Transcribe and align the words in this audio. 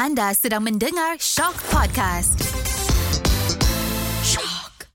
Anda 0.00 0.32
sedang 0.32 0.64
mendengar 0.64 1.20
Shock 1.20 1.60
Podcast. 1.68 2.40
Shock. 4.24 4.88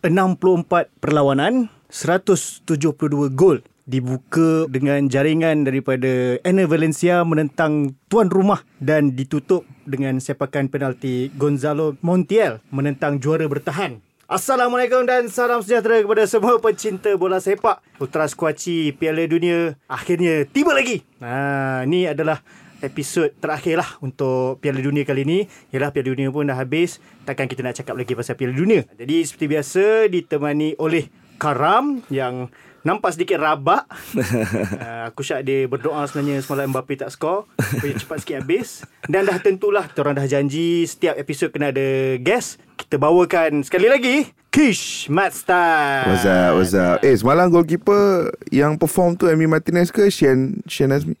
empat 0.00 0.88
perlawanan, 1.04 1.68
172 1.92 3.28
gol 3.36 3.60
dibuka 3.84 4.64
dengan 4.72 5.04
jaringan 5.04 5.68
daripada 5.68 6.40
Enner 6.48 6.64
Valencia 6.64 7.20
menentang 7.28 7.92
tuan 8.08 8.32
rumah 8.32 8.64
dan 8.80 9.12
ditutup 9.12 9.68
dengan 9.84 10.16
sepakan 10.16 10.72
penalti 10.72 11.28
Gonzalo 11.36 12.00
Montiel 12.00 12.64
menentang 12.72 13.20
juara 13.20 13.44
bertahan. 13.44 14.00
Assalamualaikum 14.30 15.02
dan 15.10 15.26
salam 15.26 15.58
sejahtera 15.58 16.06
kepada 16.06 16.22
semua 16.22 16.54
pencinta 16.62 17.10
bola 17.18 17.42
sepak. 17.42 17.82
Ultras 17.98 18.30
Kuaci 18.38 18.94
Piala 18.94 19.26
Dunia 19.26 19.74
akhirnya 19.90 20.46
tiba 20.46 20.70
lagi. 20.70 21.02
Ha, 21.18 21.82
ini 21.82 22.06
adalah 22.06 22.38
episod 22.78 23.34
terakhir 23.42 23.82
lah 23.82 23.98
untuk 23.98 24.62
Piala 24.62 24.78
Dunia 24.78 25.02
kali 25.02 25.26
ini. 25.26 25.38
Yalah 25.74 25.90
Piala 25.90 26.14
Dunia 26.14 26.30
pun 26.30 26.46
dah 26.46 26.54
habis. 26.54 27.02
Takkan 27.26 27.50
kita 27.50 27.66
nak 27.66 27.82
cakap 27.82 27.98
lagi 27.98 28.14
pasal 28.14 28.38
Piala 28.38 28.54
Dunia. 28.54 28.86
Jadi 28.94 29.26
seperti 29.26 29.46
biasa 29.50 30.06
ditemani 30.06 30.78
oleh 30.78 31.10
Karam 31.34 32.06
yang 32.06 32.54
nampak 32.82 33.16
sedikit 33.16 33.40
rabak. 33.40 33.84
uh, 33.88 35.06
aku 35.12 35.20
syak 35.20 35.44
dia 35.44 35.68
berdoa 35.68 36.04
sebenarnya 36.08 36.40
semalam 36.40 36.72
Mbappe 36.72 36.96
tak 36.96 37.12
skor. 37.12 37.46
Supaya 37.60 37.92
cepat 37.96 38.16
sikit 38.24 38.36
habis. 38.40 38.84
Dan 39.06 39.28
dah 39.28 39.38
tentulah 39.40 39.86
orang 40.00 40.16
dah 40.16 40.26
janji 40.26 40.88
setiap 40.88 41.16
episod 41.16 41.52
kena 41.52 41.72
ada 41.72 42.16
guest. 42.20 42.60
Kita 42.80 42.96
bawakan 42.96 43.62
sekali 43.62 43.86
lagi 43.86 44.39
Kish 44.50 45.06
Matstar. 45.06 46.10
What's 46.10 46.26
up, 46.26 46.50
what's 46.58 46.74
up? 46.74 46.98
Eh, 47.00 47.14
semalam 47.14 47.46
goalkeeper 47.46 48.34
yang 48.50 48.74
perform 48.74 49.14
tu 49.14 49.30
Amy 49.30 49.46
Martinez 49.46 49.94
ke 49.94 50.10
Shane, 50.10 50.58
Shane 50.66 50.90
Azmi? 50.90 51.14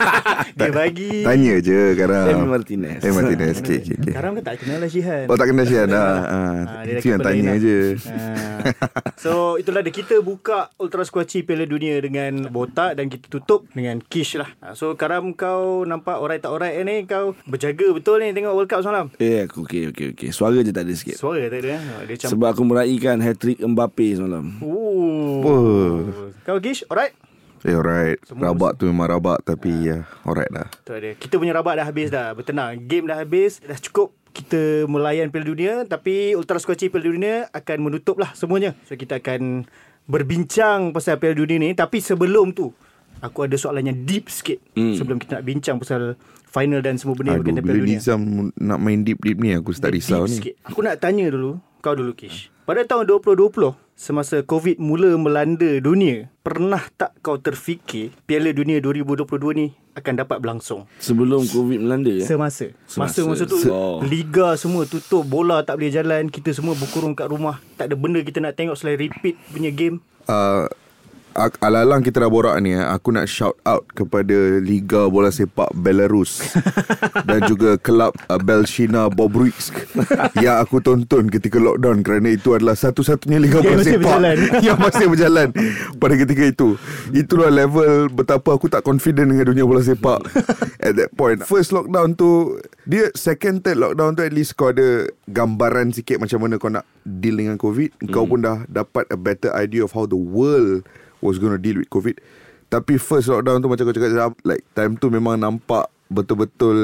Dia 0.56 0.72
bagi. 0.72 1.20
Tanya 1.20 1.60
je 1.60 1.92
sekarang. 1.92 2.26
Amy 2.32 2.48
Martinez. 2.48 3.04
Amy 3.04 3.12
Martinez. 3.12 3.60
Okay, 3.60 3.84
okay, 3.84 3.94
okay. 3.94 4.12
Karam 4.16 4.32
kan 4.32 4.44
tak 4.48 4.64
kenal 4.64 4.80
lah 4.80 4.88
Shihan. 4.88 5.28
Oh, 5.28 5.36
tak 5.36 5.52
kenal 5.52 5.68
Shane 5.68 5.92
dah. 5.92 6.00
Ah, 6.00 6.18
Ah, 6.24 6.56
dia 6.80 6.96
dah 6.96 7.00
Itu 7.04 7.06
yang 7.06 7.20
tanya 7.20 7.42
lain 7.46 7.60
je. 7.60 7.78
Ah. 8.00 8.40
So 9.14 9.30
itulah 9.54 9.84
dia 9.84 9.92
kita 9.92 10.16
buka 10.18 10.72
Ultra 10.74 11.04
Squatchy 11.04 11.44
Piala 11.44 11.68
Dunia 11.68 12.00
dengan 12.00 12.48
botak 12.48 12.96
dan 12.96 13.12
kita 13.12 13.28
tutup 13.28 13.68
dengan 13.70 14.00
Kish 14.00 14.40
lah. 14.40 14.48
Ah, 14.58 14.72
So 14.72 14.96
Karam 14.96 15.36
kau 15.36 15.84
nampak 15.84 16.16
alright 16.16 16.40
tak 16.40 16.48
alright 16.48 16.80
ni 16.80 17.04
kau 17.04 17.36
berjaga 17.44 17.92
betul 17.92 18.24
ni 18.24 18.32
tengok 18.32 18.56
World 18.56 18.72
Cup 18.72 18.80
semalam. 18.80 19.12
Eh 19.20 19.44
aku 19.44 19.68
okey 19.68 19.92
okey 19.92 20.06
okey. 20.16 20.28
Suara 20.32 20.56
je 20.56 20.72
tak 20.72 20.88
ada 20.88 20.96
sikit. 20.96 21.20
Suara 21.20 21.44
tak 21.44 21.60
ada. 21.60 21.76
ah. 21.76 22.00
Dia 22.08 22.16
macam 22.16 22.30
Sebab 22.32 22.48
aku 22.48 22.62
meraihkan 22.70 23.18
hat-trick 23.18 23.58
Mbappe 23.58 24.06
semalam. 24.14 24.54
Oh. 24.60 26.06
Kau 26.42 26.58
Kish 26.58 26.86
alright? 26.86 27.12
Eh, 27.60 27.74
alright. 27.74 28.16
Semua 28.22 28.50
Rabak 28.50 28.72
tu 28.74 28.86
memang 28.86 29.04
rabak 29.06 29.44
tapi 29.44 29.68
ya, 29.84 30.08
alright 30.22 30.48
lah. 30.48 30.70
Tu 30.80 30.92
ada. 30.92 31.12
Kita 31.12 31.36
punya 31.36 31.52
rabat 31.52 31.76
dah 31.76 31.84
habis 31.84 32.08
dah. 32.08 32.32
Bertenang. 32.32 32.80
Game 32.80 33.04
dah 33.04 33.18
habis. 33.18 33.60
Dah 33.60 33.76
cukup 33.76 34.16
kita 34.30 34.86
melayan 34.86 35.28
Piala 35.28 35.44
Dunia 35.44 35.72
tapi 35.84 36.32
Ultra 36.32 36.56
Squatchy 36.56 36.86
Piala 36.86 37.04
Dunia 37.04 37.34
akan 37.50 37.76
menutup 37.82 38.16
lah 38.16 38.32
semuanya. 38.32 38.72
So 38.84 38.94
kita 38.94 39.18
akan 39.18 39.66
berbincang 40.06 40.90
pasal 40.90 41.18
Piala 41.18 41.36
Dunia 41.36 41.60
ni 41.60 41.70
tapi 41.70 41.98
sebelum 41.98 42.50
tu 42.50 42.72
aku 43.20 43.44
ada 43.44 43.54
soalan 43.54 43.84
yang 43.84 43.98
deep 44.00 44.26
sikit 44.26 44.56
Hmm. 44.72 44.94
sebelum 44.94 45.18
kita 45.18 45.36
nak 45.36 45.44
bincang 45.44 45.76
pasal 45.76 46.16
final 46.46 46.80
dan 46.80 46.96
semua 46.96 47.12
benda 47.12 47.30
Aduh, 47.32 47.44
berkaitan 47.44 47.60
bila 47.60 47.68
Piala 47.68 47.82
Dunia. 47.84 47.98
Nizam 47.98 48.20
nak 48.56 48.78
main 48.78 49.00
deep-deep 49.00 49.36
ni 49.36 49.50
aku 49.52 49.70
start 49.70 49.90
Dia 49.90 49.98
risau 49.98 50.22
deep 50.22 50.26
ni. 50.26 50.36
sikit. 50.40 50.54
Aku 50.64 50.80
nak 50.80 50.96
tanya 50.96 51.28
dulu, 51.28 51.60
kau 51.80 51.96
dulu 51.96 52.12
Kish. 52.12 52.52
Pada 52.68 52.86
tahun 52.86 53.08
2020, 53.08 53.74
semasa 53.98 54.44
COVID 54.46 54.78
mula 54.78 55.16
melanda 55.18 55.80
dunia, 55.82 56.30
pernah 56.44 56.80
tak 56.94 57.18
kau 57.18 57.40
terfikir 57.40 58.14
Piala 58.28 58.54
Dunia 58.54 58.78
2022 58.78 59.26
ni 59.58 59.66
akan 59.98 60.14
dapat 60.22 60.38
berlangsung? 60.38 60.86
Sebelum 61.02 61.42
Covid 61.50 61.82
melanda 61.82 62.14
ya. 62.14 62.22
Semasa 62.22 62.70
Semasa. 62.86 63.26
Masa-masa 63.26 63.44
tu 63.50 63.58
oh. 63.72 63.98
Liga 64.06 64.54
semua 64.54 64.86
tutup 64.86 65.26
Bola 65.26 65.66
tak 65.66 65.82
boleh 65.82 65.90
jalan 65.90 66.30
Kita 66.30 66.54
semua 66.54 66.78
berkurung 66.78 67.18
kat 67.18 67.26
rumah 67.26 67.58
Tak 67.74 67.90
ada 67.90 67.98
benda 67.98 68.22
kita 68.22 68.38
nak 68.38 68.54
tengok 68.54 68.78
Selain 68.78 68.96
repeat 68.96 69.34
punya 69.50 69.74
game 69.74 69.98
uh, 70.30 70.70
Alalang 71.38 72.02
kita 72.02 72.26
dah 72.26 72.30
borak 72.30 72.58
ni 72.58 72.74
eh, 72.74 72.82
Aku 72.82 73.14
nak 73.14 73.30
shout 73.30 73.54
out 73.62 73.86
kepada 73.94 74.58
Liga 74.58 75.06
Bola 75.06 75.30
Sepak 75.30 75.70
Belarus 75.78 76.42
Dan 77.28 77.46
juga 77.46 77.78
kelab 77.78 78.18
uh, 78.26 78.40
Belshina 78.42 79.06
Bobruisk 79.06 79.78
Yang 80.44 80.56
aku 80.58 80.82
tonton 80.82 81.30
ketika 81.30 81.62
lockdown 81.62 82.02
Kerana 82.02 82.34
itu 82.34 82.58
adalah 82.58 82.74
satu-satunya 82.74 83.38
Liga 83.38 83.62
Yang 83.62 83.70
Bola 83.70 83.78
masih 83.78 83.94
Sepak 83.94 84.02
berjalan. 84.02 84.36
Yang 84.66 84.78
masih 84.82 85.06
berjalan 85.06 85.48
Pada 86.02 86.14
ketika 86.18 86.42
itu. 86.42 86.68
Itulah 87.14 87.50
level 87.54 88.10
Betapa 88.10 88.50
aku 88.58 88.66
tak 88.66 88.82
confident 88.82 89.30
Dengan 89.30 89.46
dunia 89.46 89.62
bola 89.62 89.86
sepak 89.86 90.26
At 90.82 90.98
that 90.98 91.14
point. 91.14 91.46
First 91.46 91.70
lockdown 91.70 92.18
tu 92.18 92.58
Dia 92.90 93.06
second 93.14 93.62
third 93.62 93.78
lockdown 93.78 94.18
tu 94.18 94.26
At 94.26 94.34
least 94.34 94.58
kau 94.58 94.74
ada 94.74 95.06
Gambaran 95.30 95.94
sikit 95.94 96.18
Macam 96.18 96.42
mana 96.42 96.58
kau 96.58 96.74
nak 96.74 96.82
Deal 97.06 97.38
dengan 97.38 97.54
COVID. 97.56 98.10
Kau 98.10 98.26
pun 98.26 98.42
dah 98.42 98.66
dapat 98.66 99.06
A 99.08 99.16
better 99.16 99.54
idea 99.54 99.86
of 99.86 99.94
how 99.94 100.04
the 100.10 100.18
world 100.18 100.82
Was 101.20 101.36
going 101.36 101.52
to 101.52 101.60
deal 101.60 101.78
with 101.78 101.88
COVID 101.88 102.16
Tapi 102.66 102.96
first 102.96 103.28
lockdown 103.28 103.60
tu 103.60 103.68
Macam 103.68 103.84
kau 103.84 103.94
cakap 103.94 104.32
Like 104.42 104.64
time 104.72 104.96
tu 104.96 105.08
memang 105.08 105.36
nampak 105.36 105.86
Betul-betul 106.10 106.78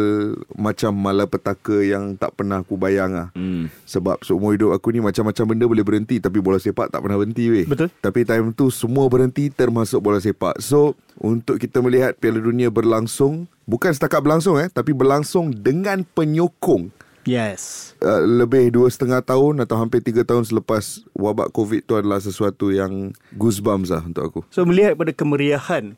Macam 0.55 0.95
malapetaka 0.95 1.83
Yang 1.83 2.17
tak 2.17 2.31
pernah 2.35 2.63
aku 2.63 2.75
bayang 2.75 3.11
lah 3.11 3.29
Hmm. 3.37 3.69
sebab 3.85 4.23
seumur 4.23 4.55
hidup 4.55 4.73
aku 4.73 4.91
ni 4.91 4.99
macam-macam 4.99 5.45
benda 5.45 5.65
boleh 5.67 5.85
berhenti 5.85 6.17
tapi 6.17 6.41
bola 6.41 6.57
sepak 6.57 6.89
tak 6.89 7.05
pernah 7.05 7.19
berhenti 7.19 7.51
weh. 7.51 7.67
Betul. 7.69 7.93
Tapi 8.01 8.23
time 8.23 8.51
tu 8.53 8.71
semua 8.71 9.07
berhenti 9.07 9.51
termasuk 9.51 10.01
bola 10.01 10.19
sepak. 10.19 10.59
So 10.59 10.95
untuk 11.19 11.61
kita 11.61 11.83
melihat 11.83 12.17
Piala 12.17 12.41
Dunia 12.41 12.71
berlangsung 12.71 13.45
bukan 13.67 13.93
setakat 13.93 14.23
berlangsung 14.23 14.57
eh 14.57 14.71
tapi 14.71 14.95
berlangsung 14.95 15.53
dengan 15.53 16.07
penyokong 16.07 16.91
Yes 17.27 17.87
uh, 18.03 18.23
lebih 18.23 18.73
dua 18.73 18.89
setengah 18.91 19.21
tahun 19.23 19.63
atau 19.65 19.77
hampir 19.81 20.03
tiga 20.05 20.23
tahun 20.27 20.45
selepas 20.45 21.07
wabak 21.17 21.53
COVID 21.53 21.81
tu 21.87 21.95
adalah 21.97 22.21
sesuatu 22.21 22.73
yang 22.73 23.13
goosebumps 23.35 23.93
lah 23.93 24.03
untuk 24.05 24.23
aku. 24.23 24.41
So 24.53 24.67
melihat 24.67 24.99
pada 24.99 25.13
kemeriahan 25.13 25.97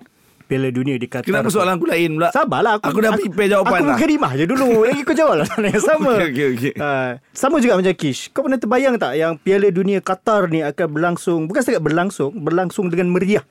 Piala 0.48 0.72
Dunia 0.72 0.96
di 0.96 1.04
Qatar 1.04 1.28
Kenapa 1.28 1.52
soalan 1.52 1.76
aku 1.76 1.84
lain 1.92 2.16
pula? 2.16 2.32
Sabarlah 2.32 2.80
aku 2.80 2.88
Aku 2.88 2.98
dah 3.04 3.12
prepare 3.12 3.52
jawapan 3.52 3.68
Aku 3.68 3.84
dah. 3.84 3.88
mukadimah 3.92 4.32
je 4.32 4.44
dulu 4.48 4.88
Lagi 4.88 5.04
kau 5.04 5.12
jawab 5.12 5.44
lah 5.44 5.44
soalan 5.44 5.68
yang 5.76 5.84
sama 5.84 6.12
Okey, 6.16 6.28
okey, 6.32 6.46
okey. 6.56 6.72
Uh, 6.80 7.10
Sama 7.36 7.60
juga 7.60 7.76
macam 7.76 7.92
Kish 7.92 8.32
Kau 8.32 8.48
pernah 8.48 8.56
terbayang 8.56 8.96
tak 8.96 9.20
Yang 9.20 9.32
Piala 9.44 9.68
Dunia 9.68 10.00
Qatar 10.00 10.48
ni 10.48 10.64
Akan 10.64 10.88
berlangsung 10.88 11.44
Bukan 11.52 11.60
setakat 11.60 11.84
berlangsung 11.84 12.32
Berlangsung 12.32 12.88
dengan 12.88 13.12
meriah 13.12 13.44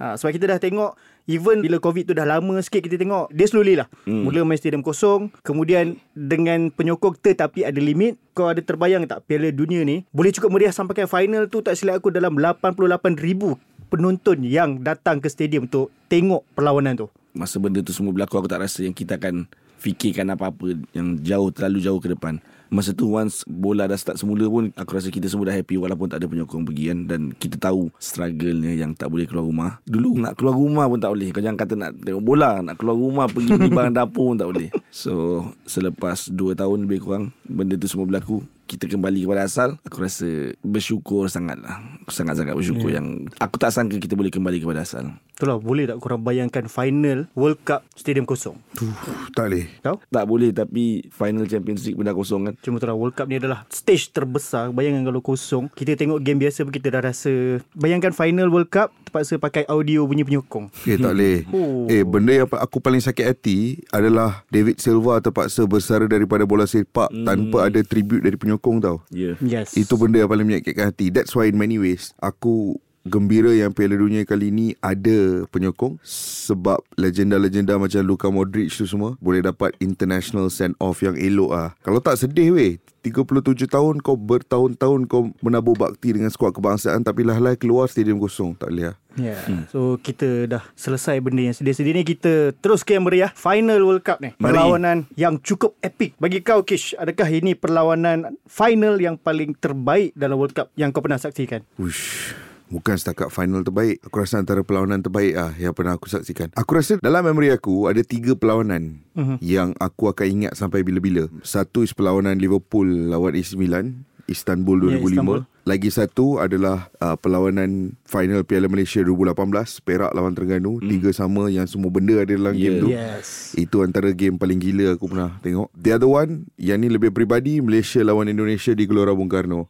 ha, 0.00 0.16
Sebab 0.16 0.32
kita 0.32 0.48
dah 0.48 0.56
tengok 0.56 0.96
Even 1.28 1.60
bila 1.60 1.76
COVID 1.76 2.08
tu 2.08 2.16
dah 2.16 2.24
lama 2.24 2.56
sikit 2.64 2.80
Kita 2.80 2.96
tengok 2.96 3.28
Dia 3.36 3.44
slowly 3.44 3.76
lah 3.76 3.84
hmm. 4.08 4.24
Mula 4.24 4.48
main 4.48 4.56
stadium 4.56 4.80
kosong 4.80 5.28
Kemudian 5.44 6.00
Dengan 6.16 6.72
penyokong 6.72 7.20
Tetapi 7.20 7.68
ada 7.68 7.76
limit 7.76 8.16
Kau 8.32 8.48
ada 8.48 8.64
terbayang 8.64 9.04
tak 9.04 9.28
Piala 9.28 9.52
Dunia 9.52 9.84
ni 9.84 10.08
Boleh 10.08 10.32
cukup 10.32 10.56
meriah 10.56 10.72
Sampai 10.72 10.96
ke 10.96 11.04
final 11.04 11.44
tu 11.52 11.60
Tak 11.60 11.76
silap 11.76 12.00
aku 12.00 12.08
Dalam 12.08 12.32
88,000 12.40 13.68
penonton 13.88 14.44
yang 14.44 14.84
datang 14.84 15.18
ke 15.18 15.26
stadium 15.32 15.66
untuk 15.66 15.88
tengok 16.12 16.44
perlawanan 16.52 16.94
tu. 16.94 17.08
Masa 17.32 17.56
benda 17.56 17.80
tu 17.80 17.96
semua 17.96 18.12
berlaku 18.12 18.36
aku 18.36 18.48
tak 18.48 18.62
rasa 18.62 18.84
yang 18.84 18.92
kita 18.92 19.16
akan 19.16 19.48
fikirkan 19.80 20.28
apa-apa 20.28 20.76
yang 20.92 21.16
jauh 21.24 21.48
terlalu 21.50 21.78
jauh 21.82 22.00
ke 22.00 22.12
depan. 22.12 22.38
Masa 22.68 22.92
tu 22.92 23.16
once 23.16 23.48
bola 23.48 23.88
dah 23.88 23.96
start 23.96 24.20
semula 24.20 24.44
pun 24.44 24.68
aku 24.76 24.90
rasa 24.92 25.08
kita 25.08 25.24
semua 25.24 25.48
dah 25.48 25.56
happy 25.56 25.80
walaupun 25.80 26.04
tak 26.12 26.20
ada 26.20 26.28
penyokong 26.28 26.68
pergi 26.68 26.92
kan 26.92 26.98
dan 27.08 27.20
kita 27.32 27.56
tahu 27.56 27.88
struggle-nya 27.96 28.76
yang 28.76 28.92
tak 28.92 29.08
boleh 29.08 29.24
keluar 29.24 29.48
rumah. 29.48 29.70
Dulu 29.88 30.20
nak 30.20 30.36
keluar 30.36 30.52
rumah 30.52 30.84
pun 30.84 31.00
tak 31.00 31.16
boleh. 31.16 31.32
Kau 31.32 31.40
jangan 31.40 31.56
kata 31.56 31.74
nak 31.80 31.96
tengok 31.96 32.20
bola, 32.20 32.60
nak 32.60 32.76
keluar 32.76 33.00
rumah 33.00 33.24
pergi 33.24 33.56
beli 33.56 33.72
barang 33.72 33.96
dapur 33.96 34.32
pun 34.32 34.36
tak 34.36 34.48
boleh. 34.52 34.68
So 34.92 35.44
selepas 35.64 36.28
2 36.28 36.60
tahun 36.60 36.84
lebih 36.84 37.08
kurang 37.08 37.32
benda 37.48 37.80
tu 37.80 37.88
semua 37.88 38.04
berlaku 38.04 38.44
kita 38.68 38.84
kembali 38.84 39.24
kepada 39.24 39.48
asal 39.48 39.80
Aku 39.88 40.04
rasa 40.04 40.52
bersyukur 40.60 41.32
sangat 41.32 41.56
lah 41.56 41.80
Sangat-sangat 42.12 42.52
bersyukur 42.52 42.92
yeah. 42.92 43.00
yang 43.00 43.24
Aku 43.40 43.56
tak 43.56 43.72
sangka 43.72 43.96
kita 43.96 44.12
boleh 44.12 44.28
kembali 44.28 44.60
kepada 44.60 44.84
asal 44.84 45.16
Itulah 45.38 45.62
boleh 45.62 45.86
tak 45.86 46.02
korang 46.02 46.18
bayangkan 46.26 46.66
final 46.66 47.30
World 47.38 47.62
Cup 47.62 47.86
stadium 47.94 48.26
kosong. 48.26 48.58
Tuh, 48.74 48.90
tak 49.30 49.46
boleh. 49.46 49.70
Kau? 49.86 50.02
Tak 50.10 50.26
boleh 50.26 50.50
tapi 50.50 51.06
Final 51.14 51.46
Champions 51.46 51.86
League 51.86 51.94
pun 51.94 52.10
dah 52.10 52.16
kosong 52.18 52.50
kan 52.50 52.54
Cuma 52.58 52.82
itulah 52.82 52.98
World 52.98 53.14
Cup 53.14 53.30
ni 53.30 53.38
adalah 53.38 53.62
stage 53.70 54.10
terbesar. 54.10 54.74
Bayangkan 54.74 55.06
kalau 55.06 55.22
kosong. 55.22 55.70
Kita 55.78 55.94
tengok 55.94 56.26
game 56.26 56.42
biasa 56.42 56.66
pun 56.66 56.74
kita 56.74 56.90
dah 56.90 57.06
rasa. 57.06 57.62
Bayangkan 57.78 58.10
final 58.10 58.50
World 58.50 58.66
Cup 58.66 58.90
terpaksa 59.08 59.40
pakai 59.40 59.64
audio 59.66 60.04
bunyi 60.04 60.22
penyokong. 60.28 60.68
Eh 60.84 61.00
tak 61.00 61.16
boleh 61.16 61.38
Oh. 61.58 61.88
Eh 61.88 62.04
benda 62.04 62.32
yang 62.34 62.48
aku 62.48 62.78
paling 62.78 63.00
sakit 63.00 63.24
hati 63.24 63.80
Adalah 63.88 64.44
David 64.52 64.78
Silva 64.78 65.18
terpaksa 65.18 65.64
bersara 65.64 66.04
daripada 66.04 66.44
bola 66.44 66.68
sepak 66.68 67.08
hmm. 67.10 67.24
Tanpa 67.24 67.72
ada 67.72 67.80
tribute 67.82 68.22
dari 68.22 68.36
penyokong 68.36 68.78
tau 68.78 69.00
Ya 69.08 69.34
yeah. 69.40 69.64
Yes. 69.64 69.74
Itu 69.74 69.96
benda 69.96 70.20
yang 70.20 70.30
paling 70.30 70.46
menyakitkan 70.46 70.92
hati 70.92 71.08
That's 71.08 71.32
why 71.32 71.48
in 71.48 71.56
many 71.56 71.80
ways 71.80 72.12
Aku 72.20 72.78
gembira 73.08 73.50
yang 73.50 73.72
Piala 73.72 73.96
Dunia 73.96 74.22
kali 74.28 74.52
ni 74.52 74.76
ada 74.84 75.48
penyokong 75.48 75.96
sebab 76.04 76.78
legenda-legenda 76.94 77.80
macam 77.80 78.04
Luka 78.04 78.28
Modric 78.28 78.70
tu 78.70 78.84
semua 78.84 79.16
boleh 79.18 79.40
dapat 79.40 79.74
international 79.80 80.52
send 80.52 80.76
off 80.78 81.00
yang 81.00 81.16
elok 81.16 81.50
ah. 81.50 81.68
Kalau 81.80 81.98
tak 82.04 82.20
sedih 82.20 82.54
weh. 82.54 82.76
37 82.98 83.70
tahun 83.70 84.04
kau 84.04 84.18
bertahun-tahun 84.18 85.08
kau 85.08 85.32
menabur 85.40 85.78
bakti 85.78 86.12
dengan 86.12 86.28
skuad 86.28 86.52
kebangsaan 86.52 87.00
tapi 87.00 87.24
lah-lah 87.24 87.56
keluar 87.56 87.88
stadium 87.88 88.20
kosong 88.20 88.52
tak 88.58 88.68
boleh 88.68 88.92
ah. 88.92 88.96
Ya. 89.18 89.34
Yeah. 89.34 89.40
Hmm. 89.50 89.64
So 89.70 89.98
kita 89.98 90.46
dah 90.46 90.62
selesai 90.78 91.18
benda 91.18 91.42
yang 91.42 91.56
sedih-sedih 91.56 91.90
ni 91.90 92.02
kita 92.06 92.54
terus 92.62 92.86
ke 92.86 92.94
yang 92.94 93.06
meriah 93.06 93.34
final 93.34 93.82
World 93.82 94.06
Cup 94.06 94.22
ni. 94.22 94.30
Mari. 94.38 94.54
Perlawanan 94.54 94.98
yang 95.18 95.42
cukup 95.42 95.74
epic. 95.82 96.14
Bagi 96.22 96.38
kau 96.42 96.62
Kish, 96.62 96.94
adakah 96.94 97.26
ini 97.26 97.58
perlawanan 97.58 98.38
final 98.46 98.94
yang 99.02 99.18
paling 99.18 99.58
terbaik 99.58 100.14
dalam 100.14 100.38
World 100.38 100.54
Cup 100.54 100.70
yang 100.78 100.94
kau 100.94 101.02
pernah 101.02 101.18
saksikan? 101.18 101.66
Ush. 101.82 102.47
Bukan 102.68 102.94
setakat 102.94 103.32
final 103.32 103.64
terbaik 103.64 103.98
Aku 104.04 104.20
rasa 104.20 104.38
antara 104.38 104.60
perlawanan 104.60 105.00
terbaik 105.00 105.32
ah 105.34 105.52
Yang 105.56 105.72
pernah 105.72 105.92
aku 105.96 106.06
saksikan 106.06 106.52
Aku 106.52 106.70
rasa 106.76 107.00
dalam 107.00 107.24
memori 107.24 107.48
aku 107.48 107.88
Ada 107.88 108.04
tiga 108.04 108.36
perlawanan 108.36 109.00
uh-huh. 109.16 109.40
Yang 109.40 109.72
aku 109.80 110.12
akan 110.12 110.26
ingat 110.28 110.52
sampai 110.52 110.84
bila-bila 110.84 111.32
Satu 111.40 111.80
is 111.80 111.96
perlawanan 111.96 112.36
Liverpool 112.36 112.84
Lawan 113.08 113.32
AC 113.32 113.56
Milan 113.56 114.04
Istanbul 114.28 114.92
2005 114.92 114.92
Ya, 114.92 115.00
Istanbul. 115.00 115.40
Lagi 115.64 115.92
satu 115.92 116.40
adalah 116.40 116.88
uh, 116.96 117.16
Perlawanan 117.16 117.92
Final 118.04 118.40
Piala 118.40 118.68
Malaysia 118.68 119.00
2018 119.00 119.84
Perak 119.84 120.12
lawan 120.12 120.32
Terengganu 120.32 120.80
hmm. 120.80 120.88
Tiga 120.88 121.10
sama 121.12 121.48
Yang 121.48 121.76
semua 121.76 121.88
benda 121.88 122.16
ada 122.16 122.28
dalam 122.28 122.52
Yeah. 122.52 122.60
game 122.60 122.76
tu 122.80 122.88
Yes. 122.88 123.52
Itu 123.52 123.80
antara 123.80 124.12
game 124.12 124.36
paling 124.36 124.60
gila 124.60 124.96
aku 124.96 125.08
pernah 125.08 125.36
tengok 125.40 125.68
The 125.72 125.96
other 125.96 126.08
one 126.08 126.48
Yang 126.56 126.78
ni 126.80 126.88
lebih 126.88 127.10
peribadi 127.12 127.60
Malaysia 127.60 128.00
lawan 128.00 128.28
Indonesia 128.28 128.72
Di 128.72 128.84
Gelora 128.84 129.12
Bung 129.12 129.28
Karno 129.28 129.68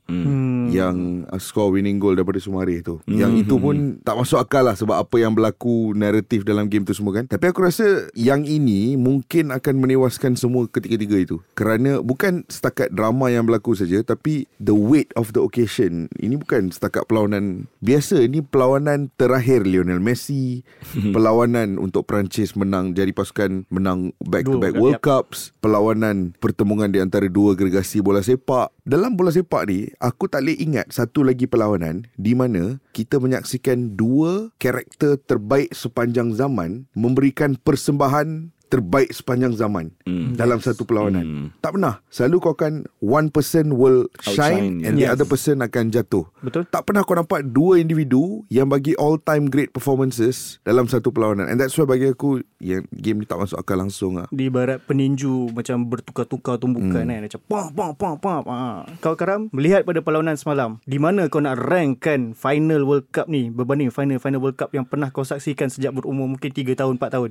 Hmm. 0.69 0.77
yang 0.77 0.97
uh, 1.33 1.41
score 1.41 1.73
winning 1.73 1.97
goal 1.97 2.13
daripada 2.13 2.37
Sumarih 2.37 2.85
tu. 2.85 3.01
Mm-hmm. 3.09 3.19
Yang 3.19 3.33
itu 3.41 3.55
pun 3.57 3.77
tak 4.05 4.21
masuk 4.21 4.39
akal 4.39 4.63
lah 4.69 4.77
sebab 4.77 5.01
apa 5.01 5.17
yang 5.17 5.33
berlaku 5.33 5.97
naratif 5.97 6.45
dalam 6.45 6.69
game 6.69 6.85
tu 6.85 6.93
semua 6.93 7.17
kan. 7.17 7.25
Tapi 7.25 7.49
aku 7.49 7.65
rasa 7.65 8.13
yang 8.13 8.45
ini 8.45 9.01
mungkin 9.01 9.51
akan 9.51 9.75
menewaskan 9.81 10.37
semua 10.37 10.69
ketiga-tiga 10.69 11.17
itu. 11.17 11.37
Kerana 11.57 12.05
bukan 12.05 12.45
setakat 12.53 12.93
drama 12.93 13.33
yang 13.33 13.49
berlaku 13.49 13.73
saja 13.73 14.05
tapi 14.05 14.45
the 14.61 14.77
weight 14.77 15.09
of 15.17 15.33
the 15.33 15.41
occasion. 15.41 16.13
Ini 16.21 16.37
bukan 16.37 16.69
setakat 16.69 17.09
perlawanan 17.09 17.67
biasa. 17.81 18.29
Ini 18.29 18.45
perlawanan 18.45 19.09
terakhir 19.17 19.65
Lionel 19.65 20.05
Messi. 20.05 20.61
perlawanan 21.17 21.81
untuk 21.81 22.05
Perancis 22.05 22.53
menang 22.53 22.93
jadi 22.93 23.11
pasukan 23.17 23.65
menang 23.73 24.13
back-to-back 24.21 24.77
Dua, 24.77 24.81
World 24.81 25.01
yep. 25.01 25.07
Cups. 25.07 25.57
Perlawanan 25.65 26.37
pertemuan 26.37 26.93
di 26.93 27.01
antara 27.01 27.27
dua 27.31 27.57
gergasi 27.57 28.05
bola 28.05 28.21
sepak. 28.21 28.75
Dalam 28.85 29.15
bola 29.15 29.33
sepak 29.33 29.69
ni, 29.69 29.89
aku 30.01 30.29
tak 30.29 30.45
boleh 30.45 30.58
ingat 30.59 30.91
satu 30.91 31.23
lagi 31.23 31.47
perlawanan 31.47 32.11
di 32.19 32.35
mana 32.35 32.83
kita 32.91 33.23
menyaksikan 33.23 33.95
dua 33.95 34.51
karakter 34.59 35.17
terbaik 35.23 35.71
sepanjang 35.71 36.35
zaman 36.35 36.91
memberikan 36.93 37.55
persembahan 37.55 38.51
terbaik 38.69 39.11
sepanjang 39.11 39.57
zaman 39.57 39.91
Hmm. 40.05 40.37
dalam 40.37 40.61
satu 40.61 40.85
perlawanan. 40.85 41.25
Hmm. 41.25 41.49
Tak 41.61 41.77
pernah. 41.77 42.05
Selalu 42.13 42.37
kau 42.41 42.53
akan 42.53 42.85
one 43.01 43.29
person 43.33 43.77
will 43.77 44.09
shine 44.21 44.37
Outshine, 44.39 44.85
and 44.85 44.95
the 45.01 45.09
yes. 45.09 45.17
other 45.17 45.25
person 45.29 45.65
akan 45.65 45.89
jatuh. 45.89 46.25
Betul. 46.45 46.69
Tak 46.69 46.85
pernah 46.85 47.03
kau 47.05 47.17
nampak 47.17 47.45
dua 47.49 47.81
individu 47.81 48.45
yang 48.53 48.69
bagi 48.69 48.93
all 49.01 49.17
time 49.17 49.49
great 49.49 49.73
performances 49.73 50.61
dalam 50.63 50.85
satu 50.87 51.09
perlawanan. 51.09 51.49
And 51.49 51.57
that's 51.57 51.75
why 51.81 51.89
bagi 51.89 52.13
aku 52.13 52.45
yang 52.61 52.85
game 52.93 53.25
ni 53.25 53.27
tak 53.27 53.41
masuk 53.41 53.57
akal 53.57 53.81
langsung 53.81 54.21
ah. 54.21 54.29
Di 54.29 54.53
barat 54.53 54.85
peninju 54.85 55.57
macam 55.57 55.89
bertukar-tukar 55.89 56.61
tumbukan 56.61 57.05
hmm. 57.05 57.11
kan 57.11 57.25
macam 57.25 57.41
pam 57.49 57.67
pam 57.73 57.93
pam 57.97 58.15
pam. 58.21 58.43
Ha. 58.49 58.61
Kau 59.01 59.17
Karam 59.17 59.49
melihat 59.51 59.89
pada 59.89 60.05
perlawanan 60.05 60.37
semalam, 60.37 60.79
di 60.85 61.01
mana 61.01 61.33
kau 61.33 61.41
nak 61.41 61.57
rankkan 61.57 62.37
final 62.37 62.85
World 62.85 63.09
Cup 63.11 63.27
ni 63.33 63.49
berbanding 63.49 63.89
final-final 63.89 64.41
World 64.43 64.61
Cup 64.61 64.71
yang 64.77 64.85
pernah 64.85 65.09
kau 65.09 65.25
saksikan 65.25 65.73
sejak 65.73 65.97
berumur 65.97 66.29
mungkin 66.29 66.51
3 66.53 66.77
tahun 66.77 67.01
4 67.01 67.15
tahun. 67.17 67.31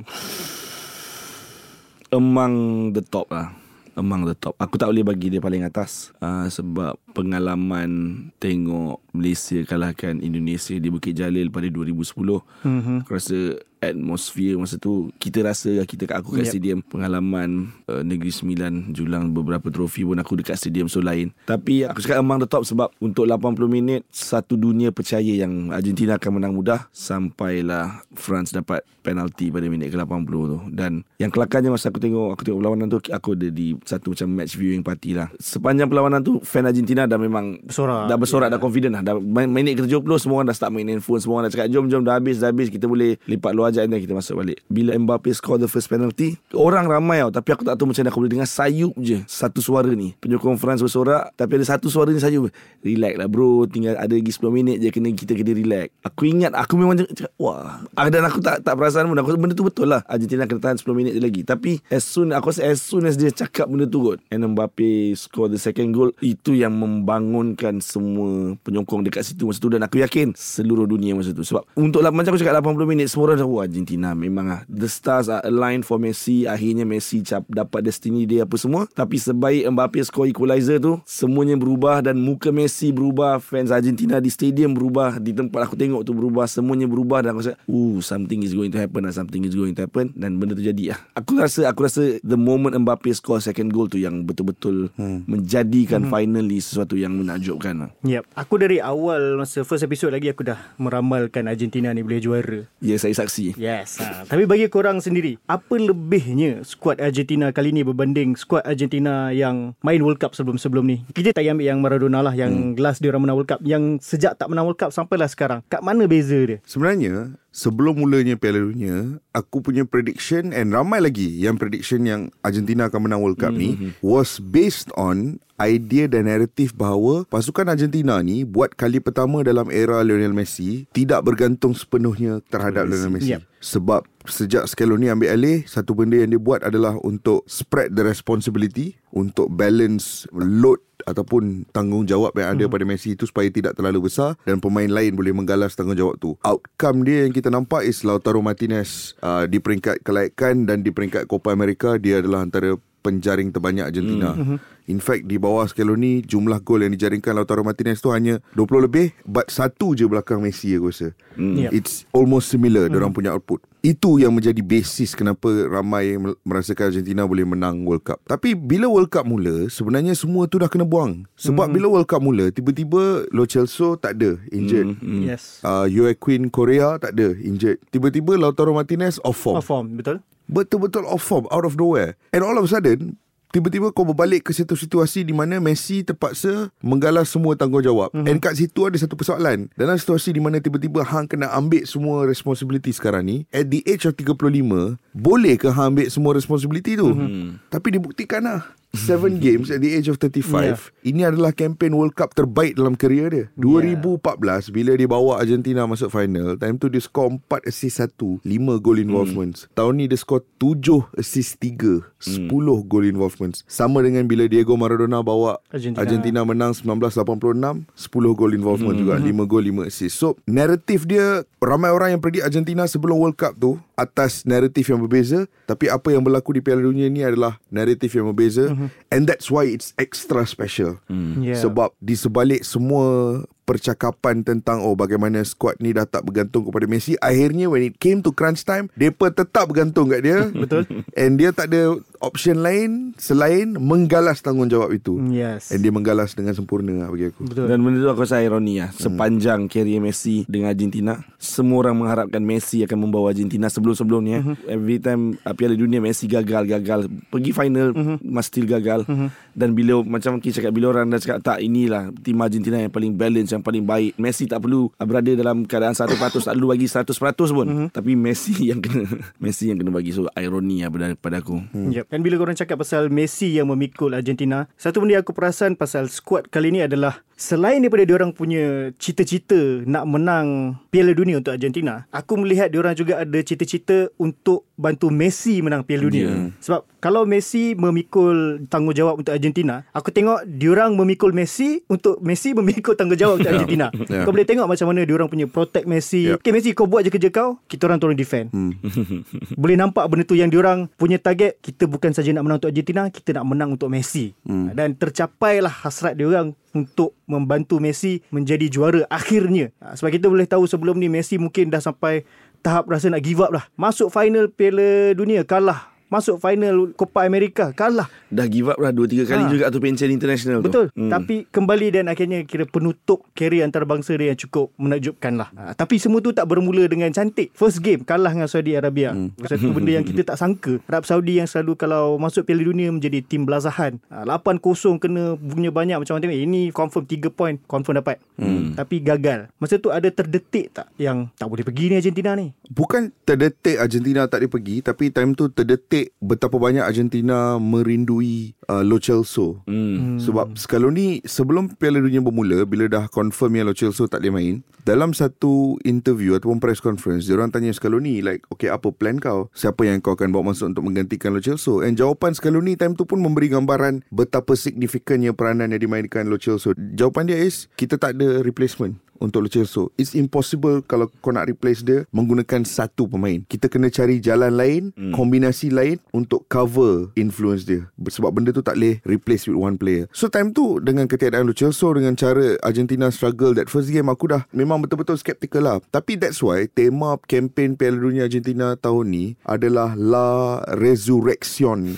Among 2.10 2.54
the 2.92 3.04
top 3.04 3.28
lah 3.30 3.52
Among 3.98 4.24
the 4.24 4.38
top 4.38 4.56
Aku 4.58 4.78
tak 4.78 4.94
boleh 4.94 5.04
bagi 5.04 5.28
dia 5.28 5.42
paling 5.42 5.66
atas 5.66 6.16
uh, 6.22 6.48
Sebab 6.48 6.96
pengalaman 7.12 7.90
Tengok 8.38 9.02
Malaysia 9.12 9.60
kalahkan 9.66 10.22
Indonesia 10.22 10.78
Di 10.78 10.88
Bukit 10.88 11.18
Jalil 11.18 11.50
pada 11.50 11.68
2010 11.68 12.16
Mhm. 12.64 13.04
Aku 13.04 13.12
rasa 13.12 13.60
atmosphere 13.80 14.56
masa 14.56 14.76
tu 14.76 14.92
kita 15.16 15.42
rasa 15.42 15.70
lah 15.72 15.84
kita 15.84 16.06
kat 16.06 16.18
aku 16.18 16.34
kat 16.34 16.40
Yep. 16.40 16.50
stadium 16.50 16.80
pengalaman 16.82 17.50
uh, 17.86 18.02
Negeri 18.02 18.30
Sembilan 18.30 18.90
julang 18.90 19.30
beberapa 19.30 19.68
trofi 19.68 20.02
pun 20.02 20.16
aku 20.16 20.36
dekat 20.36 20.56
stadium 20.56 20.86
so 20.86 21.00
lain. 21.00 21.30
Tapi 21.44 21.84
aku 21.84 22.00
cakap 22.00 22.18
among 22.18 22.40
the 22.40 22.48
top 22.48 22.64
sebab 22.64 22.90
untuk 22.98 23.24
80 23.24 23.38
minit 23.68 24.02
satu 24.08 24.56
dunia 24.56 24.90
percaya 24.90 25.22
yang 25.24 25.70
Argentina 25.70 26.16
akan 26.16 26.32
menang 26.34 26.54
mudah 26.54 26.90
sampailah 26.92 27.86
France 28.12 28.50
dapat 28.50 28.82
penalti 29.02 29.48
pada 29.48 29.66
minit 29.66 29.88
ke-80 29.88 30.26
tu. 30.28 30.58
Dan 30.70 30.92
yang 31.18 31.30
kelakarnya 31.30 31.70
masa 31.70 31.88
aku 31.88 31.98
tengok 31.98 32.34
aku 32.34 32.44
tengok 32.44 32.60
perlawanan 32.60 32.88
tu 32.88 33.00
aku 33.04 33.30
ada 33.34 33.48
di 33.48 33.76
satu 33.82 34.12
macam 34.12 34.28
match 34.32 34.54
viewing 34.54 34.82
party 34.82 35.12
lah. 35.14 35.28
Sepanjang 35.38 35.88
perlawanan 35.88 36.22
tu 36.22 36.40
fan 36.42 36.64
Argentina 36.64 37.04
dah 37.04 37.16
memang 37.16 37.60
Bersorak. 37.62 38.06
dah 38.06 38.16
bersorak 38.16 38.48
dah 38.48 38.58
confident 38.58 38.94
lah. 38.94 39.04
Dah 39.04 39.16
main- 39.16 39.50
minit 39.50 39.76
ke-70 39.76 40.06
semua 40.18 40.36
orang 40.38 40.48
dah 40.48 40.56
start 40.56 40.72
main 40.72 40.88
handphone 40.88 41.18
semua 41.18 41.36
orang 41.36 41.48
dah 41.48 41.54
cakap 41.56 41.68
jom 41.70 41.86
jom 41.88 42.02
dah 42.02 42.16
habis 42.16 42.38
dah 42.38 42.48
habis 42.48 42.68
kita 42.68 42.86
boleh 42.86 43.16
lipat 43.24 43.52
luar 43.52 43.67
dan 43.76 44.00
kita 44.00 44.16
masuk 44.16 44.40
balik. 44.40 44.64
Bila 44.72 44.96
Mbappe 44.96 45.34
score 45.36 45.60
the 45.60 45.68
first 45.68 45.92
penalty 45.92 46.38
orang 46.56 46.88
ramai 46.88 47.20
tau. 47.28 47.32
Tapi 47.42 47.50
aku 47.54 47.64
tak 47.68 47.76
tahu 47.76 47.92
macam 47.92 48.02
mana 48.04 48.10
aku 48.12 48.20
boleh 48.24 48.34
dengar 48.38 48.50
sayup 48.50 48.94
je 48.96 49.20
satu 49.28 49.60
suara 49.60 49.92
ni. 49.92 50.16
Penyokong 50.22 50.56
France 50.56 50.80
bersorak 50.80 51.36
tapi 51.36 51.60
ada 51.60 51.66
satu 51.76 51.92
suara 51.92 52.10
ni 52.12 52.22
sayup. 52.22 52.50
Relax 52.82 53.14
lah 53.20 53.28
bro. 53.28 53.68
Tinggal 53.68 54.00
ada 54.00 54.14
lagi 54.14 54.32
10 54.32 54.48
minit 54.54 54.78
je 54.80 54.90
kena 54.94 55.10
kita 55.12 55.34
kena 55.36 55.52
relax. 55.54 55.88
Aku 56.04 56.22
ingat 56.28 56.52
aku 56.56 56.74
memang 56.80 56.96
cakap 57.00 57.32
wah. 57.36 57.84
Ah, 57.98 58.08
dan 58.08 58.24
aku 58.26 58.40
tak 58.40 58.64
tak 58.64 58.74
perasan 58.78 59.10
pun. 59.12 59.18
Aku 59.20 59.36
benda 59.36 59.54
tu 59.54 59.66
betul 59.66 59.92
lah. 59.92 60.02
Argentina 60.08 60.48
kena 60.48 60.62
tahan 60.62 60.78
10 60.80 60.98
minit 60.98 61.12
je 61.18 61.22
lagi. 61.22 61.42
Tapi 61.44 61.82
as 61.92 62.04
soon 62.04 62.32
aku 62.32 62.54
rasa 62.54 62.68
as 62.68 62.80
soon 62.80 63.04
as 63.06 63.16
dia 63.20 63.30
cakap 63.34 63.68
benda 63.68 63.88
tu 63.88 64.02
kot 64.04 64.20
and 64.32 64.44
Mbappe 64.48 65.14
score 65.20 65.52
the 65.52 65.60
second 65.60 65.92
goal 65.92 66.10
itu 66.24 66.56
yang 66.56 66.76
membangunkan 66.76 67.84
semua 67.84 68.56
penyokong 68.64 69.04
dekat 69.04 69.26
situ 69.28 69.48
masa 69.48 69.60
tu. 69.60 69.70
Dan 69.72 69.84
aku 69.84 70.00
yakin 70.02 70.34
seluruh 70.34 70.88
dunia 70.88 71.14
masa 71.14 71.36
tu. 71.36 71.44
Sebab 71.44 71.64
untuk 71.76 72.02
macam 72.08 72.34
aku 72.34 72.40
cakap 72.40 72.64
80 72.64 72.88
minit 72.88 73.08
semua 73.12 73.32
orang 73.32 73.40
dah 73.40 73.50
Argentina. 73.66 74.14
Memang 74.14 74.46
ah 74.52 74.62
the 74.70 74.86
stars 74.86 75.32
are 75.32 75.42
aligned 75.42 75.88
for 75.88 75.98
Messi. 75.98 76.46
Akhirnya 76.46 76.84
Messi 76.84 77.24
cap 77.26 77.48
dapat 77.50 77.88
destiny 77.88 78.28
dia 78.28 78.44
apa 78.44 78.60
semua. 78.60 78.86
Tapi 78.92 79.18
sebaik 79.18 79.66
Mbappe 79.72 80.04
score 80.06 80.30
equalizer 80.30 80.78
tu 80.78 81.00
semuanya 81.08 81.56
berubah 81.58 82.06
dan 82.06 82.20
muka 82.20 82.54
Messi 82.54 82.92
berubah. 82.92 83.40
Fans 83.42 83.70
Argentina 83.72 84.20
di 84.20 84.30
stadium 84.30 84.76
berubah. 84.76 85.18
Di 85.22 85.32
tempat 85.32 85.72
aku 85.72 85.76
tengok 85.80 86.02
tu 86.04 86.12
berubah. 86.14 86.46
Semuanya 86.50 86.90
berubah 86.90 87.24
dan 87.24 87.38
aku 87.38 87.42
rasa 87.46 87.56
uh 87.56 87.98
something 88.04 88.44
is 88.44 88.52
going 88.58 88.74
to 88.74 88.80
happen 88.82 89.06
lah. 89.06 89.14
Something 89.14 89.46
is 89.48 89.56
going 89.56 89.78
to 89.78 89.88
happen. 89.88 90.12
Dan 90.18 90.42
benda 90.42 90.58
tu 90.58 90.66
jadi 90.66 90.96
lah. 90.96 91.00
Aku 91.16 91.40
rasa 91.40 91.70
aku 91.70 91.88
rasa 91.88 92.18
the 92.26 92.38
moment 92.38 92.76
Mbappe 92.76 93.10
score 93.16 93.40
second 93.40 93.72
goal 93.72 93.88
tu 93.88 94.02
yang 94.02 94.26
betul-betul 94.28 94.92
hmm. 94.98 95.30
menjadikan 95.30 96.08
hmm. 96.08 96.12
finally 96.12 96.60
sesuatu 96.60 97.00
yang 97.00 97.16
menakjubkan 97.16 97.88
lah. 97.88 97.90
Yep. 98.04 98.28
Aku 98.36 98.60
dari 98.60 98.84
awal 98.84 99.40
masa 99.40 99.64
first 99.64 99.86
episode 99.86 100.12
lagi 100.12 100.32
aku 100.32 100.44
dah 100.44 100.60
meramalkan 100.76 101.48
Argentina 101.48 101.94
ni 101.94 102.04
boleh 102.04 102.20
juara. 102.20 102.60
ya 102.84 102.96
saya 103.00 103.14
saksi 103.14 103.47
Yes. 103.56 104.04
Ha. 104.04 104.28
Tapi 104.28 104.44
bagi 104.44 104.68
korang 104.68 105.00
sendiri, 105.00 105.40
apa 105.48 105.80
lebihnya 105.80 106.66
skuad 106.68 107.00
Argentina 107.00 107.54
kali 107.56 107.72
ni 107.72 107.86
berbanding 107.88 108.36
skuad 108.36 108.68
Argentina 108.68 109.32
yang 109.32 109.78
main 109.80 110.02
World 110.04 110.20
Cup 110.20 110.36
sebelum-sebelum 110.36 110.84
ni? 110.84 110.98
Kita 111.16 111.32
tak 111.32 111.48
ambil 111.48 111.66
yang 111.70 111.80
Maradona 111.80 112.20
lah, 112.20 112.36
yang 112.36 112.76
hmm. 112.76 112.82
last 112.82 113.00
dia 113.00 113.14
orang 113.14 113.24
menang 113.24 113.38
World 113.40 113.52
Cup. 113.54 113.60
Yang 113.64 114.04
sejak 114.04 114.36
tak 114.36 114.52
menang 114.52 114.68
World 114.68 114.82
Cup 114.82 114.92
sampailah 114.92 115.30
sekarang. 115.32 115.60
Kat 115.72 115.80
mana 115.80 116.04
beza 116.10 116.36
dia? 116.36 116.60
Sebenarnya 116.68 117.38
sebelum 117.58 117.98
mulanya 118.06 118.38
Piala 118.38 118.62
Dunia, 118.62 119.18
aku 119.34 119.66
punya 119.66 119.82
prediction 119.82 120.54
and 120.54 120.78
ramai 120.78 121.02
lagi 121.02 121.42
yang 121.42 121.58
prediction 121.58 122.06
yang 122.06 122.30
Argentina 122.46 122.86
akan 122.86 123.10
menang 123.10 123.26
World 123.26 123.42
Cup 123.42 123.58
mm-hmm. 123.58 123.98
ni 123.98 123.98
was 124.06 124.38
based 124.38 124.94
on 124.94 125.42
idea 125.58 126.06
dan 126.06 126.30
naratif 126.30 126.78
bahawa 126.78 127.26
pasukan 127.26 127.74
Argentina 127.74 128.22
ni 128.22 128.46
buat 128.46 128.78
kali 128.78 129.02
pertama 129.02 129.42
dalam 129.42 129.74
era 129.74 130.06
Lionel 130.06 130.38
Messi 130.38 130.86
tidak 130.94 131.26
bergantung 131.26 131.74
sepenuhnya 131.74 132.46
terhadap 132.54 132.86
Lionel 132.86 133.18
Messi. 133.18 133.34
Yep. 133.34 133.42
Sebab 133.58 134.06
sejak 134.30 134.70
Scaloni 134.70 135.10
ambil 135.10 135.34
alih, 135.34 135.66
satu 135.66 135.98
benda 135.98 136.22
yang 136.22 136.30
dia 136.30 136.38
buat 136.38 136.62
adalah 136.62 136.94
untuk 137.02 137.42
spread 137.50 137.98
the 137.98 138.06
responsibility, 138.06 139.02
untuk 139.10 139.50
balance 139.50 140.30
load 140.30 140.78
ataupun 141.08 141.64
tanggungjawab 141.72 142.36
yang 142.36 142.50
ada 142.60 142.66
hmm. 142.68 142.74
pada 142.76 142.84
Messi 142.84 143.16
itu 143.16 143.24
supaya 143.24 143.48
tidak 143.48 143.80
terlalu 143.80 144.12
besar 144.12 144.36
dan 144.44 144.60
pemain 144.60 144.92
lain 144.92 145.16
boleh 145.16 145.32
menggalas 145.32 145.74
tanggungjawab 145.74 146.20
tu. 146.20 146.36
Outcome 146.44 147.08
dia 147.08 147.24
yang 147.24 147.32
kita 147.32 147.48
nampak 147.48 147.88
is 147.88 148.04
Lautaro 148.04 148.44
Martinez 148.44 149.16
uh, 149.24 149.48
di 149.48 149.64
peringkat 149.64 150.04
kelayakan 150.04 150.68
dan 150.68 150.84
di 150.84 150.92
peringkat 150.92 151.26
Copa 151.32 151.56
America 151.56 151.96
dia 151.96 152.20
adalah 152.20 152.44
antara 152.44 152.76
penjaring 153.02 153.54
terbanyak 153.54 153.88
Argentina. 153.88 154.36
Mm-hmm. 154.36 154.58
In 154.88 155.04
fact 155.04 155.28
di 155.28 155.36
bawah 155.36 155.68
Scaloni 155.68 156.24
jumlah 156.24 156.64
gol 156.64 156.80
yang 156.88 156.96
dijaringkan 156.96 157.36
Lautaro 157.36 157.60
Martinez 157.60 158.00
tu 158.00 158.08
hanya 158.16 158.40
20 158.56 158.88
lebih 158.88 159.12
but 159.28 159.52
satu 159.52 159.92
je 159.92 160.08
belakang 160.08 160.40
Messi 160.40 160.72
aku 160.80 160.92
rasa. 160.92 161.12
Yep. 161.36 161.72
It's 161.76 162.08
almost 162.16 162.48
similar 162.48 162.88
mm. 162.88 162.96
orang 162.96 163.12
punya 163.12 163.36
output. 163.36 163.60
Itu 163.84 164.20
yang 164.20 164.32
menjadi 164.32 164.64
basis 164.64 165.12
kenapa 165.12 165.48
ramai 165.68 166.16
merasakan 166.48 166.92
Argentina 166.92 167.28
boleh 167.28 167.44
menang 167.44 167.84
World 167.84 168.08
Cup. 168.08 168.20
Tapi 168.24 168.56
bila 168.56 168.88
World 168.88 169.12
Cup 169.12 169.28
mula 169.28 169.68
sebenarnya 169.68 170.16
semua 170.16 170.48
tu 170.48 170.56
dah 170.56 170.72
kena 170.72 170.88
buang. 170.88 171.28
Sebab 171.36 171.68
mm. 171.68 171.74
bila 171.76 171.86
World 171.92 172.08
Cup 172.08 172.24
mula 172.24 172.48
tiba-tiba 172.48 173.28
Lo 173.36 173.44
Celso 173.44 174.00
tak 174.00 174.24
ada 174.24 174.40
injured. 174.56 174.96
Mm. 175.04 175.28
Yes. 175.28 175.60
Uh, 175.68 175.84
Joaquin 175.92 176.48
Korea 176.48 176.96
tak 176.96 177.12
ada 177.20 177.36
injured. 177.44 177.84
Tiba-tiba 177.92 178.40
Lautaro 178.40 178.72
Martinez 178.72 179.20
off 179.28 179.36
form. 179.36 179.60
Off 179.60 179.68
form, 179.68 180.00
betul? 180.00 180.24
Betul-betul 180.48 181.04
off 181.08 181.24
form 181.24 181.46
Out 181.52 181.68
of 181.68 181.76
nowhere 181.76 182.16
And 182.32 182.42
all 182.42 182.56
of 182.58 182.66
a 182.66 182.72
sudden 182.72 183.20
Tiba-tiba 183.48 183.96
kau 183.96 184.04
berbalik 184.04 184.46
ke 184.46 184.52
satu 184.52 184.76
situasi 184.76 185.24
di 185.24 185.32
mana 185.32 185.64
Messi 185.64 186.04
terpaksa 186.04 186.68
menggalas 186.84 187.32
semua 187.32 187.56
tanggungjawab. 187.56 188.12
Mm-hmm. 188.12 188.28
And 188.28 188.38
kat 188.44 188.60
situ 188.60 188.84
ada 188.84 189.00
satu 189.00 189.16
persoalan. 189.16 189.72
Dalam 189.80 189.96
situasi 189.96 190.36
di 190.36 190.44
mana 190.44 190.60
tiba-tiba 190.60 191.08
Hang 191.08 191.32
kena 191.32 191.56
ambil 191.56 191.88
semua 191.88 192.28
responsibility 192.28 192.92
sekarang 192.92 193.24
ni. 193.24 193.38
At 193.56 193.72
the 193.72 193.88
age 193.88 194.04
of 194.04 194.20
35, 194.20 195.00
boleh 195.16 195.56
ke 195.56 195.72
Hang 195.72 195.96
ambil 195.96 196.12
semua 196.12 196.36
responsibility 196.36 197.00
tu? 197.00 197.08
Mm-hmm. 197.08 197.72
Tapi 197.72 197.88
dibuktikan 197.96 198.44
lah. 198.44 198.68
Seven 198.96 199.38
games 199.44 199.68
at 199.68 199.84
the 199.84 199.92
age 199.92 200.08
of 200.08 200.16
35 200.16 200.48
yeah. 200.64 200.80
Ini 201.04 201.22
adalah 201.28 201.52
kempen 201.52 201.92
World 201.92 202.16
Cup 202.16 202.32
terbaik 202.32 202.80
dalam 202.80 202.96
kerjaya 202.96 203.28
dia 203.28 203.46
2014 203.60 204.72
Bila 204.72 204.96
dia 204.96 205.10
bawa 205.12 205.44
Argentina 205.44 205.84
masuk 205.84 206.08
final 206.08 206.56
Time 206.56 206.80
tu 206.80 206.88
dia 206.88 207.04
skor 207.04 207.36
4 207.52 207.68
assist 207.68 208.00
1 208.00 208.48
5 208.48 208.48
goal 208.80 209.00
involvements 209.04 209.68
mm. 209.68 209.76
Tahun 209.76 209.94
ni 210.00 210.08
dia 210.08 210.16
skor 210.16 210.48
7 210.64 211.20
assist 211.20 211.60
3 211.60 212.00
10 212.24 212.48
mm. 212.48 212.88
goal 212.88 213.04
involvements 213.04 213.68
Sama 213.68 214.00
dengan 214.00 214.24
bila 214.24 214.48
Diego 214.48 214.80
Maradona 214.80 215.20
bawa 215.20 215.60
Argentina. 215.68 216.08
Argentina, 216.08 216.40
menang 216.48 216.72
1986 216.72 217.92
10 217.92 218.40
goal 218.40 218.52
involvement 218.56 218.96
mm. 218.96 219.02
juga 219.04 219.14
5 219.20 219.52
goal 219.52 219.66
5 219.84 219.92
assist 219.92 220.16
So 220.16 220.40
naratif 220.48 221.04
dia 221.04 221.44
Ramai 221.60 221.92
orang 221.92 222.16
yang 222.16 222.22
predict 222.24 222.48
Argentina 222.48 222.88
sebelum 222.88 223.20
World 223.20 223.36
Cup 223.36 223.60
tu 223.60 223.76
Atas 224.00 224.48
naratif 224.48 224.88
yang 224.88 225.04
berbeza 225.04 225.50
Tapi 225.68 225.92
apa 225.92 226.14
yang 226.14 226.24
berlaku 226.24 226.56
di 226.56 226.62
Piala 226.64 226.86
Dunia 226.86 227.10
ni 227.10 227.26
adalah 227.26 227.60
Naratif 227.68 228.14
yang 228.14 228.30
berbeza 228.32 228.77
mm-hmm. 228.78 228.94
And 229.10 229.26
that's 229.26 229.50
why 229.50 229.66
it's 229.66 229.98
extra 229.98 230.46
special 230.46 231.02
mm. 231.10 231.42
Yeah. 231.42 231.58
Sebab 231.58 231.98
di 231.98 232.14
sebalik 232.14 232.62
semua 232.62 233.42
percakapan 233.68 234.48
tentang 234.48 234.80
oh 234.80 234.96
bagaimana 234.96 235.44
squad 235.44 235.76
ni 235.84 235.92
dah 235.92 236.08
tak 236.08 236.24
bergantung 236.24 236.64
kepada 236.64 236.88
Messi. 236.88 237.20
Akhirnya 237.20 237.68
when 237.68 237.84
it 237.84 238.00
came 238.00 238.24
to 238.24 238.32
crunch 238.32 238.64
time 238.64 238.88
depa 238.96 239.28
tetap 239.28 239.68
bergantung 239.68 240.08
kat 240.08 240.24
dia. 240.24 240.48
Betul. 240.64 240.88
and 241.20 241.36
dia 241.36 241.52
tak 241.52 241.76
ada 241.76 242.00
option 242.24 242.64
lain 242.64 243.12
selain 243.20 243.76
menggalas 243.76 244.40
tanggungjawab 244.40 244.96
itu. 244.96 245.20
Yes. 245.28 245.76
and 245.76 245.84
dia 245.84 245.92
menggalas 245.92 246.32
dengan 246.32 246.56
sempurna 246.56 246.96
lah 246.96 247.12
bagi 247.12 247.28
aku. 247.36 247.44
Betul. 247.44 247.68
Dan 247.68 247.84
benda 247.84 248.00
tu 248.00 248.08
aku 248.08 248.24
rasa 248.24 248.40
ironi 248.40 248.80
lah 248.80 248.96
Sepanjang 248.96 249.68
karier 249.68 250.00
Messi 250.00 250.48
dengan 250.48 250.72
Argentina 250.72 251.20
Semua 251.36 251.84
orang 251.84 252.00
mengharapkan 252.00 252.40
Messi 252.40 252.86
akan 252.88 253.10
membawa 253.10 253.36
Argentina 253.36 253.68
sebelum-sebelumnya. 253.68 254.56
Every 254.70 255.04
time 255.04 255.36
uh, 255.44 255.52
Piala 255.52 255.76
Dunia 255.76 256.00
Messi 256.00 256.30
gagal-gagal 256.30 257.12
Pergi 257.28 257.52
final 257.52 257.92
Mas 258.24 258.48
still 258.48 258.70
gagal. 258.70 259.04
Dan 259.52 259.74
bila 259.76 260.00
macam 260.06 260.40
kita 260.40 260.64
cakap 260.64 260.72
Bila 260.72 260.96
orang 260.96 261.12
dah 261.12 261.20
cakap 261.20 261.40
tak 261.44 261.58
inilah 261.60 262.14
Tim 262.22 262.40
Argentina 262.40 262.80
yang 262.80 262.94
paling 262.94 263.18
balance 263.18 263.57
Yang 263.58 263.66
paling 263.66 263.86
baik 263.86 264.12
Messi 264.22 264.46
tak 264.46 264.62
perlu 264.64 264.94
berada 264.96 265.32
dalam 265.34 265.66
keadaan 265.66 265.98
100% 265.98 266.14
Tak 266.46 266.54
perlu 266.54 266.70
bagi 266.70 266.88
100% 266.88 267.10
pun 267.58 267.68
Tapi 267.90 268.12
Messi 268.14 268.54
yang 268.70 268.80
kena 268.80 269.10
Messi 269.42 269.74
yang 269.74 269.82
kena 269.82 269.90
bagi 269.90 270.14
So 270.14 270.30
ironi 270.38 270.86
lah 270.86 270.94
pada, 270.94 271.08
pada 271.18 271.38
aku 271.42 271.58
Yep. 271.74 272.10
Dan 272.10 272.20
bila 272.22 272.36
korang 272.38 272.58
cakap 272.58 272.82
pasal 272.82 273.10
Messi 273.10 273.56
yang 273.56 273.70
memikul 273.72 274.14
Argentina, 274.14 274.68
satu 274.76 275.02
benda 275.02 275.20
yang 275.20 275.24
aku 275.24 275.34
perasan 275.34 275.74
pasal 275.74 276.10
skuad 276.12 276.50
kali 276.52 276.74
ni 276.74 276.84
adalah 276.84 277.24
selain 277.38 277.80
daripada 277.86 278.04
diorang 278.04 278.34
punya 278.34 278.90
cita-cita 278.98 279.86
nak 279.86 280.10
menang 280.10 280.80
Piala 280.90 281.14
Dunia 281.14 281.38
untuk 281.38 281.54
Argentina, 281.54 282.10
aku 282.10 282.34
melihat 282.42 282.74
diorang 282.74 282.98
juga 282.98 283.22
ada 283.22 283.40
cita-cita 283.46 284.10
untuk 284.18 284.66
bantu 284.74 285.14
Messi 285.14 285.62
menang 285.62 285.86
Piala 285.86 286.10
Dunia. 286.10 286.26
Ya. 286.26 286.34
Sebab 286.66 286.82
kalau 286.98 287.30
Messi 287.30 287.78
memikul 287.78 288.66
tanggungjawab 288.68 289.22
untuk 289.22 289.38
Argentina, 289.38 289.86
aku 289.94 290.10
tengok 290.10 290.50
diorang 290.50 290.98
memikul 290.98 291.32
Messi 291.32 291.86
untuk 291.88 292.18
Messi 292.26 292.58
memikul 292.58 292.98
tanggungjawab 292.98 293.38
Argentina. 293.54 293.88
Ya. 294.08 294.24
Kau 294.24 294.32
boleh 294.32 294.48
tengok 294.48 294.72
macam 294.72 294.88
mana 294.88 295.04
diorang 295.04 295.28
punya 295.28 295.52
protect 295.52 295.84
Messi. 295.84 296.32
Yep. 296.32 296.40
Okay 296.40 296.52
Messi 296.56 296.70
kau 296.72 296.88
buat 296.88 297.04
je 297.04 297.12
kerja 297.12 297.28
kau, 297.28 297.60
kita 297.68 297.92
orang 297.92 298.00
tolong 298.00 298.16
defend. 298.16 298.48
Hmm. 298.56 298.72
Boleh 299.62 299.76
nampak 299.76 300.08
benda 300.08 300.24
tu 300.24 300.38
yang 300.40 300.48
diorang 300.48 300.88
punya 300.96 301.20
target 301.20 301.60
kita 301.60 301.92
bukan 301.92 302.16
saja 302.16 302.32
nak 302.32 302.48
menang 302.48 302.58
untuk 302.64 302.72
Argentina, 302.72 303.12
kita 303.12 303.36
nak 303.36 303.46
menang 303.52 303.70
untuk 303.76 303.92
Messi. 303.92 304.32
Hmm. 304.48 304.72
Dan 304.72 304.96
tercapailah 304.96 305.84
hasrat 305.84 306.16
diorang 306.16 306.56
untuk 306.72 307.18
membantu 307.28 307.84
Messi 307.84 308.24
menjadi 308.32 308.70
juara 308.72 309.02
akhirnya. 309.12 309.76
Ha, 309.84 309.98
Sebab 310.00 310.10
kita 310.14 310.32
boleh 310.32 310.48
tahu 310.48 310.64
sebelum 310.70 310.96
ni 311.02 311.12
Messi 311.12 311.36
mungkin 311.36 311.68
dah 311.68 311.82
sampai 311.84 312.24
tahap 312.62 312.88
rasa 312.88 313.12
nak 313.12 313.26
give 313.26 313.42
up 313.44 313.52
lah. 313.52 313.66
Masuk 313.76 314.14
final 314.14 314.48
Piala 314.48 315.12
Dunia 315.18 315.44
kalah. 315.44 315.97
Masuk 316.08 316.38
final 316.38 316.92
Copa 316.94 317.24
America 317.24 317.72
kalah. 317.72 318.08
Dah 318.28 318.46
give 318.46 318.68
up 318.68 318.78
lah 318.78 318.90
2-3 318.90 319.24
kali 319.26 319.36
Ha. 319.38 319.50
juga 319.50 319.66
tu 319.68 319.78
pencen 319.78 320.08
international 320.08 320.60
tu 320.60 320.68
Betul. 320.68 320.86
Hmm. 320.94 321.08
Tapi 321.10 321.46
kembali 321.46 321.88
dan 321.92 322.06
akhirnya 322.08 322.44
kira 322.44 322.64
penutup 322.64 323.28
karier 323.32 323.62
antarabangsa 323.62 324.14
dia 324.14 324.32
yang 324.32 324.40
cukup 324.40 324.72
menakjubkan 324.76 325.36
lah. 325.36 325.50
Ha, 325.54 325.72
tapi 325.74 325.98
semua 325.98 326.20
tu 326.20 326.32
tak 326.32 326.46
bermula 326.46 326.86
dengan 326.86 327.08
cantik. 327.10 327.52
First 327.52 327.80
game 327.80 328.02
kalah 328.02 328.30
dengan 328.30 328.48
Saudi 328.48 328.74
Arabia. 328.74 329.12
Hmm. 329.12 329.36
Satu 329.42 329.70
benda 329.70 329.92
yang 329.92 330.04
kita 330.04 330.24
tak 330.24 330.38
sangka. 330.38 330.80
Arab 330.88 331.04
Saudi 331.04 331.38
yang 331.38 331.46
selalu 331.46 331.76
kalau 331.76 332.16
masuk 332.16 332.44
Piala 332.44 332.64
Dunia 332.64 332.88
menjadi 332.88 333.20
tim 333.22 333.44
belazahan. 333.44 334.00
Ha, 334.08 334.24
8-0 334.24 334.64
kena 334.98 335.36
punya 335.36 335.70
banyak 335.70 335.98
macam 335.98 336.14
mana 336.14 336.24
tengok. 336.24 336.40
Ini 336.42 336.62
confirm 336.72 337.04
3 337.06 337.28
point. 337.30 337.58
Confirm 337.64 337.96
dapat. 337.98 338.18
Hmm. 338.36 338.72
Tapi 338.74 339.00
gagal. 339.00 339.52
Masa 339.58 339.76
tu 339.76 339.90
ada 339.90 340.08
terdetik 340.08 340.72
tak 340.72 340.88
yang 340.96 341.28
tak 341.34 341.48
boleh 341.48 341.64
pergi 341.64 341.90
ni 341.90 341.96
Argentina 341.96 342.32
ni? 342.32 342.54
Bukan 342.68 343.12
terdetik 343.24 343.76
Argentina 343.76 344.24
tak 344.24 344.44
dia 344.44 344.50
pergi 344.50 344.80
Tapi 344.80 345.10
time 345.10 345.32
tu 345.32 345.48
terdetik 345.48 345.97
Betapa 346.22 346.58
banyak 346.60 346.84
Argentina 346.84 347.56
Merindui 347.62 348.58
uh, 348.68 348.84
Lo 348.84 349.00
Celso. 349.02 349.64
Hmm. 349.66 350.20
Sebab 350.22 350.60
Scaloni 350.60 351.24
Sebelum 351.24 351.74
Piala 351.78 352.04
Dunia 352.04 352.22
bermula 352.22 352.66
Bila 352.68 352.86
dah 352.90 353.06
confirm 353.10 353.58
yang 353.58 353.66
Lo 353.70 353.76
Celso 353.78 354.06
tak 354.06 354.22
boleh 354.22 354.34
main 354.34 354.56
Dalam 354.84 355.16
satu 355.16 355.80
interview 355.88 356.36
Ataupun 356.36 356.60
press 356.62 356.84
conference 356.84 357.26
Diorang 357.26 357.50
tanya 357.50 357.72
Scaloni 357.74 358.20
Like 358.22 358.46
okay 358.52 358.70
apa 358.70 358.92
plan 358.94 359.18
kau? 359.18 359.48
Siapa 359.56 359.88
yang 359.88 360.04
kau 360.04 360.14
akan 360.14 360.34
bawa 360.36 360.54
masuk 360.54 360.74
Untuk 360.76 360.84
menggantikan 360.86 361.34
Lo 361.34 361.42
Celso? 361.42 361.82
And 361.82 361.96
jawapan 361.96 362.38
Scaloni 362.38 362.76
Time 362.76 362.94
tu 362.94 363.08
pun 363.08 363.22
memberi 363.24 363.50
gambaran 363.50 364.06
Betapa 364.14 364.54
signifikannya 364.58 365.34
Peranan 365.34 365.74
yang 365.74 365.82
dimainkan 365.82 366.28
Lo 366.28 366.38
Celso. 366.38 366.76
Jawapan 366.76 367.32
dia 367.32 367.40
is 367.40 367.72
Kita 367.80 367.96
tak 367.96 368.20
ada 368.20 368.44
replacement 368.44 369.00
untuk 369.18 369.48
Celso. 369.50 369.90
It's 369.96 370.14
impossible 370.14 370.84
kalau 370.84 371.10
kau 371.24 371.32
nak 371.32 371.48
replace 371.48 371.82
dia 371.82 372.04
menggunakan 372.12 372.68
satu 372.68 373.08
pemain. 373.08 373.42
Kita 373.48 373.72
kena 373.72 373.88
cari 373.88 374.20
jalan 374.20 374.54
lain, 374.54 374.84
hmm. 374.94 375.16
kombinasi 375.16 375.72
lain 375.72 375.98
untuk 376.12 376.46
cover 376.52 377.10
influence 377.16 377.64
dia. 377.64 377.88
Sebab 377.96 378.34
benda 378.36 378.52
tu 378.52 378.62
tak 378.62 378.78
boleh 378.78 379.00
replace 379.08 379.48
with 379.48 379.58
one 379.58 379.80
player. 379.80 380.06
So 380.12 380.28
time 380.28 380.52
tu 380.52 380.84
dengan 380.84 381.08
ketiadaan 381.08 381.48
Celso 381.58 381.90
dengan 381.96 382.14
cara 382.14 382.60
Argentina 382.62 383.10
struggle 383.10 383.56
that 383.56 383.72
first 383.72 383.90
game 383.90 384.12
aku 384.12 384.30
dah 384.30 384.44
memang 384.52 384.84
betul-betul 384.84 385.16
skeptical 385.18 385.64
lah. 385.64 385.78
Tapi 385.90 386.20
that's 386.20 386.44
why 386.44 386.68
tema 386.68 387.16
campaign 387.26 387.80
Piala 387.80 387.98
Dunia 387.98 388.28
Argentina 388.28 388.76
tahun 388.76 389.06
ni 389.10 389.26
adalah 389.48 389.96
La 389.96 390.62
Resurrection. 390.76 391.96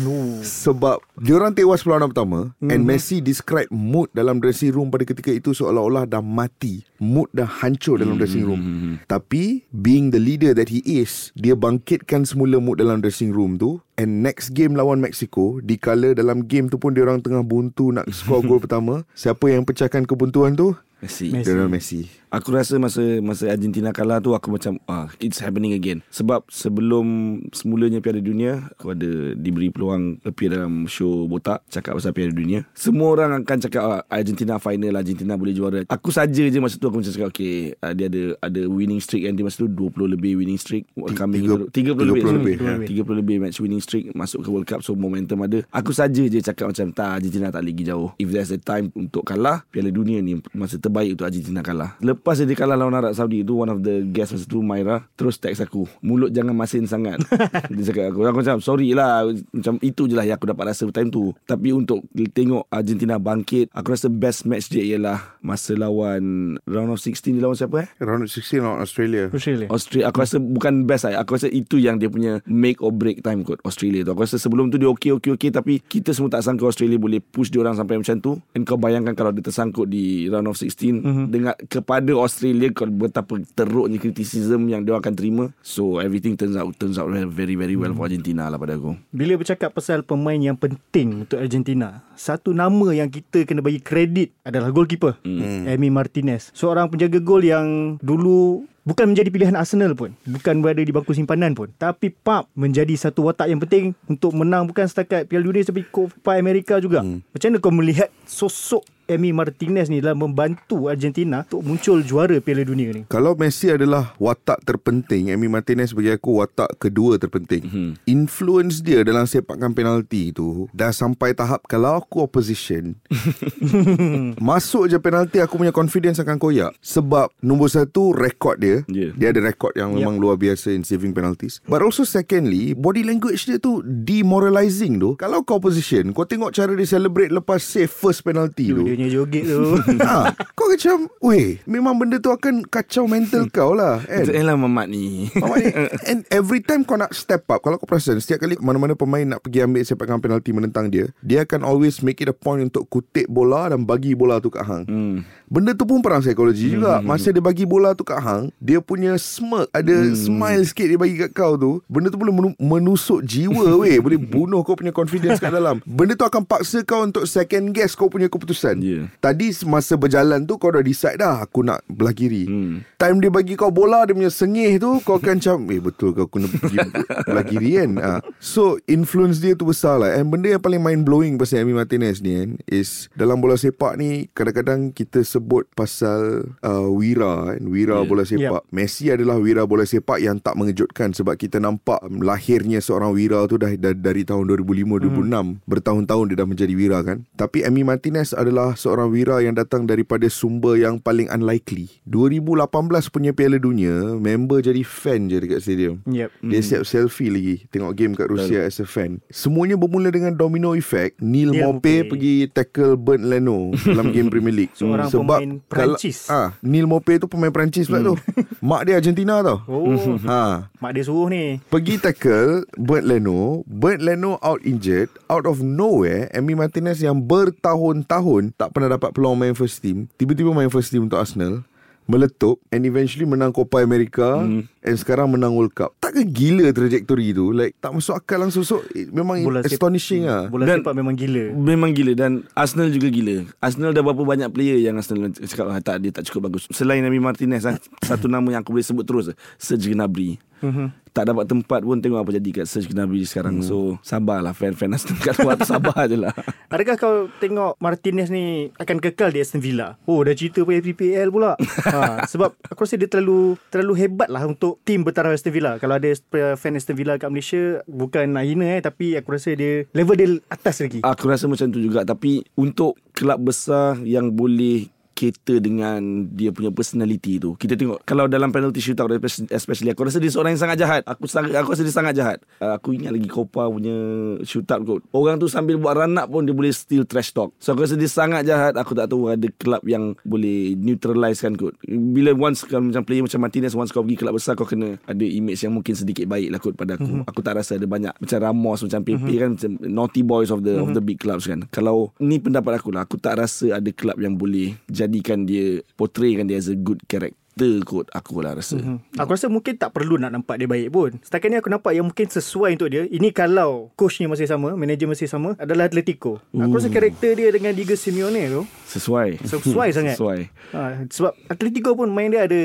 No. 0.00 0.40
Sebab 0.40 1.02
diorang 1.18 1.52
tewas 1.52 1.82
pelawanan 1.82 2.14
pertama 2.14 2.54
mm-hmm. 2.56 2.70
and 2.70 2.80
Messi 2.86 3.18
describe 3.18 3.68
mood 3.74 4.08
dalam 4.14 4.38
dressing 4.38 4.70
room 4.70 4.88
pada 4.88 5.02
ketika 5.02 5.34
itu 5.34 5.50
seolah-olah 5.50 6.06
dah 6.06 6.22
mati. 6.22 6.61
Mood 7.02 7.28
dah 7.34 7.50
hancur 7.50 7.98
dalam 7.98 8.16
dressing 8.16 8.46
room. 8.46 8.62
Tapi 9.10 9.66
being 9.74 10.14
the 10.14 10.22
leader 10.22 10.54
that 10.54 10.70
he 10.70 10.80
is, 10.86 11.34
dia 11.34 11.58
bangkitkan 11.58 12.22
semula 12.22 12.62
mood 12.62 12.78
dalam 12.78 13.02
dressing 13.02 13.34
room 13.34 13.58
tu 13.58 13.82
and 13.98 14.22
next 14.22 14.54
game 14.54 14.78
lawan 14.78 15.02
Mexico, 15.02 15.58
dikala 15.58 16.14
dalam 16.14 16.46
game 16.46 16.70
tu 16.70 16.78
pun 16.78 16.94
diorang 16.94 17.18
tengah 17.18 17.42
buntu 17.42 17.90
nak 17.90 18.06
score 18.14 18.42
gol 18.48 18.62
pertama, 18.62 19.02
siapa 19.18 19.50
yang 19.50 19.66
pecahkan 19.66 20.06
kebuntuan 20.06 20.54
tu? 20.54 20.74
Messi. 21.02 21.34
Messi. 21.34 21.50
Lionel 21.50 21.66
Messi. 21.68 22.00
Aku 22.32 22.48
rasa 22.48 22.80
masa 22.80 23.02
masa 23.20 23.50
Argentina 23.52 23.92
kalah 23.92 24.16
tu 24.16 24.32
aku 24.32 24.56
macam 24.56 24.80
ah 24.88 25.10
it's 25.20 25.36
happening 25.36 25.74
again. 25.76 26.00
Sebab 26.08 26.48
sebelum 26.48 27.04
semulanya 27.52 28.00
Piala 28.00 28.24
Dunia 28.24 28.72
aku 28.72 28.96
ada 28.96 29.36
diberi 29.36 29.68
peluang 29.68 30.16
appear 30.24 30.56
dalam 30.56 30.88
show 30.88 31.28
botak 31.28 31.60
cakap 31.68 31.92
pasal 31.98 32.16
Piala 32.16 32.32
Dunia. 32.32 32.64
Semua 32.72 33.12
orang 33.12 33.44
akan 33.44 33.58
cakap 33.68 33.82
ah, 33.84 34.00
Argentina 34.08 34.56
final 34.56 34.96
Argentina 34.96 35.36
boleh 35.36 35.52
juara. 35.52 35.84
Aku 35.92 36.08
saja 36.08 36.40
je 36.40 36.56
masa 36.56 36.80
tu 36.80 36.88
aku 36.88 37.04
macam 37.04 37.12
cakap 37.12 37.28
okay 37.28 37.76
ah, 37.84 37.92
dia 37.92 38.08
ada 38.08 38.22
ada 38.40 38.62
winning 38.64 39.02
streak 39.02 39.28
yang 39.28 39.36
dia 39.36 39.44
masa 39.44 39.60
tu 39.60 39.68
20 39.68 39.92
lebih 40.16 40.40
winning 40.40 40.56
streak 40.56 40.88
coming 41.12 41.44
tiga- 41.44 41.68
30, 41.68 42.00
30 42.00 42.08
lebih 42.08 42.22
30 42.24 42.38
lebih, 42.38 42.54
sorry. 42.56 42.88
ya. 42.96 43.04
30 43.04 43.20
lebih 43.20 43.36
match 43.42 43.58
winning 43.60 43.82
streak 43.82 44.04
masuk 44.16 44.40
ke 44.40 44.48
World 44.48 44.68
Cup 44.70 44.80
so 44.80 44.96
momentum 44.96 45.42
ada. 45.44 45.60
Aku 45.68 45.92
saja 45.92 46.22
je 46.24 46.38
cakap 46.40 46.72
macam 46.72 46.88
tak 46.94 47.20
Argentina 47.20 47.52
tak 47.52 47.60
lagi 47.60 47.84
jauh. 47.84 48.16
If 48.16 48.32
there's 48.32 48.54
a 48.54 48.60
time 48.62 48.88
untuk 48.96 49.28
kalah 49.28 49.68
Piala 49.68 49.92
Dunia 49.92 50.24
ni 50.24 50.40
masa 50.56 50.80
terbaik 50.80 50.91
terbaik 50.92 51.16
untuk 51.16 51.24
Argentina 51.24 51.64
kalah. 51.64 51.96
Lepas 52.04 52.44
dia 52.44 52.52
kalah 52.52 52.76
lawan 52.76 52.92
Arab 52.92 53.16
Saudi 53.16 53.40
tu 53.40 53.64
one 53.64 53.72
of 53.72 53.80
the 53.80 54.04
guest 54.12 54.36
masa 54.36 54.44
tu 54.44 54.60
Myra 54.60 55.00
terus 55.16 55.40
text 55.40 55.64
aku, 55.64 55.88
mulut 56.04 56.28
jangan 56.28 56.52
masin 56.52 56.84
sangat. 56.84 57.16
dia 57.72 57.82
cakap 57.88 58.12
aku, 58.12 58.28
aku 58.28 58.44
macam 58.44 58.60
sorry 58.60 58.92
lah 58.92 59.24
macam 59.24 59.80
itu 59.80 60.04
je 60.04 60.12
lah 60.12 60.28
yang 60.28 60.36
aku 60.36 60.52
dapat 60.52 60.76
rasa 60.76 60.84
time 60.92 61.08
tu. 61.08 61.32
Tapi 61.48 61.72
untuk 61.72 62.04
tengok 62.12 62.68
Argentina 62.68 63.16
bangkit, 63.16 63.72
aku 63.72 63.96
rasa 63.96 64.12
best 64.12 64.44
match 64.44 64.68
dia 64.68 64.84
ialah 64.84 65.40
masa 65.40 65.72
lawan 65.72 66.54
round 66.68 66.92
of 66.92 67.00
16 67.00 67.40
dia 67.40 67.40
lawan 67.40 67.56
siapa 67.56 67.88
eh? 67.88 67.88
Round 68.04 68.28
of 68.28 68.30
16 68.30 68.60
lawan 68.60 68.84
Australia. 68.84 69.24
Australia. 69.32 69.66
Australia 69.72 70.12
aku 70.12 70.18
rasa 70.20 70.36
bukan 70.36 70.84
best 70.84 71.08
lah 71.08 71.24
Aku 71.24 71.40
rasa 71.40 71.48
itu 71.48 71.80
yang 71.80 71.96
dia 71.96 72.12
punya 72.12 72.44
Make 72.44 72.84
or 72.84 72.92
break 72.92 73.24
time 73.24 73.46
kot 73.46 73.62
Australia 73.64 74.04
tu 74.04 74.12
Aku 74.12 74.26
rasa 74.26 74.36
sebelum 74.36 74.68
tu 74.68 74.76
dia 74.76 74.90
okey 74.90 75.14
okey 75.16 75.30
okey 75.38 75.50
Tapi 75.54 75.78
kita 75.80 76.10
semua 76.12 76.28
tak 76.28 76.44
sangka 76.44 76.66
Australia 76.66 76.98
boleh 76.98 77.22
push 77.22 77.48
dia 77.48 77.62
orang 77.62 77.78
sampai 77.78 77.96
macam 77.96 78.18
tu 78.18 78.36
And 78.52 78.66
kau 78.66 78.76
bayangkan 78.76 79.14
kalau 79.14 79.30
dia 79.30 79.44
tersangkut 79.44 79.86
di 79.86 80.26
round 80.26 80.50
of 80.50 80.58
16 80.58 80.81
mm-hmm. 80.90 81.26
Dengan 81.30 81.54
kepada 81.70 82.12
Australia 82.18 82.74
betapa 82.90 83.38
teruknya 83.54 84.02
criticism 84.02 84.66
yang 84.66 84.82
dia 84.82 84.98
akan 84.98 85.14
terima 85.14 85.44
So 85.62 86.02
everything 86.02 86.34
turns 86.34 86.58
out 86.58 86.74
turns 86.74 86.98
out 86.98 87.06
very 87.30 87.54
very 87.54 87.78
well 87.78 87.94
mm. 87.94 87.98
for 88.00 88.10
Argentina 88.10 88.50
lah 88.50 88.58
pada 88.58 88.74
aku 88.74 88.98
Bila 89.14 89.38
bercakap 89.38 89.70
pasal 89.76 90.02
pemain 90.02 90.40
yang 90.40 90.56
penting 90.56 91.28
untuk 91.28 91.42
Argentina, 91.42 92.00
satu 92.16 92.54
nama 92.56 92.94
yang 92.96 93.10
kita 93.12 93.44
kena 93.44 93.60
bagi 93.60 93.82
kredit 93.82 94.32
adalah 94.46 94.72
goalkeeper, 94.72 95.18
mm. 95.20 95.68
Emi 95.68 95.92
Martinez. 95.92 96.54
Seorang 96.56 96.88
penjaga 96.88 97.20
gol 97.20 97.44
yang 97.44 97.98
dulu 98.00 98.64
bukan 98.86 99.12
menjadi 99.12 99.28
pilihan 99.28 99.54
Arsenal 99.58 99.92
pun, 99.92 100.14
bukan 100.24 100.64
berada 100.64 100.80
di 100.80 100.90
bangku 100.94 101.12
simpanan 101.12 101.52
pun, 101.52 101.70
tapi 101.76 102.10
Pap 102.10 102.48
menjadi 102.56 102.94
satu 102.96 103.26
watak 103.28 103.50
yang 103.50 103.60
penting 103.60 103.92
untuk 104.08 104.32
menang 104.32 104.64
bukan 104.64 104.86
setakat 104.86 105.26
Piala 105.26 105.44
Dunia 105.44 105.66
tapi 105.66 105.84
Copa 105.86 106.38
America 106.38 106.78
juga. 106.78 107.04
Mm. 107.04 107.20
Macam 107.20 107.48
mana 107.50 107.58
kau 107.60 107.74
melihat 107.74 108.08
sosok 108.24 108.86
Emi 109.12 109.30
Martinez 109.30 109.92
ni 109.92 110.00
dalam 110.00 110.24
membantu 110.24 110.88
Argentina 110.88 111.44
untuk 111.46 111.62
muncul 111.62 111.98
juara 112.00 112.40
Piala 112.40 112.64
Dunia 112.64 112.90
ni? 112.96 113.02
Kalau 113.06 113.36
Messi 113.36 113.68
adalah 113.68 114.16
watak 114.16 114.64
terpenting, 114.64 115.28
Emi 115.28 115.46
Martinez 115.46 115.92
bagi 115.92 116.10
aku 116.10 116.40
watak 116.40 116.80
kedua 116.80 117.20
terpenting. 117.20 117.62
Hmm. 117.68 117.92
Influence 118.08 118.80
dia 118.80 119.04
dalam 119.04 119.28
sepakan 119.28 119.72
penalti 119.72 120.32
tu 120.32 120.66
dah 120.72 120.90
sampai 120.90 121.36
tahap 121.36 121.64
kalau 121.68 122.00
aku 122.00 122.24
opposition, 122.24 122.96
masuk 124.48 124.88
je 124.88 124.98
penalti 124.98 125.38
aku 125.38 125.60
punya 125.60 125.74
confidence 125.74 126.18
akan 126.20 126.38
koyak. 126.38 126.72
Sebab 126.80 127.32
nombor 127.40 127.68
satu 127.68 128.12
rekod 128.12 128.58
dia, 128.58 128.84
Yeah. 128.92 129.14
dia 129.16 129.28
ada 129.32 129.40
rekod 129.40 129.72
yang 129.72 129.94
memang 129.94 130.18
luar 130.18 130.36
biasa 130.36 130.72
in 130.72 130.82
saving 130.82 131.12
penalties. 131.12 131.62
But 131.64 131.80
also 131.80 132.02
secondly, 132.04 132.72
body 132.72 133.04
language 133.04 133.46
dia 133.46 133.56
tu 133.56 133.80
demoralizing 133.82 134.98
tu. 134.98 135.14
Kalau 135.16 135.42
kau 135.42 135.58
opposition, 135.58 136.12
kau 136.12 136.24
tengok 136.24 136.52
cara 136.52 136.72
dia 136.72 136.88
celebrate 136.88 137.32
lepas 137.32 137.62
save 137.62 137.90
first 137.90 138.22
penalty 138.22 138.72
tu. 138.72 138.82
Dia 138.84 138.96
punya 139.02 139.10
joget 139.12 139.44
tu. 139.44 139.62
ha, 139.98 140.30
kau 140.56 140.66
macam 140.68 141.10
Weh 141.20 141.58
Memang 141.64 141.94
benda 141.96 142.16
tu 142.16 142.30
akan 142.30 142.62
Kacau 142.62 143.04
mental 143.04 143.48
kau 143.48 143.74
lah 143.74 143.98
kan? 144.06 144.22
Eh 144.24 144.40
lah 144.40 144.54
mamat 144.54 144.86
ni. 144.86 145.26
Mamat 145.34 145.56
ni, 145.58 145.66
And 146.10 146.18
every 146.28 146.60
time 146.60 146.82
kau 146.82 146.94
nak 146.94 147.10
step 147.10 147.42
up 147.48 147.58
Kalau 147.58 147.74
kau 147.76 147.84
perasan 147.84 148.16
Setiap 148.16 148.38
kali 148.40 148.54
mana-mana 148.56 148.94
pemain 148.94 149.24
Nak 149.24 149.42
pergi 149.42 149.58
ambil 149.60 149.82
sepakan 149.82 150.18
penalti 150.18 150.50
Menentang 150.50 150.86
dia 150.86 151.10
Dia 151.18 151.42
akan 151.42 151.64
always 151.64 151.98
make 151.98 152.18
it 152.18 152.28
a 152.28 152.36
point 152.36 152.62
Untuk 152.64 152.86
kutip 152.86 153.26
bola 153.26 153.66
Dan 153.66 153.82
bagi 153.82 154.12
bola 154.12 154.38
tu 154.38 154.48
kat 154.48 154.62
hang. 154.62 154.84
Hmm. 154.84 155.16
Benda 155.44 155.72
tu 155.72 155.82
pun 155.82 155.98
perang 155.98 156.20
psikologi 156.20 156.72
juga. 156.72 157.00
Masa 157.00 157.28
dia 157.28 157.40
bagi 157.40 157.64
bola 157.64 157.92
tu 157.92 158.02
kat 158.02 158.18
hang 158.18 158.54
Dia 158.56 158.78
punya 158.78 159.16
smirk 159.16 159.66
Ada 159.70 159.94
smile 160.14 160.62
sikit 160.62 160.86
Dia 160.86 160.98
bagi 160.98 161.16
kat 161.18 161.32
kau 161.32 161.54
tu 161.54 161.82
Benda 161.86 162.06
tu 162.06 162.16
boleh 162.16 162.30
menu- 162.30 162.58
menusuk 162.58 163.22
jiwa 163.22 163.78
weh. 163.78 163.98
Boleh 163.98 164.16
bunuh 164.16 164.60
kau 164.60 164.74
punya 164.74 164.90
confidence 164.90 165.38
kat 165.38 165.50
dalam. 165.50 165.80
Benda 165.82 166.12
tu 166.12 166.22
akan 166.22 166.42
paksa 166.42 166.82
kau 166.82 167.02
Untuk 167.02 167.24
second 167.24 167.70
guess 167.70 167.92
Kau 167.92 168.06
punya 168.06 168.26
keputusan 168.26 168.81
Yeah. 168.82 169.14
Tadi 169.22 169.54
masa 169.62 169.94
berjalan 169.94 170.42
tu 170.42 170.58
Kau 170.58 170.74
dah 170.74 170.82
decide 170.82 171.22
dah 171.22 171.46
Aku 171.46 171.62
nak 171.62 171.86
belah 171.86 172.10
kiri. 172.10 172.50
Hmm. 172.50 172.82
Time 172.98 173.22
dia 173.22 173.30
bagi 173.30 173.54
kau 173.54 173.70
bola 173.70 174.02
Dia 174.02 174.10
punya 174.10 174.26
sengih 174.26 174.82
tu 174.82 174.98
Kau 175.06 175.22
akan 175.22 175.38
macam 175.38 175.58
Eh 175.70 175.78
betul 175.78 176.10
kau 176.10 176.26
kena 176.26 176.50
pergi 176.50 176.82
belah 177.30 177.46
kiri 177.46 177.78
kan? 177.78 177.90
Ha. 177.96 178.10
So 178.42 178.82
influence 178.90 179.38
dia 179.38 179.54
tu 179.54 179.70
besar 179.70 180.02
lah. 180.02 180.18
And 180.18 180.34
benda 180.34 180.50
yang 180.50 180.58
paling 180.58 180.82
mind 180.82 181.06
blowing 181.06 181.38
Pasal 181.38 181.62
Emi 181.62 181.78
Martinez 181.78 182.18
ni 182.18 182.34
kan 182.34 182.50
Is 182.66 183.06
Dalam 183.14 183.38
bola 183.38 183.54
sepak 183.54 183.94
ni 183.94 184.26
Kadang-kadang 184.34 184.90
kita 184.90 185.22
sebut 185.22 185.70
Pasal 185.72 186.50
uh, 186.60 186.90
Wira 186.90 187.54
kan. 187.54 187.62
Wira 187.70 187.94
Yeah. 187.94 188.08
bola 188.08 188.24
sepak. 188.26 188.62
Messi 188.74 189.14
adalah 189.14 189.38
wira 189.38 189.62
bola 189.62 189.86
sepak 189.86 190.18
Yang 190.18 190.42
tak 190.42 190.58
mengejutkan 190.58 191.14
Sebab 191.14 191.38
kita 191.38 191.62
nampak 191.62 192.02
um, 192.02 192.18
Lahirnya 192.18 192.82
seorang 192.82 193.14
wira 193.14 193.46
tu 193.46 193.60
dah, 193.60 193.70
dah 193.70 193.94
Dari 193.94 194.26
tahun 194.26 194.50
2005-2006 194.50 195.62
Bertahun-tahun 195.62 196.24
dia 196.26 196.36
dah 196.38 196.48
menjadi 196.48 196.72
wira 196.72 196.98
kan. 197.04 197.28
Tapi 197.36 197.62
Emi 197.62 197.84
Martinez 197.84 198.32
adalah 198.32 198.71
Seorang 198.74 199.12
wira 199.12 199.38
yang 199.44 199.54
datang 199.54 199.84
Daripada 199.86 200.26
sumber 200.26 200.78
yang 200.78 200.98
paling 200.98 201.28
unlikely. 201.30 202.02
2018 202.08 203.12
punya 203.12 203.30
Piala 203.30 203.60
Dunia 203.60 204.18
Member 204.18 204.64
jadi 204.64 204.82
fan 204.82 205.28
je 205.28 205.38
dekat 205.38 205.60
stadium. 205.62 206.02
Yep. 206.08 206.30
Dia 206.42 206.60
siap 206.62 206.82
selfie 206.88 207.30
lagi 207.30 207.56
Tengok 207.70 207.92
game 207.94 208.12
kat 208.16 208.26
Rusia 208.30 208.64
as 208.64 208.80
a 208.80 208.86
fan. 208.86 209.20
Semuanya 209.28 209.76
bermula 209.76 210.08
dengan 210.10 210.34
domino 210.34 210.72
effect. 210.74 211.20
Neil 211.22 211.52
Neil 211.52 211.68
Maupay 211.68 212.02
Maupay. 212.02 212.10
pergi 212.10 212.34
tackle 212.48 212.94
Bernd 212.96 213.24
Leno 213.28 213.74
Dalam 213.76 214.10
game 214.10 214.28
Premier 214.32 214.54
League. 214.54 214.74
Seorang 214.78 215.08
pemain 215.12 215.50
Perancis. 215.68 216.26
kalau, 216.26 216.48
ah, 216.48 216.48
Neil 216.64 216.86
Maupay 216.88 217.20
tu 217.20 217.28
pemain 217.28 217.52
Perancis 217.52 217.86
pula 217.86 218.00
tu. 218.00 218.14
Mak 218.68 218.82
dia 218.88 218.94
Argentina 218.98 219.42
tau. 219.42 219.58
Oh, 219.66 219.90
ha, 220.30 220.70
mak 220.78 220.94
dia 220.94 221.02
suruh 221.02 221.26
ni. 221.26 221.58
Pergi 221.66 221.98
tackle 221.98 222.64
Bernd 222.78 223.10
Leno. 223.10 223.66
Bernd 223.66 224.06
Leno 224.06 224.38
out 224.38 224.62
injured 224.62 225.10
Out 225.26 225.50
of 225.50 225.60
nowhere 225.64 226.30
Emi 226.30 226.54
Martinez 226.54 227.02
yang 227.02 227.18
bertahun-tahun 227.26 228.54
Tak 228.62 228.70
pernah 228.70 228.94
dapat 228.94 229.10
peluang 229.10 229.34
main 229.34 229.58
first 229.58 229.82
team 229.82 230.06
Tiba-tiba 230.14 230.54
main 230.54 230.70
first 230.70 230.94
team 230.94 231.10
untuk 231.10 231.18
Arsenal 231.18 231.66
Meletup 232.06 232.62
And 232.70 232.86
eventually 232.86 233.26
menang 233.26 233.50
Copa 233.50 233.82
America 233.82 234.38
mm. 234.38 234.70
And 234.82 234.96
sekarang 234.98 235.30
menang 235.30 235.54
World 235.54 235.70
Cup. 235.78 235.94
Takkan 236.02 236.26
gila 236.26 236.74
trajectory 236.74 237.30
tu? 237.30 237.54
Like 237.54 237.78
tak 237.78 237.94
masuk 237.94 238.18
akal 238.18 238.42
langsung. 238.42 238.66
So 238.66 238.82
it 238.90 239.14
memang 239.14 239.46
Bola 239.46 239.62
astonishing 239.62 240.26
lah. 240.26 240.50
Bola 240.50 240.66
Dan- 240.66 240.82
sepak 240.82 240.98
memang 240.98 241.14
gila. 241.14 241.54
Memang 241.54 241.94
gila. 241.94 242.18
Dan 242.18 242.42
Arsenal 242.58 242.90
juga 242.90 243.06
gila. 243.06 243.46
Arsenal 243.62 243.94
dah 243.94 244.02
berapa 244.02 244.26
banyak 244.26 244.50
player 244.50 244.82
Yang 244.82 245.06
Arsenal 245.06 245.30
cakap 245.30 245.66
ah, 245.70 245.78
tak, 245.78 246.02
Dia 246.02 246.10
tak 246.10 246.26
cukup 246.26 246.50
bagus. 246.50 246.66
Selain 246.74 246.98
Nabi 246.98 247.22
Martinez 247.22 247.62
ah, 247.62 247.78
Satu 248.02 248.26
nama 248.26 248.42
yang 248.50 248.66
aku 248.66 248.74
boleh 248.74 248.82
sebut 248.82 249.06
terus 249.06 249.30
Serge 249.54 249.86
Gnabry. 249.86 250.42
Mhm. 250.58 251.01
Tak 251.12 251.28
dapat 251.28 251.44
tempat 251.44 251.80
pun 251.84 252.00
Tengok 252.00 252.24
apa 252.24 252.30
jadi 252.40 252.50
kat 252.62 252.66
Serge 252.68 252.88
Gnabry 252.88 253.24
sekarang 253.28 253.60
So 253.60 254.00
sabarlah 254.00 254.56
Fan-fan 254.56 254.96
Arsenal 254.96 255.20
kat 255.20 255.36
luar 255.40 255.60
tu 255.60 255.68
Sabar 255.68 256.08
je 256.08 256.16
lah 256.16 256.32
Adakah 256.72 256.96
kau 256.96 257.16
tengok 257.36 257.76
Martinez 257.84 258.32
ni 258.32 258.72
akan 258.80 258.96
kekal 258.96 259.28
di 259.28 259.44
Aston 259.44 259.60
Villa? 259.60 260.00
Oh, 260.08 260.24
dah 260.24 260.32
cerita 260.32 260.64
pasal 260.64 260.80
PPL 260.80 261.28
pula. 261.28 261.52
ha, 261.92 262.24
sebab 262.24 262.56
aku 262.64 262.88
rasa 262.88 262.96
dia 262.96 263.12
terlalu 263.12 263.60
terlalu 263.68 263.92
hebat 264.00 264.32
lah 264.32 264.40
untuk 264.48 264.80
tim 264.80 265.04
bertaraf 265.04 265.36
Aston 265.36 265.52
Villa. 265.52 265.76
Kalau 265.76 266.00
ada 266.00 266.08
fan 266.56 266.72
Aston 266.80 266.96
Villa 266.96 267.20
kat 267.20 267.28
Malaysia, 267.28 267.84
bukan 267.84 268.24
nak 268.32 268.48
hina 268.48 268.64
eh. 268.72 268.80
Tapi 268.80 269.20
aku 269.20 269.36
rasa 269.36 269.52
dia 269.52 269.84
level 269.92 270.16
dia 270.16 270.28
atas 270.48 270.80
lagi. 270.80 271.04
Aku 271.04 271.28
rasa 271.28 271.44
macam 271.44 271.68
tu 271.68 271.76
juga 271.76 272.08
Tapi 272.08 272.40
untuk 272.56 272.96
kelab 273.12 273.44
besar 273.44 274.00
Yang 274.00 274.32
boleh 274.32 274.88
cater 275.12 275.62
dengan 275.62 276.26
dia 276.32 276.50
punya 276.50 276.72
personality 276.72 277.38
tu. 277.38 277.54
Kita 277.56 277.78
tengok 277.78 278.02
kalau 278.02 278.26
dalam 278.26 278.50
penalty 278.50 278.82
shootout 278.82 279.12
especially 279.52 279.92
aku 279.92 280.08
rasa 280.08 280.18
dia 280.18 280.32
seorang 280.32 280.56
yang 280.56 280.62
sangat 280.62 280.78
jahat. 280.80 281.02
Aku 281.06 281.24
sangat 281.28 281.54
aku 281.56 281.72
rasa 281.76 281.84
dia 281.84 281.94
sangat 281.94 282.14
jahat. 282.16 282.38
Uh, 282.58 282.74
aku 282.76 282.96
ingat 282.96 283.12
lagi 283.14 283.28
Copa 283.28 283.68
punya 283.68 283.94
shootout 284.42 284.80
kot. 284.82 285.02
Orang 285.14 285.38
tu 285.38 285.46
sambil 285.46 285.78
buat 285.78 285.94
run 285.96 286.18
up 286.18 286.28
pun 286.28 286.44
dia 286.44 286.54
boleh 286.56 286.72
still 286.74 287.06
trash 287.06 287.30
talk. 287.30 287.54
So 287.62 287.72
aku 287.72 287.86
rasa 287.86 287.94
dia 287.94 288.10
sangat 288.10 288.48
jahat. 288.48 288.74
Aku 288.76 288.92
tak 288.96 289.08
tahu 289.12 289.30
ada 289.30 289.48
kelab 289.56 289.84
yang 289.86 290.16
boleh 290.26 290.74
neutralize 290.76 291.40
kan 291.40 291.54
kot. 291.54 291.76
Bila 291.86 292.34
once 292.34 292.64
kalau 292.66 292.88
macam 292.88 293.04
player 293.04 293.22
macam 293.24 293.40
Martinez 293.40 293.76
once 293.76 293.92
kau 293.92 294.02
pergi 294.02 294.18
kelab 294.18 294.34
besar 294.36 294.56
kau 294.56 294.66
kena 294.66 294.98
ada 295.04 295.24
image 295.24 295.60
yang 295.62 295.72
mungkin 295.76 295.94
sedikit 295.94 296.26
baik 296.26 296.48
lah 296.52 296.58
kot 296.58 296.74
pada 296.74 296.96
aku. 296.96 297.06
Mm-hmm. 297.06 297.30
Aku 297.30 297.40
tak 297.44 297.60
rasa 297.60 297.76
ada 297.76 297.86
banyak 297.86 298.12
macam 298.16 298.38
Ramos 298.40 298.80
macam 298.82 299.00
PP 299.04 299.20
mm-hmm. 299.22 299.40
kan 299.40 299.50
macam 299.56 299.70
naughty 299.86 300.22
boys 300.24 300.50
of 300.50 300.64
the 300.64 300.74
mm-hmm. 300.76 300.90
of 300.90 300.96
the 300.96 301.02
big 301.04 301.18
clubs 301.20 301.44
kan. 301.46 301.64
Kalau 301.70 302.10
ni 302.18 302.40
pendapat 302.40 302.80
aku 302.80 302.90
lah 302.94 303.04
aku 303.04 303.18
tak 303.20 303.38
rasa 303.38 303.78
ada 303.78 303.90
kelab 303.92 304.18
yang 304.18 304.34
boleh 304.38 304.74
jadikan 305.04 305.44
dia 305.44 305.82
portraykan 305.98 306.46
dia 306.46 306.58
as 306.58 306.70
a 306.70 306.76
good 306.76 307.02
character 307.10 307.38
kot 307.84 308.08
aku 308.16 308.40
lah 308.40 308.56
rasa. 308.56 308.80
Mm-hmm. 308.80 308.96
Hmm. 309.12 309.20
Aku 309.20 309.30
rasa 309.36 309.52
mungkin 309.52 309.76
tak 309.76 309.92
perlu 309.92 310.16
nak 310.16 310.32
nampak 310.32 310.56
dia 310.56 310.64
baik 310.64 310.88
pun. 310.88 311.10
Setakat 311.20 311.48
ni 311.52 311.56
aku 311.60 311.68
nampak 311.68 311.92
yang 311.92 312.08
mungkin 312.08 312.24
sesuai 312.24 312.80
untuk 312.80 312.88
dia. 312.88 313.04
Ini 313.04 313.28
kalau 313.36 313.92
coach 313.92 314.24
ni 314.24 314.26
masih 314.26 314.48
sama, 314.48 314.72
manager 314.72 315.04
masih 315.04 315.28
sama, 315.28 315.52
adalah 315.60 315.84
Atletico. 315.86 316.40
Aku 316.56 316.80
rasa 316.80 316.88
karakter 316.88 317.36
dia 317.36 317.52
dengan 317.52 317.76
Diego 317.76 317.92
Simeone 317.92 318.48
tu 318.48 318.62
Sesuai. 318.88 319.44
sesuai 319.44 319.88
sangat. 319.96 320.16
Sesuai. 320.16 320.40
Ha, 320.72 320.80
sebab 321.12 321.32
Atletico 321.52 321.92
pun 321.92 322.08
main 322.08 322.32
dia 322.32 322.48
ada 322.48 322.60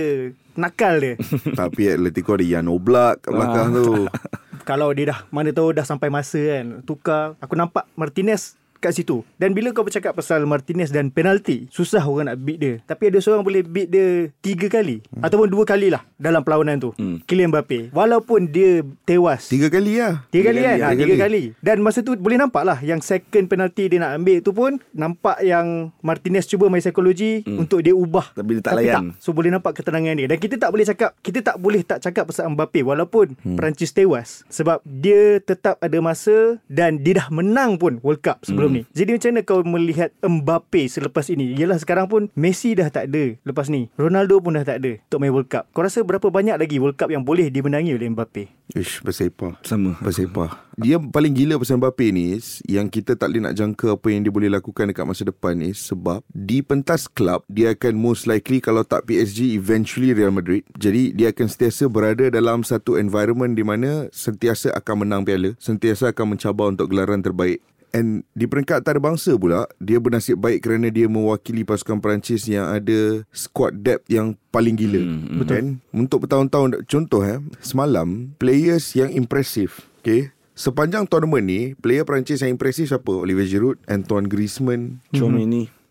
nakal 0.55 1.03
dia. 1.03 1.13
Tapi 1.59 1.91
Atletico 1.91 2.39
ada 2.39 2.45
Jan 2.47 2.71
Oblak 2.71 3.27
kat 3.27 3.31
belakang 3.35 3.67
tu 3.75 3.85
kalau 4.67 4.91
dia 4.91 5.15
dah 5.15 5.19
mana 5.31 5.55
tahu 5.55 5.71
dah 5.71 5.87
sampai 5.87 6.11
masa 6.11 6.35
kan 6.43 6.83
tukar 6.83 7.39
aku 7.39 7.55
nampak 7.55 7.87
Martinez 7.95 8.59
kat 8.77 8.93
situ. 8.93 9.21
Dan 9.35 9.53
bila 9.53 9.73
kau 9.73 9.83
bercakap 9.83 10.13
pasal 10.13 10.45
Martinez 10.45 10.89
dan 10.89 11.09
penalti, 11.09 11.67
susah 11.69 12.01
orang 12.05 12.33
nak 12.33 12.37
beat 12.41 12.57
dia. 12.59 12.73
Tapi 12.85 13.09
ada 13.09 13.19
seorang 13.19 13.43
boleh 13.43 13.61
beat 13.65 13.89
dia 13.89 14.29
tiga 14.39 14.67
kali 14.69 15.01
hmm. 15.01 15.23
ataupun 15.25 15.47
dua 15.49 15.63
kali 15.65 15.91
lah 15.91 16.05
dalam 16.15 16.41
perlawanan 16.41 16.77
tu. 16.79 16.91
Hmm. 16.97 17.21
Kylian 17.25 17.49
Mbappe. 17.51 17.91
Walaupun 17.91 18.49
dia 18.49 18.81
tewas. 19.03 19.49
Tiga 19.49 19.67
kali 19.69 19.99
lah 19.99 20.25
Tiga 20.29 20.51
kali 20.51 20.61
kan? 20.63 20.77
Tiga 20.77 20.85
Ha, 20.87 20.93
kali. 20.93 21.01
tiga 21.03 21.15
kali. 21.19 21.43
Dan 21.59 21.77
masa 21.83 21.99
tu 22.01 22.13
boleh 22.15 22.37
nampak 22.39 22.63
lah 22.63 22.79
yang 22.79 23.01
second 23.03 23.45
penalti 23.49 23.89
dia 23.89 23.99
nak 23.99 24.21
ambil 24.21 24.37
tu 24.39 24.51
pun 24.53 24.71
nampak 24.93 25.41
yang 25.43 25.91
Martinez 26.01 26.47
cuba 26.47 26.69
main 26.71 26.83
psikologi 26.83 27.43
hmm. 27.43 27.57
untuk 27.59 27.81
dia 27.81 27.91
ubah. 27.91 28.31
Tapi 28.33 28.59
dia 28.59 28.63
tak 28.63 28.75
layan. 28.77 29.13
So 29.19 29.33
boleh 29.33 29.51
nampak 29.51 29.77
ketenangan 29.77 30.15
dia. 30.15 30.27
Dan 30.29 30.37
kita 30.37 30.55
tak 30.57 30.69
boleh 30.71 30.85
cakap, 30.85 31.11
kita 31.19 31.39
tak 31.43 31.57
boleh 31.59 31.81
tak 31.83 31.99
cakap 32.03 32.29
pasal 32.29 32.49
Mbappe 32.53 32.81
walaupun 32.83 33.35
hmm. 33.35 33.57
Perancis 33.57 33.91
tewas. 33.91 34.43
Sebab 34.47 34.83
dia 34.85 35.39
tetap 35.41 35.79
ada 35.79 35.97
masa 35.99 36.59
dan 36.67 36.99
dia 37.01 37.23
dah 37.23 37.27
menang 37.31 37.75
pun 37.79 37.99
World 38.03 38.21
Cup 38.23 38.43
sebelum 38.43 38.66
hmm. 38.66 38.66
Ni. 38.71 38.81
Jadi 38.91 39.15
macam 39.15 39.29
mana 39.33 39.41
kau 39.43 39.59
melihat 39.63 40.09
Mbappe 40.23 40.81
selepas 40.91 41.25
ini? 41.31 41.55
Yelah 41.55 41.79
sekarang 41.79 42.11
pun 42.11 42.29
Messi 42.37 42.75
dah 42.77 42.91
tak 42.91 43.11
ada 43.11 43.35
lepas 43.41 43.71
ni. 43.71 43.89
Ronaldo 43.95 44.39
pun 44.43 44.55
dah 44.55 44.65
tak 44.67 44.83
ada 44.83 44.99
untuk 44.99 45.19
main 45.19 45.33
World 45.33 45.49
Cup. 45.49 45.67
Kau 45.71 45.83
rasa 45.83 46.03
berapa 46.03 46.27
banyak 46.27 46.57
lagi 46.59 46.77
World 46.77 46.99
Cup 46.99 47.09
yang 47.11 47.23
boleh 47.23 47.47
dimenangi 47.51 47.95
oleh 47.95 48.07
Mbappe? 48.11 48.57
Ish, 48.75 48.99
bersepah 48.99 49.55
Sama. 49.63 49.95
Bersepah 50.03 50.59
Dia 50.75 50.99
paling 50.99 51.31
gila 51.31 51.55
pasal 51.55 51.79
Mbappe 51.79 52.11
ni 52.11 52.35
is, 52.35 52.59
Yang 52.67 52.99
kita 52.99 53.15
tak 53.15 53.31
boleh 53.31 53.47
nak 53.47 53.55
jangka 53.55 53.95
Apa 53.95 54.11
yang 54.11 54.27
dia 54.27 54.33
boleh 54.33 54.51
lakukan 54.51 54.91
Dekat 54.91 55.07
masa 55.07 55.23
depan 55.23 55.55
ni 55.55 55.71
Sebab 55.71 56.19
Di 56.27 56.59
pentas 56.59 57.07
klub 57.07 57.47
Dia 57.47 57.71
akan 57.71 57.95
most 57.95 58.27
likely 58.27 58.59
Kalau 58.59 58.83
tak 58.83 59.07
PSG 59.07 59.55
Eventually 59.55 60.11
Real 60.11 60.35
Madrid 60.35 60.67
Jadi 60.75 61.15
dia 61.15 61.31
akan 61.31 61.47
sentiasa 61.47 61.87
berada 61.87 62.27
Dalam 62.27 62.67
satu 62.67 62.99
environment 62.99 63.55
Di 63.55 63.63
mana 63.63 64.11
Sentiasa 64.11 64.75
akan 64.75 65.07
menang 65.07 65.23
piala 65.23 65.55
Sentiasa 65.63 66.11
akan 66.11 66.35
mencabar 66.35 66.67
Untuk 66.67 66.91
gelaran 66.91 67.23
terbaik 67.23 67.63
And 67.95 68.27
di 68.35 68.45
peringkat 68.51 68.83
antarabangsa 68.83 69.39
pula 69.39 69.63
Dia 69.79 70.03
bernasib 70.03 70.43
baik 70.43 70.59
kerana 70.59 70.91
dia 70.91 71.07
mewakili 71.07 71.63
pasukan 71.63 72.03
Perancis 72.03 72.43
Yang 72.43 72.67
ada 72.67 72.99
squad 73.31 73.79
depth 73.79 74.11
yang 74.11 74.35
paling 74.51 74.75
gila. 74.75 74.99
Hmm, 74.99 75.39
Betul. 75.39 75.55
And 75.55 75.67
Untuk 75.95 76.27
bertahun-tahun 76.27 76.83
Contoh 76.83 77.23
eh 77.23 77.39
Semalam 77.63 78.35
Players 78.35 78.91
yang 78.97 79.11
impressive 79.15 79.87
Okay? 80.03 80.35
Sepanjang 80.57 81.07
tournament 81.07 81.45
ni 81.45 81.77
Player 81.77 82.03
Perancis 82.03 82.43
yang 82.43 82.59
impressive 82.59 82.89
siapa? 82.91 83.13
Olivier 83.13 83.47
Giroud 83.47 83.77
Antoine 83.87 84.27
Griezmann 84.27 84.99
Cuma 85.15 85.39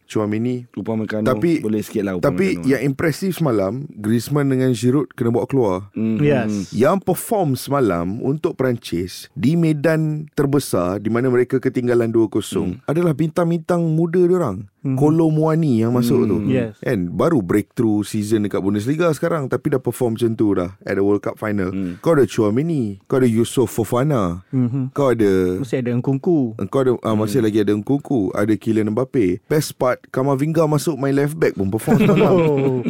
ini 0.07 0.09
Chouamini 0.09 0.55
Upamecano 0.73 1.27
Tapi 1.27 1.59
boleh 1.59 1.83
sikit 1.83 2.03
lah 2.03 2.14
Tapi 2.16 2.57
Upamecano. 2.57 2.71
yang 2.71 2.83
impressive 2.87 3.35
semalam 3.35 3.73
Griezmann 3.90 4.47
dengan 4.47 4.71
Giroud 4.71 5.11
Kena 5.12 5.35
bawa 5.35 5.45
keluar 5.45 5.77
Hmm. 5.92 6.16
Yes. 6.16 6.71
yang 6.71 7.03
perform 7.03 7.59
semalam 7.59 8.23
untuk 8.23 8.55
Perancis 8.55 9.27
di 9.33 9.57
medan 9.57 10.31
terbesar 10.33 11.03
di 11.03 11.11
mana 11.11 11.27
mereka 11.27 11.59
ketinggalan 11.59 12.09
2-0 12.09 12.31
hmm. 12.31 12.87
adalah 12.87 13.12
bintang-bintang 13.12 13.83
muda 13.83 14.23
diorang. 14.23 14.71
Hmm. 14.87 14.94
Kolo 14.94 15.27
Muani 15.35 15.83
yang 15.83 15.90
masuk 15.90 16.22
hmm. 16.22 16.31
tu. 16.31 16.37
Yes. 16.46 16.79
Kan 16.79 17.11
baru 17.11 17.42
breakthrough 17.42 18.07
season 18.07 18.46
dekat 18.46 18.62
Bundesliga 18.62 19.11
sekarang 19.11 19.51
tapi 19.51 19.75
dah 19.75 19.83
perform 19.83 20.14
macam 20.14 20.31
tu 20.38 20.55
dah 20.55 20.79
at 20.87 20.94
the 20.94 21.03
World 21.03 21.27
Cup 21.27 21.35
final. 21.42 21.75
Hmm. 21.75 21.99
Kau 21.99 22.14
ada 22.14 22.22
Chouamini, 22.22 23.03
kau 23.11 23.18
ada 23.18 23.27
Yusof 23.27 23.75
Fofana. 23.75 24.46
Hmm. 24.55 24.94
Kau 24.94 25.11
ada 25.11 25.59
Mesti 25.59 25.83
ada 25.83 25.90
Nkunku. 25.90 26.55
kau 26.70 26.81
ada 26.87 26.94
uh, 26.94 27.16
masih 27.18 27.42
lagi 27.42 27.59
ada 27.59 27.75
Nkunku, 27.75 28.31
ada 28.31 28.55
Kylian 28.55 28.94
Mbappe. 28.94 29.42
Best 29.51 29.75
part 29.75 29.99
Kamavinga 30.14 30.70
masuk 30.70 30.94
main 30.94 31.18
left 31.18 31.35
back 31.35 31.59
pun 31.59 31.66
perform 31.66 31.99
semalam. 32.07 32.37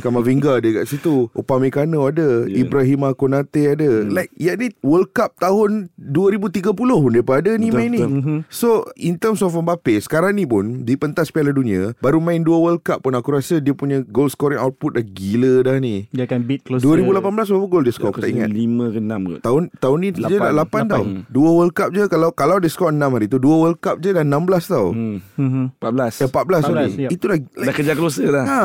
Kamavinga 0.05 0.61
dia 0.61 0.83
kat 0.83 0.93
situ. 0.93 1.33
Upamecano 1.33 2.05
ada, 2.05 2.45
yeah. 2.45 2.61
Ibrahima 2.61 3.17
Konate 3.17 3.73
ada. 3.73 4.05
Hmm. 4.05 4.13
Like 4.13 4.29
ya 4.37 4.53
ni 4.61 4.75
World 4.85 5.17
Cup 5.17 5.41
tahun 5.41 5.89
2030 5.97 6.77
pun 6.77 7.11
dia 7.15 7.23
pun 7.25 7.35
ada 7.41 7.53
ni 7.57 7.73
Betul, 7.73 7.79
main 7.79 7.91
ni. 7.91 8.01
betul. 8.03 8.41
So 8.53 8.69
in 8.99 9.17
terms 9.17 9.41
of 9.41 9.55
Mbappe 9.55 9.97
sekarang 10.03 10.37
ni 10.37 10.45
pun 10.45 10.83
di 10.83 10.99
pentas 10.99 11.31
Piala 11.31 11.55
Dunia 11.55 11.86
baru 11.99 12.19
main 12.19 12.41
dua 12.41 12.59
World 12.59 12.83
Cup 12.83 13.05
pun 13.05 13.15
aku 13.15 13.35
rasa 13.35 13.59
dia 13.59 13.77
punya 13.77 14.03
goal 14.03 14.27
scoring 14.27 14.59
output 14.59 14.97
dah 14.97 15.05
gila 15.05 15.63
dah 15.63 15.77
ni. 15.77 16.09
Dia 16.11 16.25
akan 16.25 16.41
beat 16.47 16.65
closer. 16.65 16.87
2018 16.87 17.53
berapa 17.53 17.67
gol 17.67 17.83
dia 17.85 17.95
score 17.95 18.11
aku 18.11 18.21
tak 18.23 18.33
ingat. 18.33 18.49
Lima 18.49 18.89
ke 18.89 18.99
enam 18.99 19.21
kot 19.27 19.41
Tahun 19.43 19.63
tahun 19.77 19.97
ni 20.01 20.09
dia 20.15 20.39
dah 20.39 20.53
8 20.53 20.57
Lapan. 20.57 20.83
tau. 20.89 21.05
Lapan. 21.05 21.27
Dua 21.29 21.51
World 21.53 21.75
Cup 21.77 21.89
je 21.93 22.03
kalau 22.09 22.29
kalau 22.33 22.57
dia 22.57 22.71
score 22.71 22.91
6 22.91 22.99
hari 23.03 23.27
tu, 23.27 23.37
dua 23.37 23.57
World 23.61 23.79
Cup 23.79 24.01
je 24.01 24.11
dah 24.11 24.25
16 24.25 24.65
tau. 24.67 24.87
Hmm. 24.91 25.19
Mhm. 25.37 25.65
14 25.77 26.23
Eh 26.23 26.29
14 26.29 26.63
sorry. 26.63 26.89
14, 26.89 27.03
yep. 27.07 27.11
Itu 27.13 27.25
dah 27.29 27.39
Dah 27.67 27.75
kejar 27.75 27.97
closer 27.97 28.29
dah 28.31 28.45
Ha. 28.47 28.63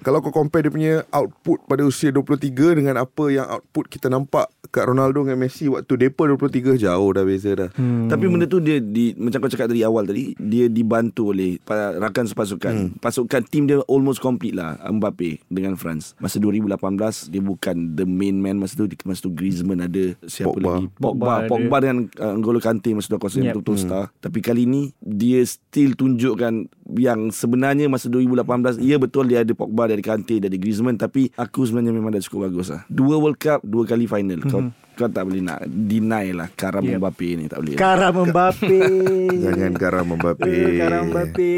Kalau 0.00 0.22
kau 0.22 0.30
compare 0.30 0.62
dia 0.64 0.72
punya 0.72 0.92
output 1.10 1.66
pada 1.66 1.82
usia 1.82 2.08
23 2.08 2.78
dengan 2.78 3.02
apa 3.02 3.24
yang 3.28 3.44
output 3.50 3.90
kita 3.90 4.06
nampak 4.06 4.46
kat 4.70 4.86
Ronaldo 4.86 5.26
dengan 5.26 5.42
Messi 5.42 5.66
waktu 5.66 5.90
depa 5.98 6.30
23 6.30 6.78
jauh 6.78 7.10
dah 7.10 7.24
beza 7.26 7.50
dah. 7.52 7.70
Hmm. 7.74 8.06
Tapi 8.06 8.24
benda 8.30 8.46
tu 8.46 8.62
dia 8.62 8.78
di, 8.78 9.12
Macam 9.18 9.42
kau 9.42 9.50
cakap 9.50 9.68
dari 9.68 9.82
awal 9.82 10.06
tadi 10.06 10.36
Dia 10.36 10.70
dibantu 10.70 11.34
oleh 11.34 11.58
Rakan 11.66 12.24
sepasukan 12.24 12.63
hmm. 12.72 12.88
Pasukan 13.04 13.42
tim 13.44 13.68
dia 13.68 13.84
almost 13.84 14.24
complete 14.24 14.56
lah 14.56 14.80
Mbappe 14.80 15.44
Dengan 15.50 15.76
France. 15.76 16.16
Masa 16.16 16.40
2018 16.40 17.28
Dia 17.28 17.42
bukan 17.42 17.76
the 17.92 18.08
main 18.08 18.38
man 18.38 18.56
Masa 18.56 18.78
tu. 18.78 18.88
Masa 19.04 19.20
tu 19.20 19.32
Griezmann 19.34 19.84
ada 19.84 20.16
Siapa 20.24 20.54
Pogba. 20.54 20.80
lagi? 20.80 20.84
Pogba 20.96 21.34
Pogba. 21.44 21.48
Pogba 21.50 21.76
dengan 21.82 21.98
uh, 22.16 22.34
N'Golo 22.38 22.60
Kante 22.62 22.94
Masa 22.94 23.10
tu 23.10 23.16
aku 23.18 23.28
rasa 23.28 23.42
Yep. 23.44 23.56
betul 23.60 23.76
star. 23.76 24.04
Tapi 24.22 24.38
kali 24.40 24.64
ni 24.64 24.82
Dia 25.02 25.42
still 25.44 25.92
tunjukkan 25.92 26.70
Yang 26.94 27.20
sebenarnya 27.34 27.90
Masa 27.90 28.08
2018 28.08 28.80
Ya 28.80 28.96
betul 28.96 29.28
dia 29.28 29.42
ada 29.42 29.52
Pogba 29.52 29.90
Dia 29.90 29.98
ada 29.98 30.04
Kante 30.06 30.38
Dia 30.38 30.48
ada 30.48 30.56
Griezmann. 30.56 30.96
Tapi 30.96 31.34
Aku 31.34 31.66
sebenarnya 31.66 31.92
memang 31.92 32.14
dah 32.14 32.22
cukup 32.22 32.48
bagus 32.48 32.70
lah. 32.70 32.86
Dua 32.86 33.18
World 33.18 33.36
Cup 33.36 33.60
Dua 33.66 33.82
kali 33.84 34.06
final. 34.06 34.40
Kau 34.46 34.70
kau 34.94 35.06
tak 35.06 35.26
boleh 35.26 35.42
nak 35.42 35.60
Deny 35.66 36.30
lah 36.30 36.48
Karam 36.50 36.82
Yep. 36.82 36.98
Mbappe 36.98 37.28
ni 37.34 37.44
Tak 37.46 37.58
boleh 37.60 37.74
Karam 37.74 38.14
Mbappe. 38.26 38.78
Jangan 39.44 39.72
garam 39.74 40.06
Mbappe. 40.14 40.46
Eh, 40.54 40.78
Karam 40.78 41.02
Mbappe. 41.10 41.54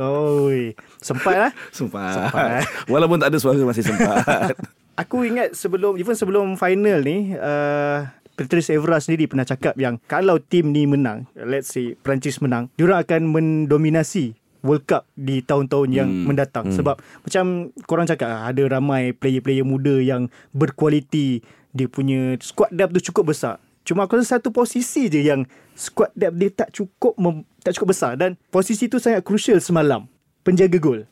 Oi, 0.00 0.72
sempat 0.96 1.34
lah. 1.36 1.52
Sempat. 1.68 2.14
Sempat. 2.16 2.64
Walaupun 2.92 3.20
tak 3.20 3.28
ada 3.28 3.36
suara 3.36 3.60
masih 3.60 3.84
sempat. 3.84 4.56
Aku 4.96 5.28
ingat 5.28 5.52
sebelum 5.52 6.00
even 6.00 6.16
sebelum 6.16 6.56
final 6.56 7.04
ni 7.04 7.36
uh, 7.36 8.08
Patrice 8.32 8.72
Evra 8.72 8.96
sendiri 8.96 9.28
pernah 9.28 9.44
cakap 9.44 9.76
yang 9.76 10.00
kalau 10.08 10.40
tim 10.40 10.72
ni 10.72 10.88
menang, 10.88 11.28
let's 11.36 11.68
say 11.68 11.92
Perancis 12.00 12.40
menang, 12.40 12.72
diorang 12.80 13.04
akan 13.04 13.28
mendominasi 13.28 14.32
World 14.60 14.88
Cup 14.88 15.04
di 15.12 15.40
tahun-tahun 15.40 15.88
yang 15.92 16.08
Hmm. 16.08 16.24
mendatang 16.28 16.68
hmm. 16.68 16.76
sebab 16.76 16.96
macam 17.00 17.44
korang 17.84 18.08
cakap 18.08 18.28
ada 18.28 18.62
ramai 18.68 19.12
player-player 19.12 19.64
muda 19.64 20.00
yang 20.00 20.28
berkualiti 20.52 21.40
dia 21.70 21.86
punya 21.86 22.34
squad 22.38 22.70
depth 22.70 22.94
tu 22.96 23.12
cukup 23.12 23.30
besar 23.30 23.56
cuma 23.80 24.04
aku 24.04 24.16
rasa 24.16 24.36
satu 24.36 24.50
posisi 24.50 25.08
je 25.08 25.20
yang 25.22 25.46
squad 25.72 26.12
depth 26.12 26.36
dia 26.36 26.50
tak 26.50 26.68
cukup 26.70 27.16
mem, 27.16 27.42
tak 27.60 27.74
cukup 27.74 27.90
besar 27.90 28.14
dan 28.14 28.36
posisi 28.48 28.86
tu 28.86 28.96
sangat 28.96 29.22
crucial 29.22 29.58
semalam 29.58 30.04
penjaga 30.42 30.76
gol 30.76 31.02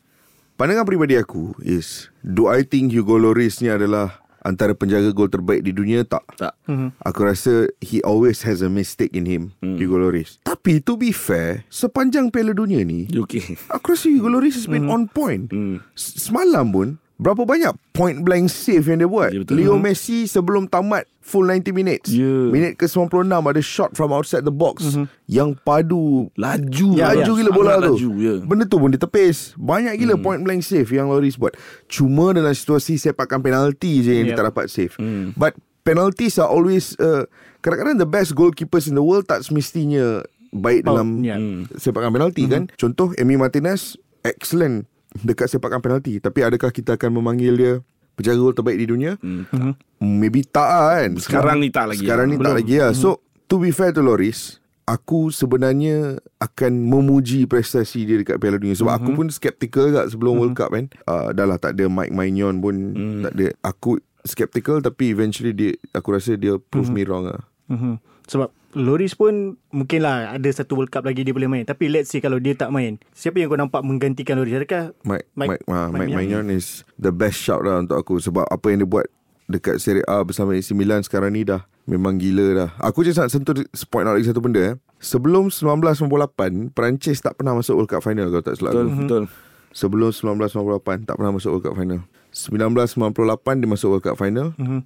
Pandangan 0.53 0.83
peribadi 0.83 1.15
aku 1.15 1.55
is 1.63 2.11
do 2.19 2.51
I 2.51 2.67
think 2.67 2.91
Hugo 2.91 3.15
Lloris 3.15 3.63
ni 3.63 3.71
adalah 3.71 4.19
antara 4.43 4.75
penjaga 4.75 5.15
gol 5.15 5.31
terbaik 5.31 5.63
di 5.63 5.71
dunia 5.71 6.03
tak? 6.03 6.27
tak. 6.35 6.51
Mhm. 6.67 6.99
Aku 6.99 7.23
rasa 7.23 7.71
he 7.79 8.03
always 8.03 8.43
has 8.43 8.59
a 8.59 8.67
mistake 8.67 9.15
in 9.15 9.23
him, 9.23 9.55
hmm. 9.63 9.79
Hugo 9.79 9.95
Lloris. 9.95 10.35
Tapi 10.43 10.83
to 10.83 10.99
be 10.99 11.15
fair, 11.15 11.63
sepanjang 11.71 12.27
Piala 12.27 12.51
Dunia 12.51 12.83
ni, 12.83 13.07
okey. 13.07 13.55
aku 13.75 13.95
rasa 13.95 14.11
Hugo 14.11 14.27
Lloris 14.27 14.59
has 14.59 14.67
been 14.67 14.91
on 14.91 15.07
point. 15.07 15.47
S- 15.95 16.27
Semalam 16.27 16.75
pun 16.75 16.87
Berapa 17.19 17.43
banyak 17.43 17.75
point 17.91 18.15
blank 18.17 18.47
save 18.47 18.81
yang 18.85 18.97
dia 18.97 19.05
buat 19.05 19.29
Ya, 19.29 19.43
betul. 19.43 19.59
Leo 19.59 19.75
Messi 19.75 20.23
sebelum 20.23 20.65
tamat 20.65 21.03
Full 21.19 21.43
90 21.43 21.75
minutes 21.75 22.09
Ya. 22.09 22.23
Minit 22.47 22.73
ke 22.73 22.87
96 22.87 23.11
Ada 23.27 23.59
shot 23.59 23.91
from 23.91 24.09
outside 24.09 24.41
the 24.41 24.53
box 24.53 24.95
Yang 25.25 25.59
padu 25.61 26.31
Laju. 26.33 26.87
Ya, 26.93 27.11
Laju 27.11 27.27
ya. 27.27 27.37
gila 27.37 27.51
bola 27.51 27.71
Sangat 27.73 27.83
tu 27.83 27.93
Laju, 27.93 28.09
ya. 28.17 28.33
Benda 28.41 28.63
tu 28.63 28.77
pun 28.77 28.89
ditepis 28.89 29.51
Banyak 29.53 29.93
gila 29.95 30.15
point 30.17 30.39
blank 30.39 30.63
save 30.63 30.87
Yang 30.87 31.07
Loris 31.09 31.35
buat 31.35 31.59
Cuma 31.85 32.31
dalam 32.31 32.49
situasi 32.49 32.95
Sepakan 32.95 33.39
penalti 33.39 33.99
je 33.99 34.15
Yang 34.15 34.25
dia 34.25 34.31
Yep. 34.31 34.39
tak 34.39 34.47
dapat 34.47 34.65
save 34.65 34.93
But 35.35 35.53
penalties 35.81 36.35
are 36.35 36.47
always 36.47 36.95
uh, 36.97 37.27
Kadang-kadang 37.59 37.99
the 37.99 38.07
best 38.07 38.31
goalkeepers 38.31 38.87
in 38.87 38.95
the 38.95 39.03
world 39.03 39.27
Tak 39.27 39.43
semestinya 39.43 40.23
Baik 40.49 40.81
Oh, 40.83 40.95
dalam 40.95 41.19
ya. 41.19 41.35
Sepakan 41.75 42.09
penalti 42.09 42.47
kan 42.47 42.71
Contoh 42.73 43.11
Emi 43.13 43.35
Martinez 43.35 43.99
Excellent 44.21 44.87
Dekat 45.09 45.49
sepakan 45.49 45.81
penalti. 45.81 46.21
Tapi 46.21 46.45
adakah 46.45 46.69
kita 46.69 46.93
akan 46.95 47.17
memanggil 47.17 47.55
dia 47.57 47.73
Penjaga 48.19 48.35
gol 48.35 48.51
terbaik 48.51 48.79
di 48.83 48.87
dunia? 48.91 49.15
Hmm. 49.23 49.71
Maybe 50.03 50.43
tak 50.43 50.67
lah 50.67 50.85
kan. 50.99 51.11
Sekarang 51.23 51.57
ni 51.63 51.71
tak 51.71 51.95
lagi 51.95 52.03
Sekarang 52.03 52.27
lah. 52.27 52.35
ni 52.35 52.43
tak 52.43 52.53
lagi 52.59 52.75
lah. 52.75 52.91
So 52.91 53.23
to 53.47 53.55
be 53.63 53.71
fair 53.71 53.95
to 53.95 54.03
Loris 54.03 54.59
Aku 54.83 55.31
sebenarnya 55.31 56.19
akan 56.41 56.83
memuji 56.83 57.47
prestasi 57.47 58.03
dia 58.03 58.19
dekat 58.19 58.41
Piala 58.41 58.59
Dunia. 58.59 58.75
Sebab 58.75 58.91
aku 58.91 59.09
pun 59.15 59.31
skeptical 59.31 59.93
kat 59.93 60.11
sebelum 60.11 60.35
World 60.35 60.57
Cup 60.57 60.73
kan. 60.75 60.91
Uh, 61.07 61.31
Dah 61.31 61.47
lah 61.47 61.61
tak 61.61 61.79
ada 61.79 61.87
Mike 61.87 62.11
Maignan 62.11 62.59
pun 62.59 62.75
Tak 63.23 63.33
ada. 63.39 63.47
Aku 63.63 64.03
skeptical 64.27 64.83
tapi 64.83 65.15
eventually 65.15 65.55
dia 65.55 65.71
Aku 65.95 66.11
rasa 66.11 66.35
dia 66.35 66.59
prove 66.59 66.91
me 66.91 67.07
wrong 67.07 67.23
lah. 67.31 67.39
Mm-hmm. 67.71 67.93
Sebab 68.27 68.49
Loris 68.71 69.17
pun 69.17 69.57
mungkin 69.69 69.99
lah 70.01 70.37
ada 70.37 70.49
satu 70.49 70.77
World 70.77 70.93
Cup 70.93 71.01
lagi 71.01 71.25
dia 71.25 71.33
boleh 71.33 71.49
main. 71.49 71.65
Tapi 71.65 71.89
let's 71.89 72.09
say 72.09 72.19
kalau 72.19 72.37
dia 72.37 72.53
tak 72.53 72.69
main, 72.69 73.01
siapa 73.11 73.41
yang 73.41 73.49
kau 73.49 73.57
nampak 73.57 73.81
menggantikan 73.81 74.37
Loris? 74.37 74.53
Adakah 74.55 74.93
Mike 75.01 75.25
Mike- 75.33 75.49
Mike, 75.49 75.63
Mike, 75.65 75.89
Mike 75.89 75.99
Mike 75.99 76.11
Maignan 76.13 76.47
is 76.49 76.85
the 76.95 77.09
best 77.09 77.35
shout 77.35 77.61
lah 77.61 77.81
untuk 77.81 77.97
aku 77.97 78.21
sebab 78.21 78.45
apa 78.45 78.65
yang 78.69 78.85
dia 78.85 78.89
buat 78.89 79.05
dekat 79.49 79.81
Serie 79.81 80.05
A 80.05 80.21
bersama 80.21 80.53
AC 80.53 80.77
Milan 80.77 81.01
sekarang 81.01 81.33
ni 81.33 81.41
dah 81.41 81.65
memang 81.89 82.21
gila 82.21 82.45
dah. 82.53 82.69
Aku 82.77 83.01
je 83.01 83.09
nak 83.11 83.33
sentuh 83.33 83.57
point 83.89 84.05
out 84.05 84.13
lagi 84.13 84.29
satu 84.29 84.37
benda 84.37 84.61
eh. 84.61 84.75
Sebelum 85.01 85.49
1998, 85.49 86.69
Perancis 86.69 87.17
tak 87.17 87.33
pernah 87.33 87.57
masuk 87.57 87.73
World 87.73 87.89
Cup 87.89 88.05
final 88.05 88.29
kalau 88.29 88.45
tak 88.45 88.61
silap 88.61 88.77
Betul, 88.77 88.85
aku. 88.85 88.99
betul. 89.01 89.23
Sebelum 89.69 90.09
1998 90.13 91.09
tak 91.09 91.15
pernah 91.17 91.33
masuk 91.33 91.49
World 91.49 91.65
Cup 91.65 91.73
final. 91.73 91.99
1998 92.29 93.57
dia 93.57 93.67
masuk 93.67 93.87
World 93.89 94.05
Cup 94.05 94.17
final. 94.21 94.47
Mhm. 94.61 94.79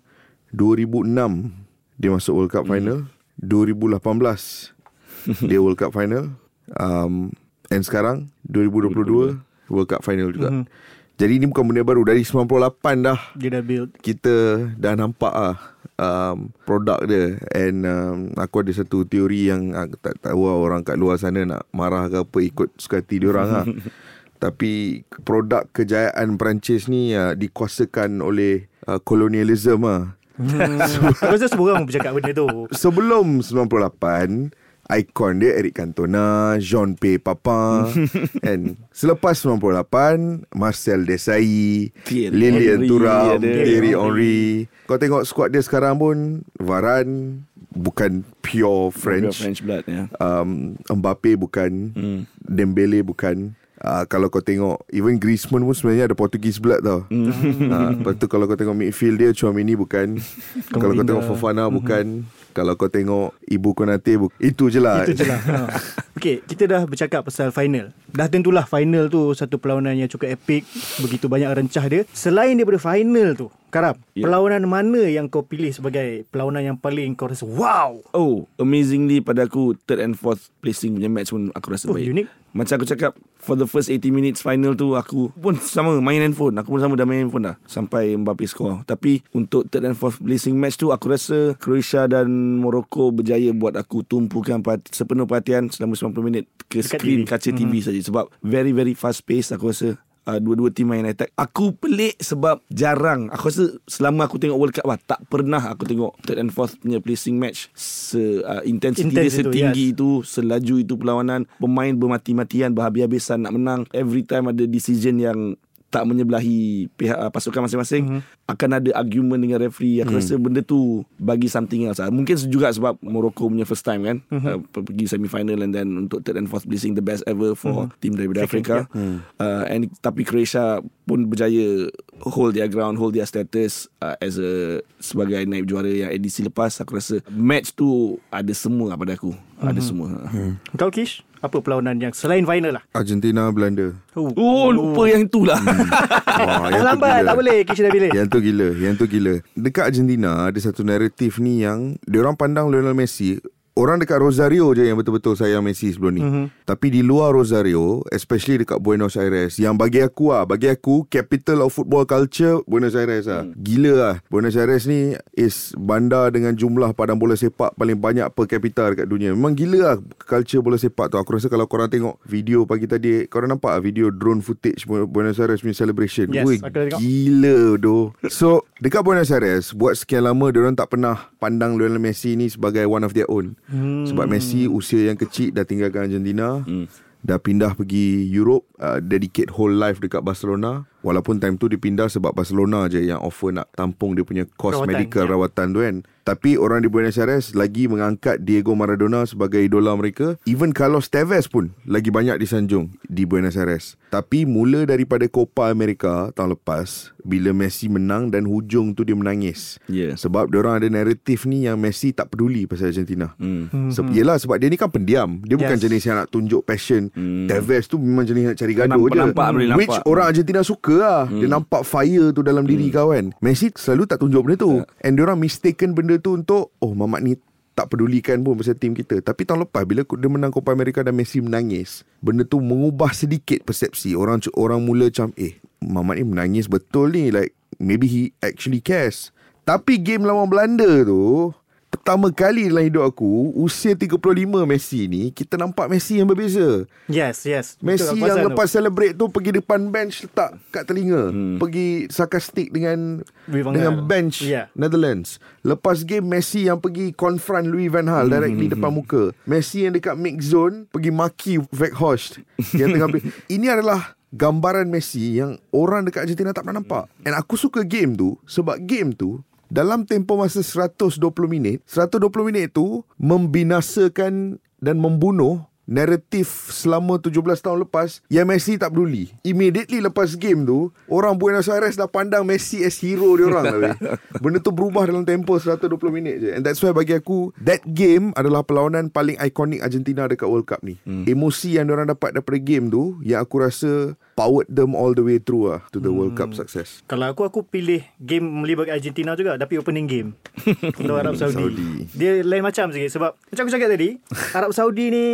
2006 0.54 1.52
dia 1.98 2.10
masuk 2.10 2.34
World 2.34 2.52
Cup 2.52 2.64
final. 2.64 2.98
2018 3.42 4.74
dia 5.50 5.60
World 5.62 5.80
Cup 5.80 5.96
final. 5.96 6.36
Um, 6.80 7.34
and 7.72 7.82
sekarang 7.82 8.30
2022 8.52 9.40
World 9.72 9.90
Cup 9.90 10.04
final 10.06 10.30
juga. 10.30 10.68
Jadi 11.14 11.38
ni 11.38 11.46
bukan 11.46 11.70
benda 11.70 11.86
baru 11.86 12.02
dari 12.10 12.26
98 12.26 13.06
dah 13.06 13.20
Dia 13.38 13.50
dah 13.54 13.62
build. 13.62 13.94
kita 14.02 14.66
dah 14.82 14.94
nampak 14.98 15.30
ah 15.30 15.58
um, 16.02 16.50
produk 16.66 17.06
dia 17.06 17.38
and 17.54 17.86
um, 17.86 18.18
aku 18.34 18.66
ada 18.66 18.74
satu 18.74 19.06
teori 19.06 19.54
yang 19.54 19.78
aku 19.78 19.94
tak 20.02 20.18
tahu 20.26 20.50
lah 20.50 20.58
orang 20.58 20.82
kat 20.82 20.98
luar 20.98 21.22
sana 21.22 21.46
nak 21.46 21.70
marah 21.70 22.10
ke 22.10 22.18
apa 22.26 22.38
ikut 22.42 22.70
suka 22.82 23.06
hati 23.06 23.22
dia 23.22 23.30
orang 23.30 23.50
lah. 23.50 23.66
Tapi 24.44 25.06
produk 25.24 25.64
kejayaan 25.72 26.36
Perancis 26.36 26.92
ni 26.92 27.16
uh, 27.16 27.32
dikuasakan 27.32 28.20
oleh 28.20 28.68
uh, 28.90 29.00
kolonialism 29.00 29.88
lah. 29.88 30.20
Aku 31.14 31.30
rasa 31.30 31.46
semua 31.46 31.72
orang 31.72 31.86
bercakap 31.86 32.12
benda 32.12 32.32
tu. 32.32 32.48
Sebelum 32.70 33.40
98 33.40 34.54
Ikon 34.84 35.40
dia 35.40 35.56
Eric 35.56 35.80
Cantona 35.80 36.60
Jean 36.60 36.92
P. 36.94 37.16
Papin 37.16 37.88
And 38.44 38.76
Selepas 38.92 39.40
98 39.40 40.44
Marcel 40.52 41.08
Desailly 41.08 41.96
Thierry 42.04 42.36
Lilian 42.36 42.84
Henry 42.84 42.90
Thuram 42.90 43.40
ada. 43.40 43.48
Thierry 43.48 43.92
Henry 43.92 44.44
Kau 44.84 45.00
tengok 45.00 45.24
squad 45.24 45.50
dia 45.50 45.62
sekarang 45.62 45.96
pun 45.96 46.18
Varane 46.58 47.48
Bukan 47.70 48.22
pure 48.44 48.92
French, 48.92 49.40
French 49.40 49.64
blood 49.64 49.82
ya. 49.88 50.06
um, 50.20 50.76
Mbappe 50.86 51.34
bukan 51.36 51.72
Hmm. 51.90 52.22
Dembele 52.38 53.02
bukan 53.02 53.56
uh, 53.84 54.04
Kalau 54.06 54.28
kau 54.28 54.40
tengok 54.40 54.88
Even 54.90 55.16
Griezmann 55.16 55.62
pun 55.62 55.72
sebenarnya 55.72 56.08
ada 56.08 56.16
Portuguese 56.16 56.58
blood 56.58 56.82
tau 56.82 57.06
Hmm. 57.08 57.30
uh, 57.66 57.92
Lepas 57.94 58.16
tu 58.16 58.26
kalau 58.26 58.46
kau 58.46 58.56
tengok 58.56 58.74
midfield 58.74 59.18
dia 59.18 59.30
Chouamini 59.30 59.74
bukan 59.74 60.18
Kalau 60.72 60.92
kau 60.92 61.04
tengok. 61.04 61.24
Fofana 61.26 61.68
bukan 61.68 62.24
Kalau 62.52 62.74
kau 62.74 62.88
tengok 62.88 63.36
Ibu 63.44 63.70
Konate 63.74 64.16
bukan 64.16 64.36
Itu 64.38 64.68
je 64.68 64.78
lah 64.78 65.04
Itu 65.04 65.14
je 65.16 65.26
lah. 65.26 65.40
Ha. 65.54 65.68
Okay, 66.16 66.40
kita 66.40 66.64
dah 66.66 66.82
bercakap 66.84 67.20
pasal 67.22 67.50
final. 67.50 67.92
Dah 68.08 68.26
tentulah 68.26 68.64
final 68.64 69.10
tu 69.10 69.34
satu 69.34 69.58
perlawanan 69.58 69.98
yang 69.98 70.08
cukup 70.08 70.32
epic. 70.32 70.64
Begitu 70.98 71.26
banyak 71.26 71.52
rencah 71.52 71.84
dia. 71.84 72.02
Selain 72.08 72.54
daripada 72.54 72.80
final 72.80 73.34
tu, 73.34 73.52
Karam, 73.68 73.98
Ya. 74.14 74.24
perlawanan 74.24 74.64
mana 74.64 75.04
yang 75.04 75.26
kau 75.26 75.42
pilih 75.42 75.68
sebagai 75.70 76.24
perlawanan 76.30 76.64
yang 76.64 76.78
paling 76.78 77.12
kau 77.12 77.28
rasa 77.28 77.44
wow? 77.44 77.98
Oh, 78.14 78.48
amazingly 78.56 79.20
pada 79.20 79.44
aku 79.44 79.76
third 79.84 80.00
and 80.00 80.14
fourth 80.14 80.48
placing 80.58 80.96
punya 80.96 81.10
match 81.10 81.28
pun 81.28 81.52
aku 81.52 81.68
rasa 81.68 81.90
Oh, 81.90 81.98
baik. 81.98 82.08
unique. 82.08 82.32
Macam 82.54 82.78
aku 82.78 82.86
cakap 82.86 83.18
For 83.42 83.58
the 83.58 83.66
first 83.66 83.90
80 83.90 84.14
minutes 84.14 84.40
final 84.46 84.78
tu 84.78 84.94
Aku 84.94 85.34
pun 85.34 85.58
sama 85.58 85.98
main 86.00 86.22
handphone. 86.22 86.54
Aku 86.62 86.78
pun 86.78 86.80
sama 86.80 86.94
dah 86.94 87.04
main 87.04 87.26
handphone 87.26 87.50
dah 87.50 87.56
Sampai 87.66 88.14
Mbappe 88.14 88.46
score. 88.46 88.86
Tapi 88.86 89.26
untuk 89.34 89.68
third 89.68 89.90
and 89.90 89.98
fourth 89.98 90.22
placing 90.22 90.56
match 90.56 90.78
tu 90.78 90.94
Aku 90.94 91.10
rasa 91.10 91.58
Croatia 91.58 92.06
dan 92.06 92.62
Morocco 92.62 93.10
berjaya 93.10 93.50
Buat 93.52 93.76
aku 93.76 94.06
tumpukan 94.06 94.62
perhati, 94.62 94.94
sepenuh 94.94 95.26
perhatian 95.26 95.74
Selama 95.74 95.98
90 95.98 96.22
minit 96.22 96.46
Ke 96.70 96.86
Dekat 96.86 97.02
screen 97.02 97.26
TV. 97.26 97.30
kaca 97.30 97.50
TV 97.52 97.74
saja. 97.82 98.00
Sebab 98.00 98.30
very 98.46 98.72
very 98.72 98.94
fast 98.94 99.26
pace 99.26 99.50
Aku 99.50 99.74
rasa 99.74 99.98
Uh, 100.24 100.40
dua-dua 100.40 100.72
tim 100.72 100.88
main 100.88 101.04
attack. 101.04 101.36
Aku 101.36 101.76
pelik 101.76 102.16
sebab 102.24 102.64
jarang. 102.72 103.28
Aku 103.36 103.52
rasa 103.52 103.76
selama 103.92 104.32
aku 104.32 104.40
tengok 104.40 104.56
World 104.56 104.76
Cup 104.76 104.88
lah 104.88 104.96
Tak 105.04 105.28
pernah 105.28 105.60
aku 105.60 105.84
tengok 105.84 106.16
Third 106.24 106.40
and 106.40 106.52
fourth 106.52 106.80
punya 106.80 107.04
placing 107.04 107.36
match 107.36 107.68
Se 107.76 108.40
uh, 108.40 108.64
Intensity 108.64 109.12
dia 109.12 109.28
Intense 109.28 109.36
itu, 109.36 109.52
setinggi 109.52 109.84
yes. 109.84 109.94
itu 109.96 110.10
Selaju 110.24 110.76
itu 110.80 110.94
perlawanan. 110.96 111.42
Pemain 111.60 111.92
bermati-matian 111.92 112.72
Berhabis-habisan 112.72 113.44
nak 113.44 113.54
menang. 113.60 113.82
Every 113.92 114.24
time 114.24 114.48
ada 114.48 114.64
decision 114.64 115.20
yang 115.20 115.60
tak 115.94 116.10
menyebelahi 116.10 116.90
pihak 116.98 117.14
uh, 117.14 117.30
pasukan 117.30 117.70
masing-masing 117.70 118.04
Mhm. 118.04 118.14
mm-hmm. 118.18 118.50
akan 118.50 118.70
ada 118.74 118.90
argument 118.98 119.38
dengan 119.38 119.62
referee 119.62 120.02
aku 120.02 120.18
mm. 120.18 120.20
rasa 120.20 120.34
benda 120.36 120.66
tu 120.66 121.06
bagi 121.16 121.46
something 121.46 121.86
else 121.86 122.02
lah. 122.02 122.10
mungkin 122.10 122.34
juga 122.50 122.74
sebab 122.74 122.98
Morocco 123.06 123.46
punya 123.46 123.62
first 123.64 123.86
time 123.86 124.02
kan 124.02 124.18
Mhm. 124.26 124.34
mm-hmm. 124.34 124.58
uh, 124.74 124.82
pergi 124.82 125.06
semi 125.06 125.30
final 125.30 125.62
and 125.62 125.72
then 125.72 125.88
untuk 125.96 126.26
third 126.26 126.42
and 126.42 126.50
fourth 126.50 126.66
placing 126.66 126.98
the 126.98 127.06
best 127.06 127.22
ever 127.30 127.54
for 127.54 127.86
mm-hmm. 127.86 128.02
team 128.02 128.18
daripada 128.18 128.42
Afrika 128.42 128.90
uh, 129.38 129.64
and 129.70 129.94
tapi 130.02 130.26
Croatia 130.26 130.82
pun 131.06 131.30
berjaya 131.30 131.86
hold 132.26 132.58
their 132.58 132.66
ground 132.66 132.98
hold 132.98 133.14
their 133.14 133.28
status 133.28 133.86
uh, 134.02 134.18
as 134.18 134.42
a 134.42 134.82
sebagai 134.98 135.46
naib 135.46 135.70
juara 135.70 135.86
yang 135.86 136.10
edisi 136.10 136.42
lepas 136.42 136.74
aku 136.80 136.98
rasa 136.98 137.22
match 137.30 137.76
tu 137.76 138.18
ada 138.34 138.50
semua 138.52 138.96
lah 138.96 138.98
pada 138.98 139.14
aku 139.14 139.30
mm-hmm. 139.30 139.70
ada 139.70 139.82
semua 139.84 140.08
mm. 140.26 140.74
Kau 140.74 140.90
Kish, 140.90 141.22
apa 141.44 141.60
perlawanan 141.60 142.00
yang 142.00 142.16
selain 142.16 142.48
final 142.48 142.80
lah? 142.80 142.84
Argentina 142.96 143.52
Belanda 143.52 143.92
Oh, 144.16 144.32
oh 144.32 144.72
lupa 144.72 145.12
yang 145.12 145.28
itulah 145.28 145.60
Wah, 146.40 146.72
Dah 146.72 146.82
lambat, 146.88 147.28
tak 147.28 147.36
boleh. 147.36 147.58
Kish 147.68 147.84
dah 147.84 147.92
pilih. 147.92 148.12
Yang 148.16 148.28
tu 148.32 148.40
gila 148.40 148.68
Yang 148.74 148.94
tu 148.96 149.06
gila 149.12 149.34
Dekat 149.52 149.84
Argentina 149.92 150.48
Ada 150.48 150.72
satu 150.72 150.88
naratif 150.88 151.44
ni 151.44 151.60
yang 151.60 152.00
Diorang 152.08 152.40
pandang 152.40 152.72
Lionel 152.72 152.96
Messi 152.96 153.36
Orang 153.74 153.98
dekat 153.98 154.22
Rosario 154.22 154.70
je 154.78 154.86
yang 154.86 155.02
betul-betul 155.02 155.34
sayang 155.34 155.66
Messi 155.66 155.90
sebelum 155.90 156.14
ni. 156.14 156.22
Mm-hmm. 156.22 156.46
Tapi 156.62 156.94
di 156.94 157.02
luar 157.02 157.34
Rosario, 157.34 158.06
especially 158.14 158.62
dekat 158.62 158.78
Buenos 158.78 159.18
Aires, 159.18 159.58
yang 159.58 159.74
bagi 159.74 159.98
aku 159.98 160.30
ah, 160.30 160.46
bagi 160.46 160.70
aku 160.70 161.10
capital 161.10 161.66
of 161.66 161.74
football 161.74 162.06
culture 162.06 162.62
Buenos 162.70 162.94
Aires 162.94 163.26
ah. 163.26 163.42
Gila 163.58 163.94
ah. 163.98 164.16
Buenos 164.30 164.54
Aires 164.54 164.86
ni 164.86 165.18
is 165.34 165.74
bandar 165.74 166.30
dengan 166.30 166.54
jumlah 166.54 166.94
padang 166.94 167.18
bola 167.18 167.34
sepak 167.34 167.74
paling 167.74 167.98
banyak 167.98 168.30
per 168.38 168.46
capita 168.46 168.94
dekat 168.94 169.10
dunia. 169.10 169.34
Memang 169.34 169.58
gila 169.58 169.98
ah 169.98 169.98
culture 170.22 170.62
bola 170.62 170.78
sepak 170.78 171.10
tu. 171.10 171.18
Aku 171.18 171.34
rasa 171.34 171.50
kalau 171.50 171.66
korang 171.66 171.90
tengok 171.90 172.22
video 172.30 172.70
pagi 172.70 172.86
tadi, 172.86 173.26
korang 173.26 173.58
nampak 173.58 173.74
ah 173.74 173.82
video 173.82 174.14
drone 174.14 174.46
footage 174.46 174.86
Buenos 174.86 175.42
Aires 175.42 175.66
punya 175.66 175.74
celebration. 175.74 176.30
Yes, 176.30 176.46
tengok. 176.46 177.02
Gila 177.02 177.82
doh. 177.82 178.14
So 178.30 178.70
dekat 178.78 179.02
Buenos 179.02 179.34
Aires 179.34 179.74
buat 179.74 179.98
sekian 179.98 180.30
lama 180.30 180.54
diorang 180.54 180.78
tak 180.78 180.94
pernah 180.94 181.34
pandang 181.42 181.74
Lionel 181.74 181.98
Messi 181.98 182.38
ni 182.38 182.54
sebagai 182.54 182.86
one 182.86 183.02
of 183.02 183.18
their 183.18 183.26
own. 183.34 183.58
Hmm. 183.74 184.06
Sebab 184.06 184.30
Messi 184.30 184.70
usia 184.70 185.10
yang 185.10 185.18
kecil 185.18 185.50
dah 185.50 185.66
tinggalkan 185.66 186.06
Argentina. 186.06 186.62
Hmm. 186.62 186.86
Dah 187.24 187.42
pindah 187.42 187.74
pergi 187.74 188.28
Europe 188.30 188.70
uh, 188.78 189.02
Dedicate 189.02 189.50
whole 189.50 189.74
life 189.74 189.98
dekat 189.98 190.22
Barcelona 190.22 190.86
Walaupun 191.04 191.38
time 191.38 191.56
tu 191.56 191.68
dia 191.68 191.76
pindah 191.76 192.08
sebab 192.08 192.32
Barcelona 192.32 192.88
je 192.88 193.04
Yang 193.04 193.20
offer 193.22 193.52
nak 193.52 193.68
tampung 193.70 194.14
dia 194.14 194.24
punya 194.24 194.48
Cost 194.50 194.80
Rawatan, 194.80 194.90
medical 194.90 195.24
ya. 195.24 195.30
rawatan 195.30 195.68
tu 195.68 195.80
kan 195.80 195.96
Tapi 196.24 196.56
orang 196.56 196.80
di 196.80 196.88
Buenos 196.88 197.16
Aires 197.16 197.52
Lagi 197.52 197.86
mengangkat 197.86 198.40
Diego 198.40 198.72
Maradona 198.72 199.22
Sebagai 199.24 199.60
idola 199.60 199.92
mereka 199.92 200.40
Even 200.44 200.72
Carlos 200.72 201.06
Tevez 201.06 201.46
pun 201.46 201.76
Lagi 201.84 202.08
banyak 202.08 202.36
disanjung 202.38 202.96
Di 203.04 203.24
Buenos 203.24 203.54
Aires 203.54 204.00
Tapi 204.08 204.44
mula 204.44 204.84
daripada 204.84 205.28
Copa 205.28 205.68
America 205.68 206.32
Tahun 206.32 206.52
lepas 206.52 206.88
Bila 207.20 207.52
Messi 207.52 207.86
menang 207.88 208.30
Dan 208.30 208.44
hujung 208.46 208.92
tu 208.92 209.04
dia 209.04 209.14
menangis 209.14 209.76
Yeah. 209.86 210.16
Sebab 210.16 210.50
orang 210.50 210.80
ada 210.80 210.88
naratif 210.88 211.44
ni 211.44 211.66
Yang 211.66 211.78
Messi 211.78 212.10
tak 212.10 212.30
peduli 212.30 212.64
Pasal 212.64 212.90
Argentina 212.90 213.36
Hmm. 213.36 213.68
hmm. 213.68 213.90
Se- 213.90 214.08
Yelah 214.10 214.38
sebab 214.38 214.56
dia 214.56 214.68
ni 214.68 214.76
kan 214.76 214.88
pendiam 214.88 215.44
Dia 215.44 215.56
bukan 215.56 215.76
Yes. 215.76 215.84
jenis 215.84 216.04
yang 216.06 216.18
nak 216.18 216.30
tunjuk 216.30 216.64
passion 216.64 217.12
Hmm. 217.12 217.46
Tevez 217.46 217.84
tu 217.86 217.98
memang 217.98 218.24
jenis 218.24 218.44
nak 218.46 218.56
cari 218.56 218.74
gaduh 218.74 218.96
Nampak- 218.96 219.12
je 219.12 219.20
nampak, 219.20 219.48
boleh 219.50 219.68
nampak. 219.68 219.80
Which 219.82 219.98
orang 220.06 220.26
Argentina 220.26 220.62
suka 220.62 220.93
lah. 221.00 221.26
Hmm. 221.26 221.40
Dia 221.42 221.48
nampak 221.50 221.82
fire 221.88 222.30
tu 222.36 222.42
dalam 222.44 222.68
diri 222.68 222.90
Hmm. 222.90 222.96
kau 222.96 223.08
kan 223.16 223.26
Messi 223.40 223.72
selalu 223.74 224.04
tak 224.06 224.22
tunjuk 224.22 224.42
benda 224.44 224.58
tu. 224.60 224.72
And 225.02 225.16
diorang 225.16 225.40
mistaken 225.40 225.96
benda 225.98 226.20
tu 226.20 226.38
untuk 226.38 226.74
Oh 226.84 226.94
Mamat 226.94 227.22
ni 227.24 227.34
tak 227.74 227.90
pedulikan 227.90 228.46
pun 228.46 228.54
pasal 228.54 228.78
tim 228.78 228.94
kita. 228.94 229.18
Tapi 229.26 229.50
tahun 229.50 229.66
lepas 229.66 229.82
Bila 229.82 230.06
dia 230.06 230.30
menang 230.30 230.54
Copa 230.54 230.70
America 230.78 231.02
Dan 231.02 231.18
Messi 231.18 231.42
menangis 231.42 232.06
Benda 232.22 232.46
tu 232.46 232.62
mengubah 232.62 233.10
sedikit 233.18 233.66
persepsi. 233.66 234.14
Orang 234.14 234.46
orang 234.54 234.86
mula 234.86 235.10
macam 235.10 235.34
Eh 235.34 235.58
Mamat 235.82 236.22
ni 236.22 236.26
menangis 236.30 236.70
betul 236.70 237.18
ni. 237.18 237.34
Like 237.34 237.58
Maybe 237.82 238.06
he 238.06 238.22
actually 238.46 238.80
cares. 238.80 239.34
Tapi 239.64 239.96
game 239.96 240.28
lawan 240.28 240.52
Belanda 240.52 241.08
tu 241.08 241.56
Pertama 241.94 242.34
kali 242.34 242.74
dalam 242.74 242.90
hidup 242.90 243.06
aku 243.06 243.54
Usia 243.54 243.94
35 243.94 244.18
Messi 244.66 245.06
ni 245.06 245.30
Kita 245.30 245.62
nampak 245.62 245.86
Messi 245.94 246.18
yang 246.18 246.26
berbeza. 246.26 246.90
Yes, 247.06 247.46
yes. 247.46 247.78
Betul, 247.78 247.86
Messi 247.86 248.18
aku 248.18 248.26
yang 248.26 248.42
lepas 248.50 248.66
celebrate 248.66 249.14
tu 249.14 249.30
Pergi 249.30 249.62
depan 249.62 249.94
bench 249.94 250.26
Letak 250.26 250.58
kat 250.74 250.90
telinga. 250.90 251.30
Hmm. 251.30 251.62
Pergi 251.62 252.10
sarkastik 252.10 252.74
dengan 252.74 253.22
Dengan 253.46 254.10
bench 254.10 254.42
Yeah. 254.44 254.74
Netherlands. 254.74 255.38
Lepas 255.62 256.02
game 256.02 256.26
Messi 256.26 256.66
yang 256.66 256.82
pergi 256.82 257.14
Confront 257.14 257.70
Louis 257.70 257.94
van 257.94 258.10
Gaal 258.10 258.26
Directly 258.26 258.74
depan 258.74 258.90
muka. 258.90 259.30
Messi 259.46 259.86
yang 259.86 259.94
dekat 259.94 260.18
mix 260.18 260.50
zone 260.50 260.90
Pergi 260.90 261.14
maki 261.14 261.62
Weghorst. 261.78 262.42
Yang 262.74 262.90
tengah 262.98 263.10
Ini 263.54 263.68
adalah 263.70 264.18
Gambaran 264.34 264.90
Messi 264.90 265.38
Yang 265.38 265.62
orang 265.70 266.10
dekat 266.10 266.26
Argentina 266.26 266.50
tak 266.58 266.66
pernah 266.66 266.82
nampak. 266.82 267.06
And 267.22 267.38
aku 267.38 267.54
suka 267.54 267.86
game 267.86 268.18
tu 268.18 268.34
Sebab 268.50 268.82
game 268.82 269.14
tu 269.14 269.46
dalam 269.74 270.06
tempoh 270.06 270.38
masa 270.38 270.62
120 270.62 271.18
minit 271.50 271.82
120 271.90 272.30
minit 272.46 272.78
tu 272.78 273.02
Membinasakan 273.18 274.62
Dan 274.78 275.02
membunuh 275.02 275.66
Naratif 275.84 276.72
selama 276.72 277.20
17 277.20 277.44
tahun 277.60 277.84
lepas 277.84 278.24
Yang 278.32 278.48
Messi 278.48 278.74
tak 278.80 278.96
peduli 278.96 279.36
Immediately 279.44 280.00
lepas 280.00 280.40
game 280.40 280.64
tu 280.64 280.96
Orang 281.12 281.36
Buenos 281.36 281.68
Aires 281.68 282.00
dah 282.00 282.08
pandang 282.08 282.48
Messi 282.48 282.88
as 282.88 282.96
hero 283.04 283.36
dia 283.36 283.52
orang 283.52 283.66
lah, 283.68 283.78
weh. 283.80 283.96
Benda 284.44 284.64
tu 284.64 284.72
berubah 284.72 285.04
dalam 285.04 285.28
tempoh 285.28 285.60
120 285.60 285.92
minit 286.16 286.36
je 286.40 286.50
And 286.56 286.64
that's 286.64 286.80
why 286.80 286.96
bagi 286.96 287.20
aku 287.20 287.52
That 287.60 287.84
game 287.84 288.32
adalah 288.40 288.64
perlawanan 288.64 289.12
paling 289.12 289.36
ikonik 289.44 289.84
Argentina 289.84 290.24
dekat 290.24 290.48
World 290.48 290.72
Cup 290.72 290.80
ni 290.88 290.96
hmm. 291.04 291.28
Emosi 291.28 291.76
yang 291.76 291.92
orang 291.92 292.08
dapat 292.08 292.40
daripada 292.40 292.60
game 292.64 292.88
tu 292.88 293.20
Yang 293.20 293.40
aku 293.44 293.56
rasa 293.60 293.92
Powered 294.34 294.72
them 294.72 294.96
all 294.96 295.12
the 295.12 295.22
way 295.22 295.38
through 295.38 295.76
lah 295.76 295.84
To 295.92 296.00
the 296.00 296.08
hmm. 296.08 296.16
World 296.16 296.34
Cup 296.40 296.56
success 296.56 297.04
Kalau 297.12 297.28
aku 297.28 297.44
aku 297.44 297.68
pilih 297.68 298.02
game 298.24 298.48
melibatkan 298.48 298.96
Argentina 298.96 299.36
juga 299.36 299.60
tapi 299.60 299.76
opening 299.80 300.08
game 300.08 300.30
untuk 301.00 301.16
Arab 301.18 301.36
Saudi. 301.36 301.56
Saudi. 301.56 301.92
Dia 302.16 302.42
lain 302.46 302.64
macam 302.64 302.92
sikit 302.92 303.12
sebab 303.12 303.32
macam 303.36 303.64
aku 303.66 303.74
cakap 303.74 303.90
tadi 303.92 304.10
Arab 304.60 304.72
Saudi 304.72 305.06
ni 305.12 305.26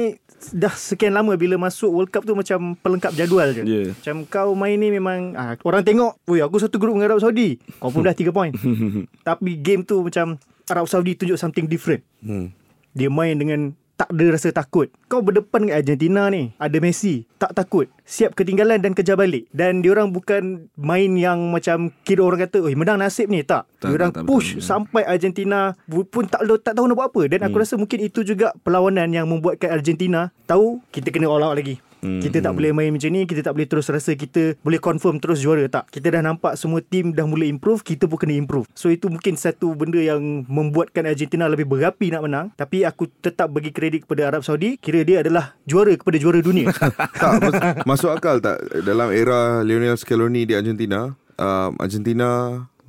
dah 0.55 0.73
sekian 0.73 1.13
lama 1.13 1.35
bila 1.35 1.59
masuk 1.59 1.91
World 1.91 2.11
Cup 2.11 2.23
tu 2.23 2.33
macam 2.33 2.75
pelengkap 2.79 3.11
jadual 3.13 3.51
je. 3.51 3.63
Yeah. 3.67 3.87
Macam 3.93 4.15
kau 4.27 4.49
main 4.55 4.79
ni 4.79 4.89
memang 4.89 5.35
ah, 5.35 5.53
orang 5.65 5.83
tengok, 5.83 6.17
"Woi, 6.25 6.39
aku 6.39 6.57
satu 6.57 6.79
grup 6.79 6.95
dengan 6.95 7.11
Arab 7.11 7.21
Saudi." 7.21 7.59
Kau 7.77 7.91
pun 7.91 8.07
dah 8.07 8.15
3 8.15 8.31
point. 8.31 8.53
tapi 9.27 9.59
game 9.59 9.83
tu 9.83 9.99
macam 10.03 10.39
Arab 10.69 10.85
Saudi 10.87 11.17
tunjuk 11.17 11.35
something 11.35 11.67
different. 11.67 12.05
hmm. 12.23 12.53
Dia 12.95 13.09
main 13.11 13.37
dengan 13.37 13.75
tak 13.99 14.15
ada 14.15 14.25
rasa 14.31 14.55
takut. 14.55 14.87
Kau 15.11 15.19
berdepan 15.19 15.67
dengan 15.67 15.75
Argentina 15.75 16.31
ni. 16.31 16.55
Ada 16.55 16.79
Messi. 16.79 17.27
Tak 17.35 17.51
takut. 17.51 17.91
Siap 18.07 18.31
ketinggalan 18.31 18.79
dan 18.79 18.95
kejar 18.95 19.19
balik. 19.19 19.51
Dan 19.51 19.83
diorang 19.83 20.15
bukan 20.15 20.71
main 20.79 21.19
yang 21.19 21.51
macam 21.51 21.91
kira 22.07 22.23
orang 22.23 22.47
kata, 22.47 22.63
oh 22.63 22.71
menang 22.71 23.03
nasib 23.03 23.27
ni. 23.27 23.43
Tak. 23.43 23.67
Tak, 23.83 23.91
diorang 23.91 24.15
tak, 24.15 24.23
tak, 24.23 24.31
push 24.31 24.55
betul. 24.55 24.63
sampai 24.63 25.03
Argentina 25.03 25.75
pun 25.91 26.23
tak 26.31 26.47
tak 26.63 26.79
tahu 26.79 26.87
nak 26.87 26.95
buat 26.95 27.07
apa. 27.11 27.21
Dan 27.27 27.39
aku 27.43 27.59
rasa 27.59 27.75
mungkin 27.75 27.99
itu 27.99 28.23
juga 28.23 28.55
perlawanan 28.63 29.11
yang 29.11 29.27
membuatkan 29.27 29.67
Argentina 29.67 30.31
tahu 30.47 30.79
kita 30.95 31.11
kena 31.11 31.27
all 31.27 31.43
out 31.43 31.59
lagi. 31.59 31.83
Hmm. 31.99 32.23
Kita 32.23 32.39
tak 32.39 32.55
boleh 32.55 32.71
main 32.71 32.95
macam 32.95 33.11
ni 33.11 33.27
Kita 33.27 33.43
tak 33.43 33.59
boleh 33.59 33.67
terus 33.67 33.91
rasa 33.91 34.15
Kita 34.15 34.55
boleh 34.63 34.79
confirm 34.79 35.19
terus 35.19 35.43
juara 35.43 35.67
Tak. 35.67 35.91
Kita 35.91 36.07
dah 36.07 36.23
nampak 36.23 36.55
Semua 36.55 36.79
tim 36.79 37.11
dah 37.11 37.27
mula 37.27 37.43
improve 37.43 37.83
Kita 37.83 38.07
pun 38.07 38.15
kena 38.15 38.39
improve. 38.39 38.71
So 38.71 38.87
itu 38.87 39.11
mungkin 39.11 39.35
satu 39.35 39.75
benda 39.75 39.99
yang 39.99 40.47
Membuatkan 40.47 41.03
Argentina 41.07 41.51
lebih 41.51 41.67
berapi 41.67 42.11
nak 42.11 42.23
menang. 42.23 42.47
Tapi 42.55 42.87
aku 42.87 43.11
tetap 43.19 43.51
bagi 43.51 43.75
kredit 43.75 44.07
kepada 44.07 44.31
Arab 44.31 44.47
Saudi 44.47 44.79
Kira 44.79 45.03
dia 45.03 45.19
adalah 45.19 45.59
Juara 45.67 45.93
kepada 45.99 46.15
juara 46.15 46.39
dunia. 46.39 46.71
Tak 47.19 47.31
mas- 47.43 47.63
masuk 47.83 48.11
akal 48.15 48.39
tak? 48.39 48.57
Dalam 48.81 49.11
era 49.11 49.61
Lionel 49.61 49.99
Scaloni 49.99 50.47
di 50.47 50.55
Argentina 50.55 51.11
um, 51.39 51.71
Argentina 51.79 52.27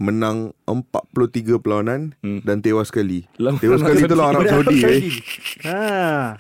menang 0.01 0.57
43 0.65 1.61
perlawanan 1.61 2.17
hmm. 2.25 2.41
dan 2.43 2.65
tewas 2.65 2.89
sekali. 2.89 3.29
Lawan 3.37 3.61
tewas 3.61 3.79
sekali 3.85 4.09
tu 4.09 4.17
lawan 4.17 4.33
Arab 4.33 4.43
Daripada 4.49 4.73
Saudi 4.73 4.81
eh. 4.81 5.01
ha. 5.69 5.81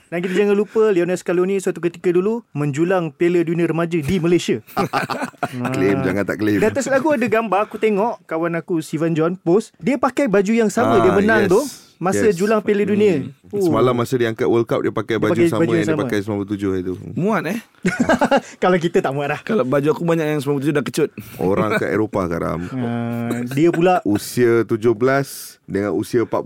Dan 0.08 0.18
kita 0.24 0.32
jangan 0.32 0.56
lupa 0.56 0.88
Lionel 0.88 1.20
Scaloni 1.20 1.60
suatu 1.60 1.84
ketika 1.84 2.08
dulu 2.08 2.40
Menjulang 2.56 3.12
Piala 3.12 3.44
Dunia 3.44 3.68
Remaja 3.68 4.00
di 4.00 4.16
Malaysia 4.16 4.64
Claim 5.76 6.00
jangan 6.00 6.24
tak 6.24 6.40
claim. 6.40 6.56
Di 6.56 6.66
atas 6.66 6.88
lagu 6.88 7.12
ada 7.12 7.26
gambar 7.28 7.68
Aku 7.68 7.76
tengok 7.76 8.24
Kawan 8.24 8.56
aku 8.56 8.80
Steven 8.80 9.12
John 9.12 9.36
post 9.36 9.76
Dia 9.76 10.00
pakai 10.00 10.24
baju 10.30 10.52
yang 10.56 10.72
sama 10.72 10.96
Ah, 10.96 11.04
Dia 11.04 11.12
menang 11.12 11.42
yes. 11.44 11.52
tu 11.52 11.60
Masa 12.00 12.26
Yes. 12.26 12.34
julang 12.34 12.58
Piala 12.58 12.82
Dunia 12.82 13.28
oh. 13.46 13.60
Semalam 13.60 13.92
masa 13.92 14.16
dia 14.16 14.26
angkat 14.26 14.48
World 14.48 14.64
Cup 14.64 14.80
dia 14.80 14.88
pakai 14.88 15.20
baju 15.20 15.36
pakai 15.36 15.46
sama 15.46 15.60
baju 15.60 15.68
yang 15.70 15.76
yang 15.76 15.84
dia 15.84 15.94
sama. 15.94 16.02
pakai 16.02 16.18
97 16.24 16.80
itu. 16.80 16.92
Muat 17.12 17.44
eh 17.46 17.58
Kalau 18.62 18.76
kita 18.76 18.98
tak 18.98 19.12
muat 19.12 19.28
dah 19.28 19.40
Kalau 19.42 19.62
baju 19.62 19.88
aku 19.90 20.02
banyak 20.02 20.24
yang 20.26 20.40
97 20.40 20.72
dah 20.72 20.80
kecut 20.80 21.10
Orang 21.36 21.76
kat 21.76 21.92
Eropah 21.92 22.24
karam. 22.26 22.60
uh, 22.66 23.44
Dia 23.52 23.68
pula 23.68 24.00
Usia 24.02 24.64
17 24.64 24.96
dengan 25.64 25.92
usia 25.92 26.24
40 26.24 26.40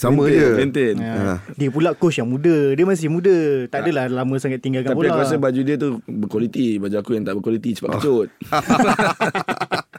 sama 0.00 0.24
Maintain, 0.24 0.40
je. 0.40 0.48
maintain. 0.56 0.94
uh, 0.96 1.36
Dia 1.54 1.68
pula 1.68 1.92
coach 1.92 2.16
yang 2.16 2.24
muda. 2.26 2.72
Dia 2.72 2.82
masih 2.82 3.06
muda. 3.06 3.36
Tak 3.68 3.84
adalah 3.84 4.08
lama 4.08 4.34
sangat 4.36 4.58
tinggalkan 4.58 4.90
Tapi 4.90 4.98
bola. 4.98 5.12
aku 5.12 5.20
rasa 5.20 5.36
baju 5.36 5.60
dia 5.60 5.76
tu 5.76 6.00
berkualiti. 6.02 6.80
Baju 6.80 6.96
aku 6.96 7.10
yang 7.12 7.22
tak 7.22 7.36
berkualiti 7.36 7.76
cepat 7.76 8.00
kecut. 8.00 8.28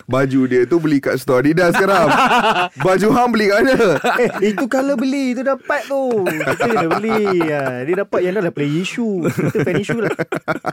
Baju 0.04 0.44
dia 0.44 0.68
tu 0.68 0.76
beli 0.76 1.00
kat 1.00 1.16
store 1.16 1.40
Adidas 1.42 1.72
sekarang. 1.72 2.10
Baju 2.84 3.08
hang 3.12 3.30
beli 3.32 3.48
kat 3.48 3.58
mana? 3.64 3.80
Eh 4.20 4.52
itu 4.52 4.66
kalau 4.68 4.96
beli 4.96 5.32
Itu 5.32 5.42
dapat 5.42 5.88
tu. 5.88 6.28
Kita 6.28 6.52
kena 6.60 6.88
beli. 6.92 7.24
Ha, 7.46 7.86
Dia 7.86 7.96
dapat 8.02 8.20
yang 8.20 8.34
dah 8.36 8.44
lah 8.44 8.52
Play 8.52 8.68
issue. 8.76 9.24
Kita 9.24 9.64
fan 9.64 9.80
issue 9.80 10.02
lah. 10.02 10.12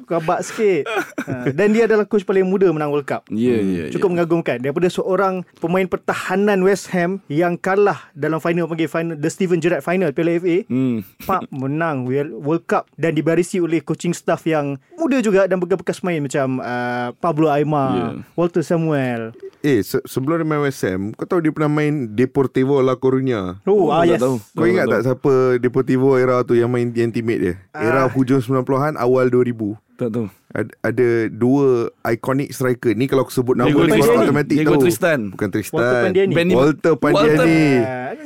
Kabak 0.02 0.42
sikit. 0.42 0.90
Ha, 1.22 1.52
Dan 1.52 1.70
dia 1.70 1.86
adalah 1.86 2.02
coach 2.02 2.24
paling 2.24 2.42
muda 2.42 2.66
Menang 2.68 2.90
World 2.90 3.06
Cup. 3.06 3.22
Ya 3.30 3.54
ya. 3.54 3.84
Cukup 3.90 4.10
mengagumkan. 4.10 4.58
Daripada 4.58 4.88
seorang 4.88 5.46
Pemain 5.58 5.86
pertahanan 5.86 6.58
West 6.60 6.90
Ham 6.90 7.22
Yang 7.28 7.60
kalah 7.60 8.10
Dalam 8.12 8.40
final 8.40 8.66
Panggil 8.66 8.90
final 8.90 9.14
The 9.18 9.28
Steven 9.28 9.58
Gerrard 9.58 9.82
final 9.82 10.10
Piala 10.10 10.36
FA 10.36 10.62
Hmm. 10.64 11.02
Pak 11.20 11.50
menang 11.60 12.06
World 12.06 12.64
Cup 12.64 12.86
Dan 12.92 13.12
dibarisi 13.12 13.58
oleh 13.58 13.80
coaching 13.80 14.12
staff 14.12 14.42
yang 14.42 14.78
Muda 14.94 15.18
juga 15.18 15.44
Dan 15.44 15.58
bekas-bekas 15.58 16.00
main 16.00 16.20
Macam 16.20 16.58
uh, 16.58 17.10
Pablo 17.14 17.48
Aimar 17.48 17.90
Yeah. 17.90 18.12
Walter 18.34 18.60
Samuel. 18.60 19.34
Eh 19.58 19.80
se- 19.80 20.04
sebelum 20.04 20.38
dia 20.38 20.46
main 20.46 20.62
West 20.62 20.82
Ham 20.82 21.10
Kau 21.12 21.24
tahu 21.24 21.40
dia 21.40 21.50
pernah 21.50 21.68
main 21.68 21.92
Deportivo 22.08 22.78
La 22.78 22.94
Coruña? 22.94 23.58
Oh, 23.64 23.86
Oh, 23.86 23.90
ah 23.90 24.04
yes. 24.04 24.18
tahu. 24.18 24.38
Kau 24.52 24.64
ingat 24.64 24.86
tak 24.86 25.02
siapa 25.04 25.32
Deportivo 25.56 26.14
era 26.14 26.38
tu 26.40 26.52
Yang 26.52 26.70
main 26.70 26.86
yang 26.88 27.10
teammate 27.10 27.40
dia? 27.40 27.54
Era 27.72 28.06
hujung 28.06 28.38
90-an 28.38 28.94
Awal 28.94 29.26
2000 29.28 29.74
Tak 29.96 30.08
tahu 30.08 30.26
ada, 30.48 30.72
ada 30.82 31.08
dua 31.28 31.92
iconic 32.08 32.48
striker. 32.50 32.96
Ni 32.96 33.04
kalau 33.04 33.22
aku 33.22 33.32
sebut 33.32 33.52
nama 33.52 33.68
Diego 33.68 33.84
ni 33.84 33.92
Tristan. 33.92 34.44
Diego 34.48 34.72
tahu. 34.72 34.82
Tristan. 34.82 35.18
Bukan 35.28 35.48
Tristan. 35.52 35.76
Walter 35.76 36.00
Pandiani. 36.02 36.32
Benny- 36.32 36.56
Walter 36.56 36.94
Pandiani. 36.96 37.60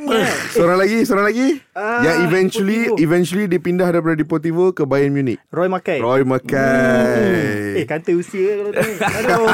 Ingat. 0.03 0.35
Seorang 0.51 0.79
lagi 0.79 0.99
Seorang 1.03 1.27
lagi. 1.27 1.49
Ah, 1.73 2.03
Yang 2.03 2.17
eventually 2.23 2.81
Deportivo. 2.85 3.03
Eventually 3.03 3.45
dia 3.47 3.61
pindah 3.61 3.89
daripada 3.89 4.15
Deportivo 4.15 4.65
Ke 4.71 4.83
Bayern 4.83 5.11
Munich. 5.11 5.39
Roy 5.49 5.67
Mackay. 5.67 5.99
Roy 5.99 6.23
Mackay. 6.23 7.83
Eh 7.83 7.85
kanta 7.85 8.13
usia 8.13 8.61
kalau 8.61 8.71
tu 8.71 8.83
Aduh. 9.03 9.47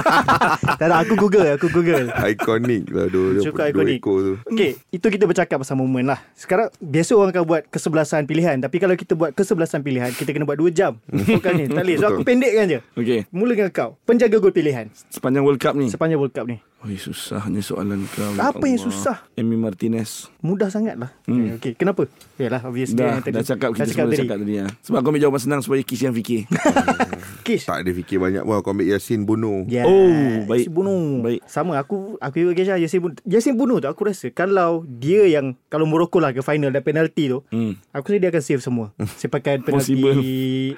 Tak 0.76 0.86
ada 0.88 0.94
aku 1.00 1.14
google 1.16 1.46
Aku 1.54 1.68
google. 1.70 2.12
Iconic 2.12 2.90
lah 2.90 3.06
dua, 3.08 3.26
dua, 3.32 3.42
Cukup 3.44 3.58
dua 3.58 3.70
ikonik 3.70 3.98
ekor 3.98 4.16
tu. 4.20 4.34
Okay 4.50 4.76
Itu 4.90 5.06
kita 5.08 5.24
bercakap 5.24 5.56
pasal 5.58 5.76
momen 5.76 6.04
lah. 6.04 6.20
Sekarang 6.34 6.68
Biasa 6.76 7.16
orang 7.16 7.32
akan 7.32 7.44
buat 7.44 7.62
Kesebelasan 7.68 8.24
pilihan. 8.24 8.56
Tapi 8.58 8.76
kalau 8.76 8.92
kita 8.92 9.16
buat 9.16 9.32
Kesebelasan 9.32 9.80
pilihan 9.80 10.12
Kita 10.12 10.32
kena 10.32 10.44
buat 10.44 10.58
2 10.58 10.68
jam. 10.68 11.00
Bukan 11.38 11.52
ni 11.54 11.64
Tak 11.66 11.80
boleh. 11.80 11.96
So 11.96 12.06
aku 12.10 12.22
pendekkan 12.24 12.67
je 12.68 12.78
Okay 12.94 13.24
Mula 13.32 13.56
dengan 13.56 13.72
kau 13.72 13.96
Penjaga 14.04 14.36
gol 14.38 14.52
pilihan. 14.52 14.92
Sepanjang 15.08 15.42
World 15.42 15.60
Cup 15.60 15.74
ni? 15.74 15.88
Sepanjang 15.88 16.20
World 16.20 16.36
Cup 16.36 16.46
ni 16.46 16.60
Oi 16.78 16.94
susahnya 16.94 17.58
soalan 17.58 18.06
kau 18.06 18.38
Apa 18.38 18.62
yang 18.62 18.78
Allah. 18.78 18.86
susah? 18.86 19.16
Emi 19.34 19.58
Martinez 19.58 20.30
Mudah 20.38 20.70
sangat 20.70 20.94
lah 20.94 21.10
hmm. 21.26 21.58
Okay 21.58 21.74
kenapa 21.74 22.06
Yalah 22.38 22.62
obvious 22.62 22.94
Dah, 22.94 23.18
yang 23.18 23.20
tadi. 23.20 23.34
dah 23.34 23.42
cakap 23.44 23.74
kita 23.74 23.82
Dah 23.82 23.90
semua 23.90 24.06
dah 24.06 24.14
cakap 24.16 24.36
tadi 24.38 24.54
ya. 24.54 24.66
Sebab 24.86 24.96
aku 24.96 25.08
ambil 25.10 25.20
jawapan 25.20 25.40
senang 25.42 25.60
supaya 25.60 25.82
Kish 25.82 26.00
yang 26.00 26.14
fikir. 26.14 26.46
Kish 27.42 27.66
Tak 27.66 27.82
ada 27.82 27.90
fikir 27.90 28.16
banyak 28.16 28.42
pun 28.42 28.54
Aku 28.54 28.70
ambil 28.70 28.86
Yasin 28.86 29.22
bunuh 29.22 29.66
Yes. 29.66 29.84
Oh, 29.84 30.46
baik. 30.46 30.62
Yasin 30.62 30.72
bunuh. 30.72 31.02
Baik. 31.18 31.40
Sama 31.44 31.72
aku 31.76 32.14
aku 32.16 32.36
juga 32.38 32.52
Kesha 32.54 32.78
Yasin 32.78 33.00
bunuh. 33.00 33.16
Yasin 33.24 33.54
bunuh 33.54 33.76
tu 33.78 33.90
aku 33.90 34.06
rasa 34.06 34.30
kalau 34.30 34.86
dia 34.86 35.26
yang 35.26 35.58
kalau 35.66 35.82
Morocco 35.82 36.18
lah 36.18 36.30
ke 36.30 36.40
final 36.40 36.70
dan 36.70 36.80
penalti 36.80 37.26
tu, 37.26 37.42
Hmm. 37.48 37.74
aku 37.90 38.14
rasa 38.14 38.20
dia 38.20 38.30
akan 38.30 38.42
save 38.44 38.62
semua. 38.62 38.86
Sepakan 39.20 39.60
penalti 39.60 39.98
Possible. 39.98 40.14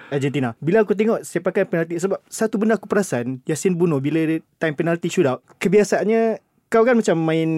Argentina. 0.08 0.56
Bila 0.56 0.80
aku 0.80 0.94
tengok 0.94 1.20
sepakan 1.20 1.64
penalti 1.66 1.94
sebab 1.96 2.24
satu 2.24 2.56
benda 2.56 2.74
aku 2.74 2.86
perasan 2.86 3.44
Yasin 3.44 3.74
bunuh 3.74 3.98
bila 3.98 4.22
time 4.56 4.72
penalti 4.72 5.06
shootout, 5.06 5.44
kebiasaannya 5.90 6.22
kau 6.70 6.86
kan 6.86 6.94
macam 6.94 7.16
main 7.18 7.50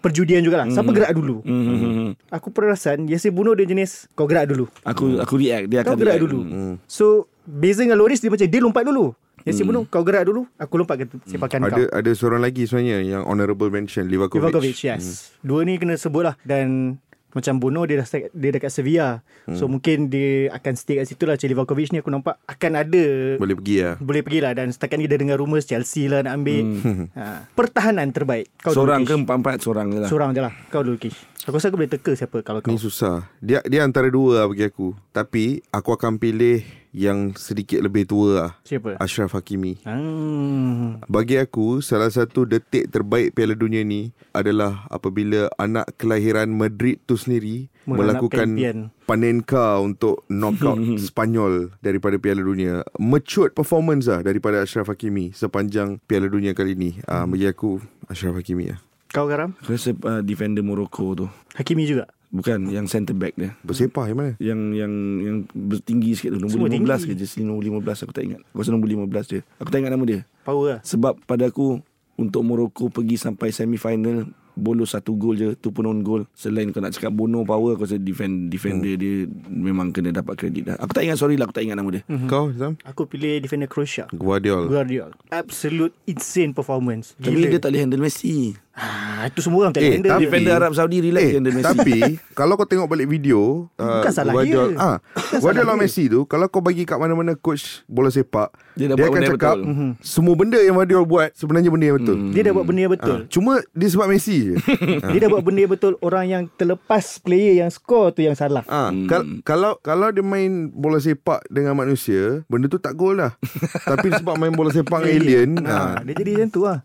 perjudian 0.00 0.40
jugalah. 0.40 0.64
Siapa 0.72 0.88
gerak 0.94 1.12
dulu? 1.12 1.44
Hmm, 1.44 1.62
hmm, 1.68 1.76
hmm, 1.76 1.92
hmm. 1.92 2.10
Aku 2.32 2.48
perasan 2.48 3.04
Yasin 3.04 3.34
bunuh 3.34 3.52
dia 3.52 3.68
jenis 3.68 4.08
kau 4.16 4.24
gerak 4.24 4.48
dulu. 4.48 4.64
Aku 4.88 5.20
aku 5.20 5.34
react 5.36 5.68
dia 5.68 5.84
akan 5.84 5.92
Kau 5.92 6.00
gerak 6.00 6.16
react. 6.16 6.24
dulu. 6.24 6.38
Hmm. 6.48 6.74
So 6.88 7.28
beza 7.44 7.84
dengan 7.84 8.00
Loris 8.00 8.24
dia 8.24 8.32
macam 8.32 8.48
dia 8.48 8.60
lompat 8.64 8.84
dulu. 8.88 9.12
Yasin 9.44 9.64
bunuh 9.64 9.84
kau 9.86 10.02
gerak 10.02 10.28
dulu, 10.28 10.44
aku 10.60 10.74
lompat 10.80 11.04
ke 11.04 11.04
sepakan 11.28 11.68
kau. 11.68 11.76
Ada 11.76 11.84
ada 11.94 12.10
seorang 12.12 12.42
lagi 12.42 12.68
sebenarnya 12.68 13.00
Yang 13.06 13.22
honorable 13.24 13.70
mention 13.70 14.04
Livakovic, 14.10 14.50
Livakovic, 14.50 14.76
yes. 14.82 15.04
Hmm. 15.04 15.46
Dua 15.46 15.60
ni 15.64 15.76
kena 15.76 15.94
sebut 15.96 16.24
lah. 16.26 16.34
Dan 16.42 16.98
macam 17.36 17.60
Bono 17.60 17.84
dia 17.84 18.00
dah 18.00 18.08
dia 18.32 18.50
dekat 18.50 18.72
Sevilla. 18.72 19.20
Hmm. 19.44 19.56
So 19.56 19.68
mungkin 19.68 20.08
dia 20.08 20.48
akan 20.52 20.72
stay 20.74 21.00
kat 21.00 21.06
situ 21.12 21.28
lah. 21.28 21.36
Macam 21.36 21.48
Livakovic 21.48 21.92
ni 21.92 22.00
aku 22.00 22.10
nampak 22.12 22.40
akan 22.48 22.72
ada 22.80 23.04
Boleh 23.36 23.56
pergi 23.56 23.76
lah 23.84 23.94
boleh 24.00 24.22
pergi 24.24 24.40
lah 24.40 24.52
dan 24.56 24.72
setakat 24.72 24.96
ni 24.96 25.04
dia 25.04 25.20
dengar 25.20 25.36
rumours 25.36 25.68
Chelsea 25.68 26.08
lah 26.08 26.24
nak 26.24 26.40
ambil. 26.40 26.62
Hmm. 26.64 27.06
Ha. 27.12 27.44
Pertahanan 27.58 28.08
terbaik. 28.08 28.48
Kau 28.64 28.72
Seorang 28.72 29.04
ke 29.04 29.12
empat-empat 29.12 29.60
seorang 29.60 29.92
je 29.92 29.98
lah. 30.00 30.08
Seorang 30.08 30.30
je 30.32 30.40
lah. 30.40 30.52
Kau 30.72 30.80
dulu 30.80 30.96
Kish. 30.96 31.18
Aku 31.44 31.56
rasa 31.56 31.72
aku 31.72 31.80
boleh 31.80 31.92
teka 31.92 32.12
siapa 32.12 32.44
kalau 32.44 32.60
kau. 32.60 32.68
Ni 32.68 32.76
susah 32.76 33.24
Dia 33.40 33.64
dia 33.64 33.80
antara 33.80 34.12
dua 34.12 34.44
lah 34.44 34.46
bagi 34.52 34.68
aku 34.68 34.92
Tapi 35.16 35.64
Aku 35.72 35.96
akan 35.96 36.20
pilih 36.20 36.60
Yang 36.98 37.38
sedikit 37.38 37.78
lebih 37.78 38.10
tua 38.10 38.28
lah 38.34 38.50
Siapa? 38.66 38.98
Ashraf 38.98 39.38
Hakimi 39.38 39.78
Hmm. 39.86 40.98
Bagi 41.06 41.38
aku 41.38 41.78
Salah 41.78 42.10
satu 42.10 42.42
detik 42.42 42.90
terbaik 42.90 43.38
Piala 43.38 43.54
Dunia 43.54 43.86
ni 43.86 44.10
Adalah 44.34 44.90
apabila 44.90 45.46
Anak 45.54 45.94
kelahiran 45.94 46.50
Madrid 46.50 46.98
tu 47.06 47.14
sendiri 47.14 47.70
Mengalap 47.86 48.18
Melakukan 48.18 48.48
kempian. 48.50 48.78
Panenka 49.06 49.78
Untuk 49.78 50.26
knockout 50.26 50.82
Spanyol 51.08 51.70
Daripada 51.78 52.18
Piala 52.18 52.42
Dunia 52.42 52.82
Matured 52.98 53.54
performance 53.54 54.10
lah 54.10 54.26
Daripada 54.26 54.58
Ashraf 54.58 54.90
Hakimi 54.90 55.30
Sepanjang 55.30 56.02
Piala 56.02 56.26
Dunia 56.26 56.50
kali 56.50 56.74
ni 56.74 56.98
uh, 57.06 57.30
Bagi 57.30 57.46
aku 57.46 57.78
Ashraf 58.10 58.34
Hakimi 58.34 58.74
lah 58.74 58.82
Kau 59.08 59.24
garam? 59.24 59.56
Aku 59.64 59.72
rasa 59.72 59.96
uh, 60.04 60.20
defender 60.20 60.60
Morocco 60.60 61.16
tu. 61.16 61.26
Hakimi 61.56 61.88
juga. 61.88 62.12
Bukan 62.28 62.68
Yang 62.68 62.86
centre 62.88 63.12
back 63.12 63.34
dia 63.34 63.56
Bersepah 63.60 64.04
yang 64.04 64.18
mana? 64.18 64.32
yang 64.38 64.60
yang 64.72 64.92
yang 65.18 65.36
tinggi 65.80 66.12
sikit 66.12 66.36
tu 66.36 66.44
Semua 66.44 66.68
nombor 66.68 66.68
15 66.68 66.84
tinggi. 67.00 67.06
ke 67.06 67.14
jersey 67.16 67.40
nombor 67.40 67.62
15 67.80 68.04
aku 68.04 68.12
tak 68.12 68.24
ingat 68.24 68.40
aku 68.44 68.58
rasa 68.58 68.70
nombor 68.70 68.88
15 68.88 69.08
dia 69.26 69.40
aku 69.56 69.68
tak 69.68 69.78
ingat 69.78 69.92
nama 69.92 70.04
dia 70.04 70.20
Power 70.42 70.66
lah. 70.68 70.80
sebab 70.82 71.16
pada 71.22 71.46
aku 71.46 71.80
untuk 72.14 72.42
Morocco 72.42 72.88
pergi 72.88 73.16
sampai 73.16 73.48
semi 73.48 73.76
final 73.76 74.28
Bolo 74.52 74.82
satu 74.82 75.14
gol 75.14 75.38
je 75.38 75.54
tu 75.54 75.70
pun 75.70 75.86
on 75.86 76.02
goal 76.02 76.26
selain 76.34 76.66
kau 76.68 76.82
nak 76.82 76.90
cakap 76.90 77.14
Bono 77.14 77.46
power 77.46 77.72
aku 77.72 77.86
rasa 77.86 77.94
defend 77.94 78.50
defender 78.50 78.90
hmm. 78.90 78.98
dia 78.98 79.14
memang 79.48 79.88
kena 79.88 80.10
dapat 80.10 80.34
kredit 80.34 80.66
dah 80.66 80.76
aku 80.76 80.90
tak 80.90 81.06
ingat 81.06 81.14
sorry 81.14 81.38
lah 81.38 81.46
aku 81.46 81.54
tak 81.54 81.62
ingat 81.62 81.78
nama 81.78 81.86
dia 81.88 82.02
Mhm. 82.04 82.26
Kau 82.26 82.50
Zam? 82.50 82.74
Aku 82.82 83.06
pilih 83.06 83.38
defender 83.38 83.64
Croatia. 83.64 84.10
Guardiol 84.10 84.66
Guardiola. 84.66 85.14
Absolute 85.30 85.94
insane 86.04 86.50
performance. 86.50 87.14
tapi 87.16 87.38
dia 87.46 87.56
tak 87.56 87.70
boleh 87.70 87.80
handle 87.80 88.02
Messi 88.02 88.58
Ah, 88.78 89.26
itu 89.26 89.42
semua 89.42 89.58
orang 89.60 89.72
tak 89.72 89.82
Eh, 89.82 89.98
tapi- 89.98 90.22
defender 90.22 90.54
Arab 90.54 90.70
Saudi 90.70 91.02
relax 91.02 91.24
Eh, 91.24 91.34
handle 91.34 91.50
Messi 91.50 91.66
tapi 91.68 91.98
kalau 92.38 92.54
kau 92.54 92.62
tengok 92.62 92.86
balik 92.86 93.06
video 93.06 93.66
uh, 93.74 93.98
Bukan 93.98 94.12
salah 94.12 94.30
Guardiol, 94.32 94.68
dia. 94.70 94.78
ah, 94.80 94.96
Guardiola 95.36 95.74
Messi 95.74 96.06
tu 96.06 96.22
Kalau 96.24 96.46
kau 96.46 96.60
bagi 96.60 96.82
kat 96.82 96.94
mana-mana 96.94 97.34
coach 97.34 97.82
bola 97.84 98.06
sepak 98.06 98.54
Dia 98.72 98.86
Dia, 98.86 98.86
dah 98.86 98.96
buat 98.96 99.10
akan 99.10 99.22
cakap 99.26 99.54
betul. 99.56 99.60
Mhm. 99.66 99.90
Semua 99.98 100.34
benda 100.34 100.58
yang 100.58 100.74
Guardiola 100.74 101.02
buat 101.04 101.28
Sebenarnya 101.32 101.68
benda 101.68 101.84
yang 101.84 101.98
betul 101.98 102.16
Dia 102.30 102.40
dah 102.40 102.52
buat 102.52 102.64
benda 102.64 102.80
yang 102.80 102.94
betul. 102.94 103.16
Ah, 103.16 103.26
Cuma 103.28 103.52
dia 103.68 103.88
sebab 103.88 104.06
Messi 104.06 104.36
je 104.38 104.54
Dia 105.10 105.18
dah 105.18 105.28
buat 105.28 105.42
benda 105.42 105.60
yang 105.60 105.72
betul 105.72 105.92
Orang 105.98 106.24
yang 106.24 106.42
terlepas 106.52 106.86
player 107.18 107.58
yang 107.58 107.68
score 107.68 108.10
tu 108.10 108.22
yang 108.22 108.34
salah. 108.34 108.62
Ah, 108.64 108.88
hmm. 108.88 109.06
kal- 109.06 109.26
kalau 109.42 109.72
kalau 109.80 110.08
dia 110.08 110.20
main 110.20 110.46
bola 110.68 110.96
sepak 110.96 111.42
dengan 111.48 111.74
manusia, 111.74 112.46
benda 112.46 112.66
tu 112.66 112.76
tak 112.76 112.94
gol 112.94 113.16
lah. 113.16 113.34
Tapi 113.90 114.12
sebab 114.12 114.36
main 114.36 114.50
bola 114.50 114.70
sepak 114.70 115.00
dengan 115.00 115.16
alien, 115.16 115.50
Ha, 115.60 115.74
ah, 115.74 115.94
dia 116.00 116.14
jadi 116.14 116.30
macam 116.36 116.48
tu 116.48 116.60
lah. 116.62 116.78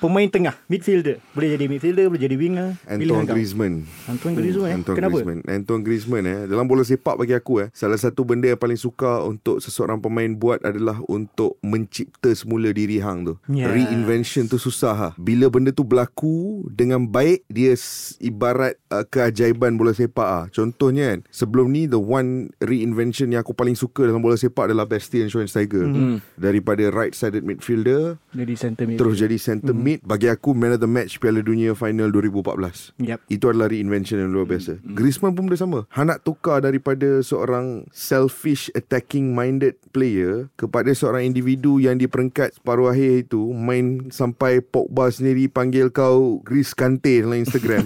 Pemain 0.00 0.24
tengah, 0.32 0.56
midfielder. 0.64 1.20
Boleh 1.36 1.60
jadi 1.60 1.68
midfielder, 1.68 2.08
boleh 2.08 2.22
jadi 2.24 2.36
winger. 2.40 2.72
Antoine. 2.88 3.28
Griezmann. 3.28 3.74
Antoine 4.08 4.32
Griezmann 4.32 4.70
eh. 4.72 4.76
Antoine 4.80 4.96
Kenapa? 4.96 5.16
Griezmann. 5.20 5.40
Antoine 5.44 5.82
Griezmann 5.84 6.24
eh. 6.24 6.38
Dalam 6.48 6.64
bola 6.64 6.82
sepak 6.88 7.20
bagi 7.20 7.36
aku 7.36 7.60
eh, 7.60 7.68
salah 7.76 8.00
satu 8.00 8.24
benda 8.24 8.48
yang 8.48 8.56
paling 8.56 8.80
suka 8.80 9.20
untuk 9.28 9.60
seseorang 9.60 10.00
pemain 10.00 10.32
buat 10.32 10.64
adalah 10.64 11.04
untuk 11.04 11.60
mencipta 11.60 12.32
semula 12.32 12.72
diri 12.72 12.96
hang 12.96 13.28
tu. 13.28 13.34
Ya. 13.52 13.68
Reinvention 13.68 14.48
tu 14.48 14.56
susah 14.56 14.96
ha. 14.96 15.08
Bila 15.20 15.52
benda 15.52 15.68
tu 15.68 15.84
berlaku 15.84 16.64
dengan 16.72 17.04
baik, 17.04 17.44
dia 17.52 17.76
ibarat 18.24 18.80
uh, 18.88 19.04
keajaiban 19.04 19.76
bola 19.76 19.92
sepak 19.92 20.28
ah. 20.32 20.44
Contohnya 20.48 21.12
kan, 21.12 21.28
sebelum 21.28 21.68
ni 21.68 21.84
the 21.84 22.00
one 22.00 22.48
reinvention 22.64 23.36
yang 23.36 23.44
aku 23.44 23.52
paling 23.52 23.76
suka 23.76 24.08
dalam 24.08 24.24
bola 24.24 24.40
sepak 24.40 24.72
adalah 24.72 24.88
Bastian 24.88 25.28
Schweinsteiger. 25.28 25.84
Mm. 25.84 26.24
Daripada 26.40 26.88
right 26.88 27.12
sided 27.12 27.44
midfielder 27.44 28.16
Jadi 28.32 28.54
center 28.56 28.84
mid. 28.88 28.96
terus 28.96 29.20
jadi 29.20 29.36
center 29.36 29.76
mid 29.90 30.06
bagi 30.06 30.30
aku 30.30 30.54
man 30.54 30.70
of 30.70 30.78
the 30.78 30.86
match 30.86 31.18
Piala 31.18 31.42
Dunia 31.42 31.74
final 31.74 32.14
2014. 32.14 32.94
Yep. 33.02 33.18
Itu 33.26 33.50
adalah 33.50 33.66
reinvention 33.66 34.22
yang 34.22 34.30
luar 34.30 34.46
biasa. 34.46 34.78
Griezmann 34.86 35.34
pun 35.34 35.50
benda 35.50 35.58
sama. 35.58 35.90
Han 35.98 36.06
nak 36.06 36.22
tukar 36.22 36.62
daripada 36.62 37.18
seorang 37.20 37.90
selfish 37.90 38.70
attacking 38.72 39.34
minded 39.34 39.74
player 39.90 40.46
kepada 40.54 40.94
seorang 40.94 41.26
individu 41.26 41.82
yang 41.82 41.98
di 41.98 42.06
peringkat 42.06 42.54
separuh 42.54 42.86
akhir 42.86 43.26
itu 43.26 43.50
main 43.50 44.06
sampai 44.08 44.62
Pogba 44.62 45.10
sendiri 45.10 45.50
panggil 45.50 45.90
kau 45.90 46.38
Gris 46.46 46.70
Kante 46.70 47.26
dalam 47.26 47.42
Instagram. 47.42 47.82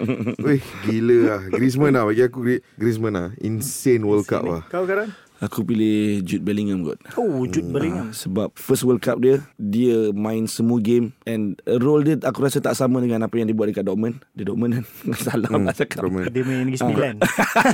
Weh, 0.46 0.58
gila 0.82 1.18
lah. 1.28 1.40
Griezmann 1.48 1.94
lah 1.94 2.02
bagi 2.02 2.26
aku 2.26 2.38
Gri- 2.42 2.62
Griezmann 2.74 3.14
lah. 3.14 3.28
Insane 3.38 4.02
World 4.02 4.26
Cup 4.26 4.42
lah. 4.42 4.66
Kau 4.66 4.82
sekarang? 4.82 5.14
Aku 5.42 5.66
pilih 5.66 6.22
Jude 6.22 6.44
Bellingham 6.46 6.86
kot 6.86 6.98
Oh, 7.18 7.42
Jude 7.48 7.70
Bellingham. 7.70 8.10
Ah, 8.10 8.14
sebab 8.14 8.54
first 8.54 8.86
World 8.86 9.02
Cup 9.02 9.18
dia 9.18 9.42
dia 9.58 10.14
main 10.14 10.46
semua 10.46 10.78
game 10.78 11.10
and 11.26 11.58
role 11.82 12.02
dia 12.04 12.20
aku 12.22 12.46
rasa 12.46 12.62
tak 12.62 12.78
sama 12.78 13.02
dengan 13.02 13.24
apa 13.26 13.34
yang 13.34 13.50
dia 13.50 13.56
buat 13.56 13.70
dekat 13.70 13.86
Dortmund 13.86 14.22
dia 14.36 14.46
Dortmund 14.46 14.78
kan 14.78 14.84
salah 15.26 15.48
hmm, 15.50 15.64
nak 15.66 15.74
cakap 15.74 16.06
Dortmund. 16.06 16.30
Dia 16.30 16.42
main 16.46 16.58
Negeri 16.66 16.78
Sembilan. 16.78 17.14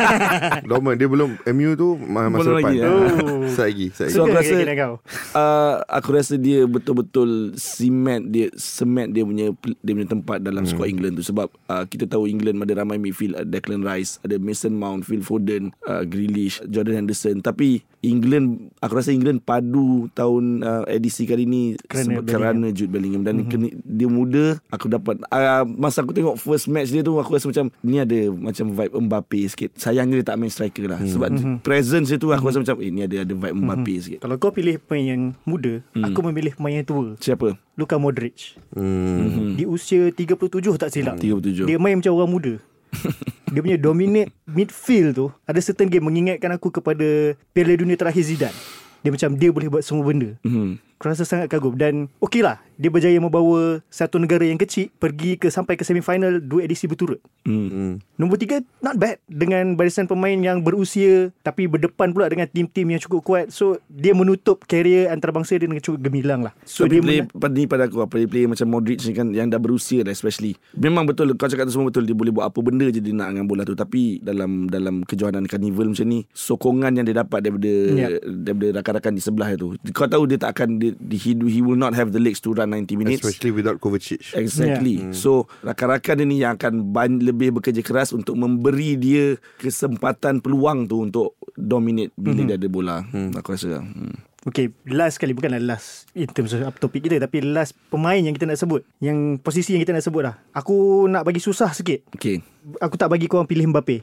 Dortmund 0.70 0.96
dia 0.96 1.08
belum 1.08 1.30
MU 1.52 1.70
tu 1.76 1.88
ma- 2.00 2.32
masa 2.32 2.48
Belum 2.48 2.56
depan. 2.60 2.72
lagi, 2.72 2.78
ah. 2.80 2.88
Oh. 2.90 3.42
Sat 3.50 3.66
lagi, 3.72 3.86
sat 3.92 4.04
lagi. 4.08 4.14
So, 4.16 4.20
aku 4.24 4.36
rasa- 4.36 4.98
uh, 5.34 5.74
aku 5.88 6.08
rasa 6.16 6.34
dia 6.40 6.60
betul-betul 6.64 7.56
cement 7.58 8.24
dia 8.30 8.48
cement 8.56 9.10
dia 9.10 9.24
punya 9.26 9.46
dia 9.82 9.92
punya 9.92 10.08
tempat 10.08 10.38
dalam 10.40 10.64
hmm. 10.64 10.70
squad 10.70 10.88
England 10.88 11.14
tu 11.20 11.24
sebab 11.26 11.48
uh, 11.68 11.84
kita 11.84 12.06
tahu 12.06 12.30
England 12.30 12.62
ada 12.62 12.84
ramai 12.84 12.96
midfield 13.00 13.34
ada 13.36 13.48
Declan 13.48 13.82
Rice 13.82 14.22
ada 14.22 14.38
Mason 14.38 14.72
Mount 14.76 15.02
Phil 15.02 15.24
Foden 15.24 15.74
uh, 15.88 16.06
Grealish 16.06 16.62
Jordan 16.70 17.04
Henderson 17.04 17.42
tapi 17.42 17.59
England 18.00 18.72
aku 18.80 18.96
rasa 18.96 19.12
England 19.12 19.44
padu 19.44 20.08
tahun 20.16 20.64
uh, 20.64 20.84
edisi 20.88 21.28
kali 21.28 21.44
ni 21.44 21.76
Kerana 21.84 22.20
sebab, 22.20 22.24
kerana 22.24 22.66
Jude 22.72 22.88
Bellingham 22.88 23.20
dan 23.20 23.44
mm-hmm. 23.44 23.84
dia 23.84 24.08
muda 24.08 24.44
aku 24.72 24.88
dapat 24.88 25.20
uh, 25.28 25.68
masa 25.68 26.00
aku 26.00 26.16
tengok 26.16 26.40
first 26.40 26.72
match 26.72 26.88
dia 26.88 27.04
tu 27.04 27.20
aku 27.20 27.36
rasa 27.36 27.52
macam 27.52 27.68
ni 27.84 28.00
ada 28.00 28.32
macam 28.32 28.72
vibe 28.72 28.94
Mbappe 28.96 29.40
sikit 29.52 29.70
sayangnya 29.76 30.24
dia 30.24 30.26
tak 30.32 30.40
main 30.40 30.48
striker 30.48 30.84
lah 30.88 31.00
sebab 31.04 31.28
mm-hmm. 31.28 31.56
presence 31.60 32.08
dia 32.08 32.16
tu 32.16 32.32
aku 32.32 32.48
rasa 32.48 32.64
macam 32.64 32.80
eh 32.80 32.88
ni 32.88 33.04
ada 33.04 33.20
ada 33.20 33.34
vibe 33.36 33.58
Mbappe 33.60 33.94
sikit 34.00 34.18
Kalau 34.24 34.36
kau 34.40 34.52
pilih 34.52 34.80
pemain 34.80 35.04
yang 35.04 35.22
muda, 35.44 35.84
aku 35.92 36.20
memilih 36.24 36.56
pemain 36.56 36.80
yang 36.80 36.88
tua. 36.88 37.16
siapa 37.20 37.56
Luka 37.80 37.96
Modric. 37.96 38.60
Hmm. 38.76 39.56
Di 39.56 39.64
usia 39.64 40.12
37 40.12 40.76
tak 40.76 40.92
silap. 40.92 41.16
37. 41.16 41.64
Dia 41.64 41.80
main 41.80 41.96
macam 41.96 42.12
orang 42.12 42.28
muda. 42.28 42.52
dia 43.52 43.60
punya 43.62 43.78
dominate 43.78 44.30
midfield 44.46 45.12
tu 45.16 45.26
ada 45.46 45.58
certain 45.62 45.90
game 45.90 46.06
mengingatkan 46.06 46.50
aku 46.54 46.70
kepada 46.70 47.34
Piala 47.54 47.74
Dunia 47.74 47.98
terakhir 47.98 48.22
Zidane. 48.26 48.56
Dia 49.00 49.10
macam 49.10 49.30
dia 49.34 49.50
boleh 49.50 49.68
buat 49.72 49.82
semua 49.82 50.04
benda. 50.04 50.36
Hmm. 50.44 50.76
Aku 51.00 51.08
rasa 51.08 51.24
sangat 51.24 51.48
kagum 51.48 51.80
dan 51.80 52.12
okey 52.20 52.44
lah 52.44 52.60
dia 52.76 52.88
berjaya 52.88 53.16
membawa 53.16 53.80
satu 53.88 54.16
negara 54.16 54.44
yang 54.44 54.56
kecil 54.56 54.92
pergi 54.94 55.36
ke 55.36 55.48
sampai 55.48 55.72
ke 55.72 55.80
semifinal 55.80 56.36
dua 56.36 56.60
edisi 56.62 56.84
berturut. 56.84 57.16
Hmm. 57.42 57.68
Hmm. 57.68 57.92
Nombor 58.14 58.36
tiga 58.36 58.60
not 58.78 58.96
bad 58.96 59.16
dengan 59.24 59.72
barisan 59.72 60.04
pemain 60.04 60.36
yang 60.36 60.60
berusia 60.60 61.32
tapi 61.40 61.64
berdepan 61.64 62.12
pula 62.12 62.28
dengan 62.28 62.44
tim-tim 62.44 62.84
yang 62.86 63.00
cukup 63.00 63.20
kuat. 63.22 63.44
So 63.48 63.80
dia 63.86 64.12
menutup 64.12 64.60
karier 64.62 65.08
antarabangsa 65.08 65.56
dia 65.56 65.64
dengan 65.64 65.80
cukup 65.80 66.00
gemilang 66.02 66.40
lah. 66.42 66.52
So 66.62 66.84
Tapi 66.84 66.92
dia 66.92 67.00
menang- 67.00 67.32
pada 67.32 67.48
ni 67.50 67.64
pada 67.64 67.82
aku 67.84 68.04
player, 68.04 68.28
player 68.28 68.44
macam 68.46 68.68
Modric 68.68 69.00
ni 69.00 69.12
kan 69.12 69.32
yang 69.32 69.48
dah 69.48 69.56
berusia 69.56 70.04
dah 70.04 70.12
especially. 70.12 70.52
Memang 70.72 71.08
betul 71.08 71.32
kau 71.32 71.48
cakap 71.48 71.64
tu 71.64 71.72
semua 71.72 71.88
betul 71.88 72.04
dia 72.04 72.12
boleh 72.12 72.28
buat 72.30 72.44
apa 72.44 72.60
benda 72.60 72.84
je 72.86 73.00
dia 73.00 73.12
nak 73.12 73.32
dengan 73.32 73.48
bola 73.48 73.64
tu 73.64 73.72
tapi 73.72 74.20
dalam 74.20 74.68
dalam 74.68 75.00
kejohanan 75.02 75.48
carnival 75.48 75.88
macam 75.88 76.04
ni 76.06 76.28
sokongan 76.30 76.92
yang 76.92 77.08
dia 77.08 77.16
dapat 77.18 77.40
daripada 77.40 77.72
Ya. 77.90 78.08
daripada 78.20 78.66
rakan-rakan 78.74 79.12
di 79.12 79.22
sebelah 79.22 79.48
tu. 79.54 79.72
Kau 79.90 80.04
tahu 80.04 80.24
dia 80.24 80.36
tak 80.36 80.52
akan 80.52 80.68
dia, 80.76 80.89
he, 80.98 81.32
he 81.36 81.60
will 81.60 81.78
not 81.78 81.94
have 81.94 82.10
the 82.10 82.22
legs 82.22 82.40
to 82.42 82.54
run 82.54 82.74
90 82.74 82.96
minutes. 82.96 83.22
Especially 83.22 83.50
without 83.54 83.78
Kovacic. 83.78 84.34
Exactly. 84.34 85.00
Yeah. 85.00 85.16
So 85.16 85.46
rakan-rakan 85.62 86.22
dia 86.22 86.26
ni 86.26 86.36
yang 86.42 86.56
akan 86.58 86.94
ban- 86.94 87.22
lebih 87.22 87.60
bekerja 87.60 87.82
keras 87.84 88.10
untuk 88.10 88.34
memberi 88.34 88.96
dia 88.96 89.38
kesempatan 89.60 90.42
peluang 90.42 90.90
tu 90.90 91.04
untuk 91.04 91.38
dominate 91.54 92.14
bila 92.16 92.34
mm-hmm. 92.36 92.48
dia 92.48 92.56
ada 92.58 92.68
bola. 92.68 92.96
Hmm. 93.10 93.30
Aku 93.36 93.54
rasa. 93.54 93.80
Hmm. 93.80 94.16
Okay, 94.40 94.72
last 94.88 95.20
kali 95.20 95.36
bukanlah 95.36 95.60
last 95.60 96.08
in 96.16 96.24
terms 96.24 96.56
of 96.56 96.72
topik 96.80 97.04
kita 97.04 97.20
tapi 97.20 97.44
last 97.44 97.76
pemain 97.92 98.16
yang 98.16 98.32
kita 98.32 98.48
nak 98.48 98.56
sebut. 98.56 98.80
Yang 98.96 99.36
posisi 99.44 99.76
yang 99.76 99.84
kita 99.84 99.92
nak 99.92 100.00
sebut 100.00 100.22
lah. 100.24 100.40
Aku 100.56 101.04
nak 101.12 101.28
bagi 101.28 101.44
susah 101.44 101.76
sikit. 101.76 102.08
Okay. 102.16 102.40
Aku 102.80 102.96
tak 102.96 103.12
bagi 103.12 103.28
korang 103.28 103.44
pilih 103.44 103.68
Mbappe. 103.68 104.00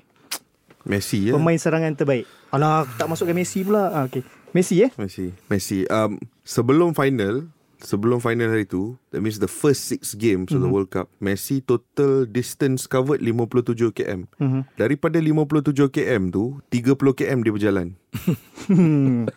Messi 0.85 1.27
ya. 1.27 1.33
Pemain 1.33 1.57
serangan 1.57 1.91
terbaik. 1.97 2.29
Alah, 2.53 2.85
aku 2.85 2.93
tak 2.95 3.09
masukkan 3.09 3.35
Messi 3.35 3.65
pula. 3.65 3.91
Ah, 3.91 4.05
okay. 4.05 4.21
Messi 4.55 4.83
eh? 4.83 4.91
Messi. 4.95 5.33
Messi. 5.49 5.83
Um, 5.91 6.17
sebelum 6.41 6.95
final, 6.95 7.51
sebelum 7.77 8.17
final 8.17 8.49
hari 8.49 8.65
tu, 8.65 8.97
that 9.11 9.21
means 9.21 9.37
the 9.37 9.49
first 9.49 9.85
six 9.85 10.15
games 10.15 10.49
mm-hmm. 10.49 10.57
of 10.57 10.61
the 10.63 10.71
World 10.71 10.89
Cup, 10.89 11.11
Messi 11.19 11.61
total 11.61 12.25
distance 12.25 12.87
covered 12.87 13.21
57 13.21 13.93
km. 13.93 14.25
Mhm. 14.39 14.61
Daripada 14.73 15.19
57 15.19 15.91
km 15.91 16.23
tu, 16.31 16.43
30 16.73 17.13
km 17.13 17.39
dia 17.43 17.53
berjalan. 17.53 17.87
30 18.67 19.29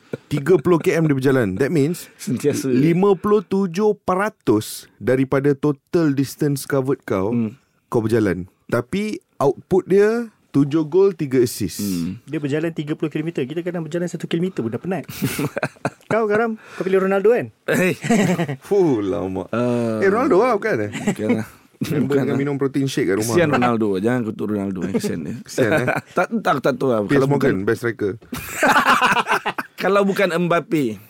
km 0.81 1.03
dia 1.05 1.17
berjalan. 1.19 1.49
That 1.59 1.75
means 1.75 2.09
Sentiasa. 2.17 2.71
57% 2.71 3.99
daripada 4.97 5.53
total 5.53 6.15
distance 6.15 6.65
covered 6.65 7.03
kau, 7.05 7.35
Hmm. 7.35 7.59
kau 7.93 8.01
berjalan. 8.01 8.49
Tapi 8.71 9.19
output 9.37 9.91
dia 9.91 10.31
7 10.51 10.67
gol 10.91 11.15
3 11.15 11.47
assist. 11.47 11.79
Hmm. 11.79 12.19
Dia 12.27 12.43
berjalan 12.43 12.75
30 12.75 12.99
km. 12.99 13.29
Kita 13.47 13.61
kadang 13.63 13.87
berjalan 13.87 14.11
1 14.11 14.19
km 14.27 14.47
pun 14.67 14.71
dah 14.75 14.83
penat. 14.83 15.05
kau 16.11 16.27
Karam, 16.27 16.59
kau 16.75 16.83
pilih 16.83 17.07
Ronaldo 17.07 17.31
kan? 17.31 17.55
Hey. 17.71 17.95
Fuh 18.67 18.99
lama. 18.99 19.47
Uh, 19.55 20.03
Eh 20.03 20.11
Ronaldo 20.11 20.43
lah 20.43 20.59
bukan 20.59 20.91
eh? 20.91 20.91
Bukan 20.91 21.29
lah. 21.39 21.47
Bukan 21.81 22.13
dengan 22.13 22.37
lah. 22.37 22.37
minum 22.37 22.55
protein 22.61 22.91
shake 22.91 23.09
kat 23.09 23.17
rumah. 23.23 23.33
Kesian 23.33 23.49
Ronaldo 23.49 23.97
Jangan 23.97 24.21
kutuk 24.29 24.53
Ronaldo 24.53 24.85
eh. 24.85 24.93
Kesian 24.93 25.25
dia 25.25 25.35
Kesian, 25.41 25.71
eh. 25.81 25.87
tak, 26.19 26.29
tak, 26.45 26.55
tak 26.61 26.75
tahu 26.77 26.93
lah 26.93 27.01
Piers 27.09 27.17
Kalau 27.17 27.27
Morgan 27.31 27.65
best 27.65 27.81
striker. 27.81 28.21
Kalau 29.81 30.05
bukan 30.05 30.29
Mbappe 30.29 31.10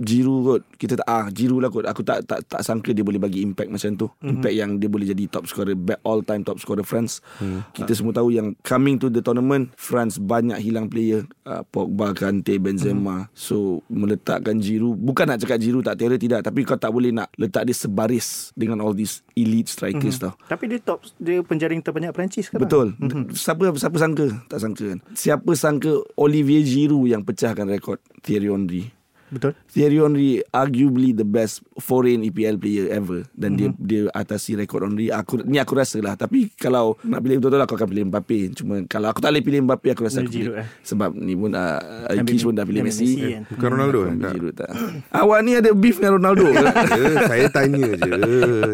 Giroud 0.00 0.40
kot 0.42 0.62
Kita 0.74 0.94
tak 1.00 1.08
ah 1.08 1.26
Giroud 1.30 1.60
lah 1.62 1.70
kot 1.70 1.84
Aku 1.86 2.02
tak 2.02 2.26
tak 2.26 2.42
tak 2.46 2.60
sangka 2.66 2.90
dia 2.90 3.06
boleh 3.06 3.22
bagi 3.22 3.42
impact 3.44 3.70
macam 3.70 3.90
tu 3.94 4.06
mm-hmm. 4.10 4.30
Impact 4.30 4.54
yang 4.54 4.70
dia 4.78 4.88
boleh 4.90 5.06
jadi 5.10 5.24
top 5.30 5.46
scorer 5.46 5.76
All 6.02 6.20
time 6.26 6.42
top 6.42 6.58
scorer 6.58 6.86
France 6.86 7.22
mm. 7.38 7.74
Kita 7.74 7.92
semua 7.94 8.12
tahu 8.14 8.34
yang 8.34 8.58
Coming 8.66 8.98
to 8.98 9.08
the 9.08 9.22
tournament 9.22 9.70
France 9.78 10.18
banyak 10.18 10.58
hilang 10.58 10.90
player 10.90 11.26
uh, 11.46 11.62
Pogba, 11.68 12.14
Kante, 12.14 12.58
Benzema 12.58 13.26
mm. 13.26 13.36
So 13.36 13.82
meletakkan 13.90 14.58
Giroud 14.58 14.98
Bukan 14.98 15.30
nak 15.30 15.38
cakap 15.42 15.58
Giroud 15.62 15.86
tak 15.86 16.00
terror 16.00 16.18
tidak 16.18 16.42
Tapi 16.42 16.66
kau 16.66 16.78
tak 16.78 16.90
boleh 16.90 17.14
nak 17.14 17.30
Letak 17.38 17.68
dia 17.68 17.76
sebaris 17.76 18.50
Dengan 18.58 18.82
all 18.82 18.94
these 18.94 19.22
elite 19.38 19.70
strikers 19.70 20.18
mm-hmm. 20.18 20.34
tau 20.34 20.50
Tapi 20.50 20.64
dia 20.70 20.78
top 20.82 21.06
Dia 21.22 21.42
penjaring 21.42 21.80
terbanyak 21.84 22.10
Perancis 22.10 22.50
sekarang 22.50 22.66
Betul. 22.66 22.86
Mm-hmm. 22.98 23.34
Siapa 23.34 23.62
siapa 23.76 23.96
sangka? 24.00 24.26
Tak 24.48 24.58
sangka 24.60 24.84
kan. 24.96 25.00
Siapa 25.14 25.50
sangka 25.54 25.92
Olivier 26.16 26.64
Giroud 26.64 27.06
yang 27.10 27.22
pecahkan 27.22 27.68
rekod 27.68 28.00
Thierry 28.24 28.48
Henry. 28.48 29.03
Betul 29.34 29.52
Thierry 29.66 29.98
Henry 29.98 30.30
arguably 30.48 31.10
the 31.10 31.22
best 31.22 31.60
foreign 31.76 32.22
EPL 32.22 32.54
player 32.54 32.86
ever 32.88 33.26
dan 33.34 33.54
mm-hmm. 33.54 33.74
dia 33.82 34.06
dia 34.06 34.14
atasi 34.14 34.54
rekod 34.54 34.80
Henry. 34.80 35.10
Aku 35.10 35.42
ni 35.42 35.58
aku 35.58 35.74
rasa 35.74 35.98
lah. 35.98 36.14
Tapi 36.14 36.54
kalau 36.54 36.94
nak 37.02 37.18
pilih 37.18 37.38
betul-betul 37.38 37.62
aku 37.62 37.74
akan 37.74 37.88
pilih 37.88 38.04
Mbappe. 38.06 38.38
Cuma 38.54 38.74
kalau 38.84 39.10
aku 39.10 39.18
tak 39.18 39.30
boleh 39.30 39.42
pilih 39.42 39.60
Mbappe 39.62 39.88
aku 39.90 40.02
rasa 40.02 40.22
aku 40.22 40.30
pilih. 40.30 40.54
eh. 40.54 40.68
Sebab 40.80 41.10
ni 41.12 41.34
pun 41.34 41.50
uh, 41.52 41.82
Kish 42.22 42.42
pun 42.42 42.54
dah 42.54 42.62
pilih 42.62 42.80
ambil 42.80 42.94
Messi. 42.94 43.04
Messi, 43.04 43.28
kan? 43.28 43.42
Bukan 43.50 43.68
Ronaldo 43.68 43.98
kan? 44.04 44.14
Tak. 44.16 44.32
Giroud 44.32 44.54
tak. 44.54 44.70
Awak 45.20 45.38
ni 45.40 45.52
ada 45.52 45.70
beef 45.72 45.96
dengan 45.96 46.12
Ronaldo 46.16 46.44
ke? 46.46 46.64
Eh, 46.94 47.16
saya 47.30 47.46
tanya 47.48 47.86
je 47.90 48.12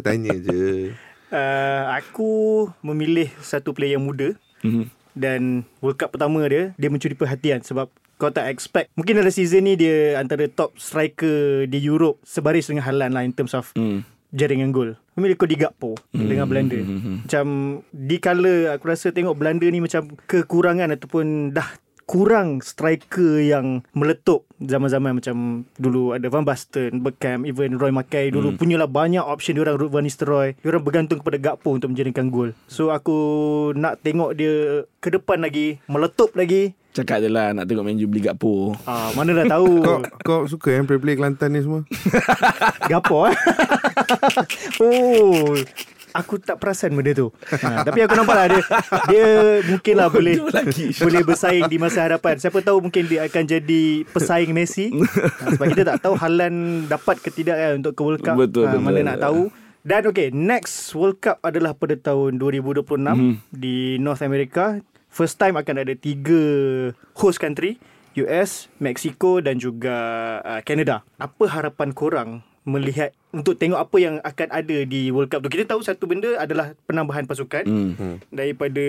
Tanya 0.00 0.34
je 0.36 0.60
uh, 1.30 1.82
Aku 1.96 2.30
memilih 2.80 3.32
Satu 3.40 3.72
player 3.72 3.96
muda 3.96 4.36
Mhm. 4.60 4.92
Dan 5.10 5.40
World 5.78 5.96
Cup 5.96 6.12
pertama 6.12 6.44
dia 6.44 6.76
Dia 6.76 6.86
mencuri 6.86 7.14
perhatian 7.14 7.60
Sebab 7.60 7.88
kau 8.20 8.28
tak 8.28 8.52
expect 8.52 8.92
Mungkin 9.00 9.24
dalam 9.24 9.32
season 9.32 9.64
ni 9.64 9.80
Dia 9.80 10.20
antara 10.20 10.44
top 10.52 10.76
striker 10.76 11.64
Di 11.64 11.80
Europe 11.80 12.20
Sebaris 12.20 12.68
dengan 12.68 12.84
Haaland 12.84 13.16
lah 13.16 13.24
In 13.24 13.32
terms 13.32 13.56
of 13.56 13.72
Hmm. 13.72 14.04
jaringan 14.36 14.76
gol 14.76 15.00
Memilih 15.16 15.40
Cody 15.40 15.56
Gakpo 15.56 15.96
hmm. 16.12 16.28
Dengan 16.28 16.44
Belanda 16.44 16.76
Macam 17.24 17.46
Di 17.88 18.16
kala 18.20 18.76
Aku 18.76 18.84
rasa 18.84 19.08
tengok 19.08 19.40
Belanda 19.40 19.64
ni 19.64 19.80
Macam 19.80 20.12
kekurangan 20.28 20.92
Ataupun 20.92 21.56
dah 21.56 21.70
kurang 22.10 22.58
striker 22.58 23.38
yang 23.38 23.86
meletup 23.94 24.42
zaman-zaman 24.58 25.22
macam 25.22 25.62
dulu 25.78 26.10
ada 26.10 26.26
Van 26.26 26.42
Basten, 26.42 27.06
Beckham, 27.06 27.46
even 27.46 27.78
Roy 27.78 27.94
Mackay 27.94 28.34
dulu 28.34 28.50
hmm. 28.50 28.58
punyalah 28.58 28.90
banyak 28.90 29.22
option 29.22 29.54
diorang 29.54 29.78
Ruud 29.78 29.94
van 29.94 30.02
Nistelrooy. 30.02 30.58
Diorang 30.58 30.82
bergantung 30.82 31.22
kepada 31.22 31.38
Gakpo 31.38 31.70
untuk 31.70 31.94
menjadikan 31.94 32.26
gol. 32.34 32.50
So 32.66 32.90
aku 32.90 33.14
nak 33.78 34.02
tengok 34.02 34.34
dia 34.34 34.82
ke 34.98 35.14
depan 35.14 35.38
lagi, 35.38 35.78
meletup 35.86 36.34
lagi. 36.34 36.74
Cakap 36.90 37.18
je 37.18 37.28
lah 37.28 37.52
nak 37.52 37.64
tengok 37.64 37.84
manager 37.84 38.06
beli 38.06 38.22
Gakpo. 38.24 38.74
Ah, 38.82 39.14
mana 39.14 39.30
dah 39.32 39.46
tahu. 39.48 39.78
Kau 39.78 39.98
kau 40.20 40.40
suka 40.44 40.72
yang 40.72 40.84
play-play 40.84 41.14
Kelantan 41.14 41.50
ni 41.50 41.60
semua 41.60 41.86
Gapo 42.90 43.24
eh? 43.24 43.34
oh. 44.82 45.54
Aku 46.10 46.42
tak 46.42 46.58
perasan 46.58 46.90
benda 46.90 47.14
tu. 47.14 47.30
Ha, 47.54 47.86
tapi 47.86 48.02
aku 48.02 48.18
nampak 48.18 48.34
lah 48.34 48.46
dia 48.48 48.62
dia 49.06 49.26
mungkinlah 49.64 50.10
boleh 50.10 50.42
lagi. 50.44 50.90
boleh 50.98 51.22
bersaing 51.22 51.70
di 51.70 51.78
masa 51.78 52.02
hadapan. 52.02 52.34
Siapa 52.34 52.58
tahu 52.58 52.82
mungkin 52.82 53.06
dia 53.06 53.30
akan 53.30 53.42
jadi 53.46 53.82
pesaing 54.04 54.50
Messi. 54.50 54.90
Ha, 54.90 55.54
sebab 55.54 55.66
kita 55.70 55.82
tak 55.86 56.02
tahu 56.02 56.18
Haaland 56.18 56.90
dapat 56.90 57.22
ke 57.22 57.30
tidak 57.30 57.54
kan 57.54 57.70
untuk 57.78 57.94
ke 57.94 58.02
World 58.02 58.20
Cup. 58.20 58.34
Betul, 58.36 58.66
Ha, 58.66 58.74
betul. 58.74 58.82
mana 58.82 59.00
nak 59.06 59.18
tahu. 59.22 59.54
Dan 59.80 60.02
okay, 60.04 60.28
next 60.28 60.74
World 60.92 61.22
Cup 61.22 61.38
adalah 61.40 61.72
pada 61.72 61.94
tahun 61.94 62.36
2026 62.36 62.82
Mhm. 63.08 63.32
di 63.48 63.74
North 63.96 64.20
America. 64.20 64.82
First 65.10 65.36
time 65.36 65.54
akan 65.54 65.82
ada 65.82 65.92
tiga 65.92 66.40
host 67.12 67.36
country. 67.36 67.76
US, 68.16 68.66
Mexico 68.76 69.38
dan 69.38 69.54
juga 69.56 69.94
uh, 70.40 70.60
Canada. 70.60 71.06
Apa 71.16 71.46
harapan 71.46 71.90
korang 71.90 72.30
melihat 72.62 73.10
untuk 73.30 73.54
tengok 73.54 73.78
apa 73.78 73.96
yang 73.96 74.18
akan 74.20 74.48
ada 74.50 74.76
di 74.82 75.08
World 75.08 75.28
Cup 75.28 75.40
tu? 75.40 75.48
Kita 75.48 75.64
tahu 75.64 75.80
satu 75.80 76.04
benda 76.04 76.34
adalah 76.36 76.74
penambahan 76.84 77.22
pasukan 77.22 77.62
Hmm. 77.62 78.18
daripada 78.28 78.82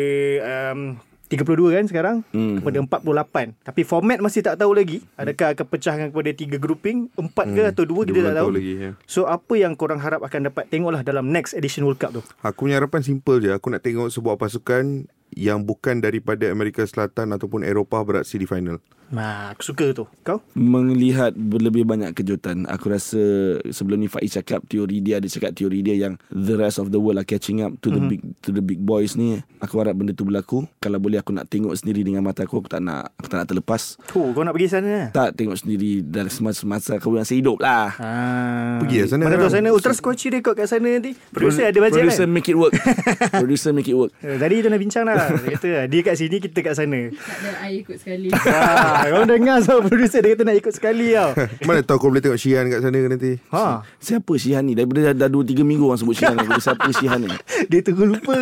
um, 0.73 0.97
32 1.27 1.47
kan 1.71 1.85
sekarang 1.85 2.17
Hmm. 2.27 2.59
kepada 2.59 2.81
48. 2.81 3.53
Tapi 3.61 3.81
format 3.81 4.17
masih 4.19 4.41
tak 4.41 4.57
tahu 4.57 4.73
lagi. 4.73 5.05
Adakah 5.15 5.53
akan 5.53 5.65
pecahkan 5.69 6.07
kepada 6.09 6.29
tiga 6.33 6.57
grouping, 6.57 7.07
empat 7.15 7.45
ke 7.47 7.61
atau 7.63 7.85
dua 7.85 8.01
kita 8.03 8.19
tak 8.19 8.25
belum 8.27 8.35
tahu. 8.35 8.49
lagi 8.51 8.73
ya. 8.75 8.91
So 9.05 9.25
apa 9.25 9.53
yang 9.53 9.73
korang 9.75 9.97
harap 9.97 10.19
akan 10.19 10.49
dapat 10.49 10.65
tengoklah 10.67 11.01
dalam 11.01 11.29
next 11.29 11.53
edition 11.53 11.85
World 11.85 11.97
Cup 11.97 12.11
tu? 12.11 12.21
Aku 12.41 12.65
punya 12.65 12.75
harapan 12.75 12.99
simple 12.99 13.37
je 13.37 13.49
Aku 13.49 13.69
nak 13.69 13.79
tengok 13.79 14.09
sebuah 14.09 14.35
pasukan 14.35 15.05
Yang 15.31 15.59
bukan 15.63 15.99
daripada 15.99 16.47
Amerika 16.47 16.81
Selatan 16.81 17.31
Ataupun 17.31 17.61
Eropah 17.61 18.01
beraksi 18.01 18.35
di 18.35 18.45
final 18.45 18.79
Nah, 19.11 19.51
aku 19.51 19.75
suka 19.75 19.91
tu. 19.91 20.07
Kau? 20.23 20.39
Melihat 20.55 21.35
lebih 21.35 21.83
banyak 21.83 22.15
kejutan 22.15 22.63
Aku 22.63 22.87
rasa 22.87 23.19
Sebelum 23.67 23.99
ni 23.99 24.07
Faiz 24.07 24.31
cakap 24.31 24.63
Teori 24.63 25.03
dia 25.03 25.19
Ada 25.19 25.27
cakap 25.27 25.51
teori 25.51 25.83
dia 25.83 25.99
Yang 25.99 26.23
the 26.31 26.55
rest 26.55 26.79
of 26.79 26.89
the 26.89 26.97
world 26.97 27.19
Are 27.19 27.27
catching 27.27 27.59
up 27.59 27.75
To 27.83 27.91
the 27.91 27.99
big 27.99 28.23
To 28.39 28.55
the 28.55 28.63
big 28.63 28.79
boys 28.79 29.19
ni 29.19 29.43
Aku 29.59 29.83
harap 29.83 29.99
benda 29.99 30.15
tu 30.15 30.23
berlaku 30.23 30.63
Kalau 30.79 30.95
boleh 30.95 31.19
aku 31.19 31.35
nak 31.35 31.43
tengok 31.45 31.75
sendiri 31.75 32.07
Dengan 32.07 32.23
mata 32.23 32.47
aku 32.47 32.63
Aku 32.63 32.71
tak 32.71 32.79
nak 32.79 33.11
Aku 33.19 33.27
tak 33.27 33.43
nak 33.43 33.51
terlepas 33.51 33.99
Tu, 33.99 34.15
kau 34.15 34.41
nak 34.41 34.55
pergi 34.55 34.69
sana. 34.71 35.11
Tak 35.11 35.35
tengok 35.35 35.59
sendiri 35.59 35.99
Dalam 36.01 36.31
semasa-masa 36.31 36.95
Kau 36.95 37.11
yang 37.11 37.27
sehidup 37.27 37.59
lah 37.59 37.91
Ah. 37.99 38.79
Pergi 38.79 39.03
lah 39.03 39.07
sana 39.09 39.23
Mana 39.27 39.35
tahu 39.37 39.51
sana 39.51 39.67
Ultra 39.69 39.91
Squatchy 39.91 40.31
rekod 40.31 40.55
kat 40.55 40.71
sana 40.71 40.87
nanti. 40.87 41.19
Producer 41.35 41.67
ada 41.67 41.75
bajet 41.77 41.99
Producer 41.99 42.23
kan? 42.23 42.31
make 42.31 42.47
it 42.47 42.55
work 42.55 42.71
Producer 43.43 43.75
make 43.75 43.91
it 43.91 43.97
work 43.99 44.15
Tadi 44.15 44.53
kita 44.55 44.71
nak 44.71 44.79
bincang 44.79 45.03
lah. 45.03 45.20
Dia 45.31 45.51
kata 45.51 45.69
dia 45.85 46.01
kat 46.01 46.15
sini, 46.15 46.37
kita 46.37 46.59
kat 46.61 46.73
sana. 46.73 46.99
Tak 47.09 47.37
ada 47.37 47.49
air 47.63 47.77
ikut 47.81 47.97
sekali. 47.97 48.29
Wah, 48.51 49.03
kau 49.05 49.25
dengar 49.25 49.57
so 49.59 49.79
producer 49.79 50.19
dia 50.19 50.33
kata 50.33 50.43
nak 50.43 50.57
ikut 50.57 50.73
sekali 50.73 51.07
tau. 51.11 51.31
Mana 51.61 51.79
tahu 51.81 51.97
kau 51.97 52.09
boleh 52.09 52.19
tengok 52.19 52.37
Shian 52.37 52.65
kat 52.67 52.79
sana 52.79 52.97
nanti 53.03 53.31
Ha, 53.49 53.83
Siapa 53.97 54.33
Syihan 54.35 54.63
ni 54.63 54.73
Daripada 54.73 55.11
dah, 55.11 55.25
dah 55.25 55.29
2-3 55.29 55.61
minggu 55.61 55.83
Orang 55.83 55.99
sebut 55.99 56.15
Syihan 56.15 56.35
aku. 56.35 56.57
Siapa 56.57 56.87
Syihan 56.91 57.19
ni 57.19 57.29
dia 57.71 57.79
tunggu 57.81 58.05
lupa. 58.07 58.37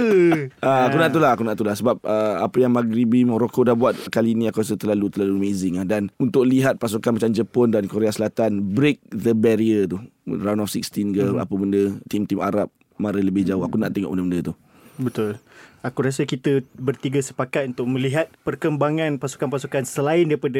Uh, 0.61 0.81
aku 0.85 0.95
nak 0.95 1.09
tu 1.09 1.19
lah 1.19 1.31
Aku 1.33 1.43
nak 1.43 1.55
tu 1.55 1.63
lah 1.63 1.73
Sebab 1.73 1.99
uh, 1.99 2.35
Apa 2.41 2.57
yang 2.59 2.71
Maghribi 2.71 3.23
Morocco 3.23 3.61
dah 3.61 3.73
buat 3.73 3.97
Kali 4.07 4.33
ni 4.33 4.45
aku 4.45 4.61
rasa 4.61 4.75
terlalu 4.75 5.09
Terlalu 5.09 5.33
amazing 5.37 5.77
lah. 5.77 5.85
Dan 5.85 6.07
untuk 6.15 6.45
lihat 6.45 6.77
Pasukan 6.77 7.17
macam 7.17 7.29
Jepun 7.29 7.69
Dan 7.69 7.85
Korea 7.85 8.09
Selatan 8.09 8.61
Break 8.71 9.01
the 9.09 9.33
barrier 9.33 9.85
tu 9.85 9.97
Round 10.25 10.61
of 10.61 10.69
16 10.69 10.85
ke 11.11 11.23
Apa 11.35 11.53
benda 11.53 11.81
Tim-tim 12.05 12.39
Arab 12.39 12.69
Mara 12.95 13.17
lebih 13.17 13.43
jauh 13.43 13.61
Aku 13.61 13.75
nak 13.75 13.91
tengok 13.91 14.13
benda-benda 14.13 14.51
tu 14.51 14.53
Betul. 14.99 15.39
Aku 15.79 16.03
rasa 16.03 16.27
kita 16.27 16.59
bertiga 16.75 17.23
sepakat 17.23 17.71
untuk 17.71 17.87
melihat 17.87 18.27
perkembangan 18.43 19.15
pasukan-pasukan 19.15 19.87
selain 19.87 20.27
daripada 20.27 20.59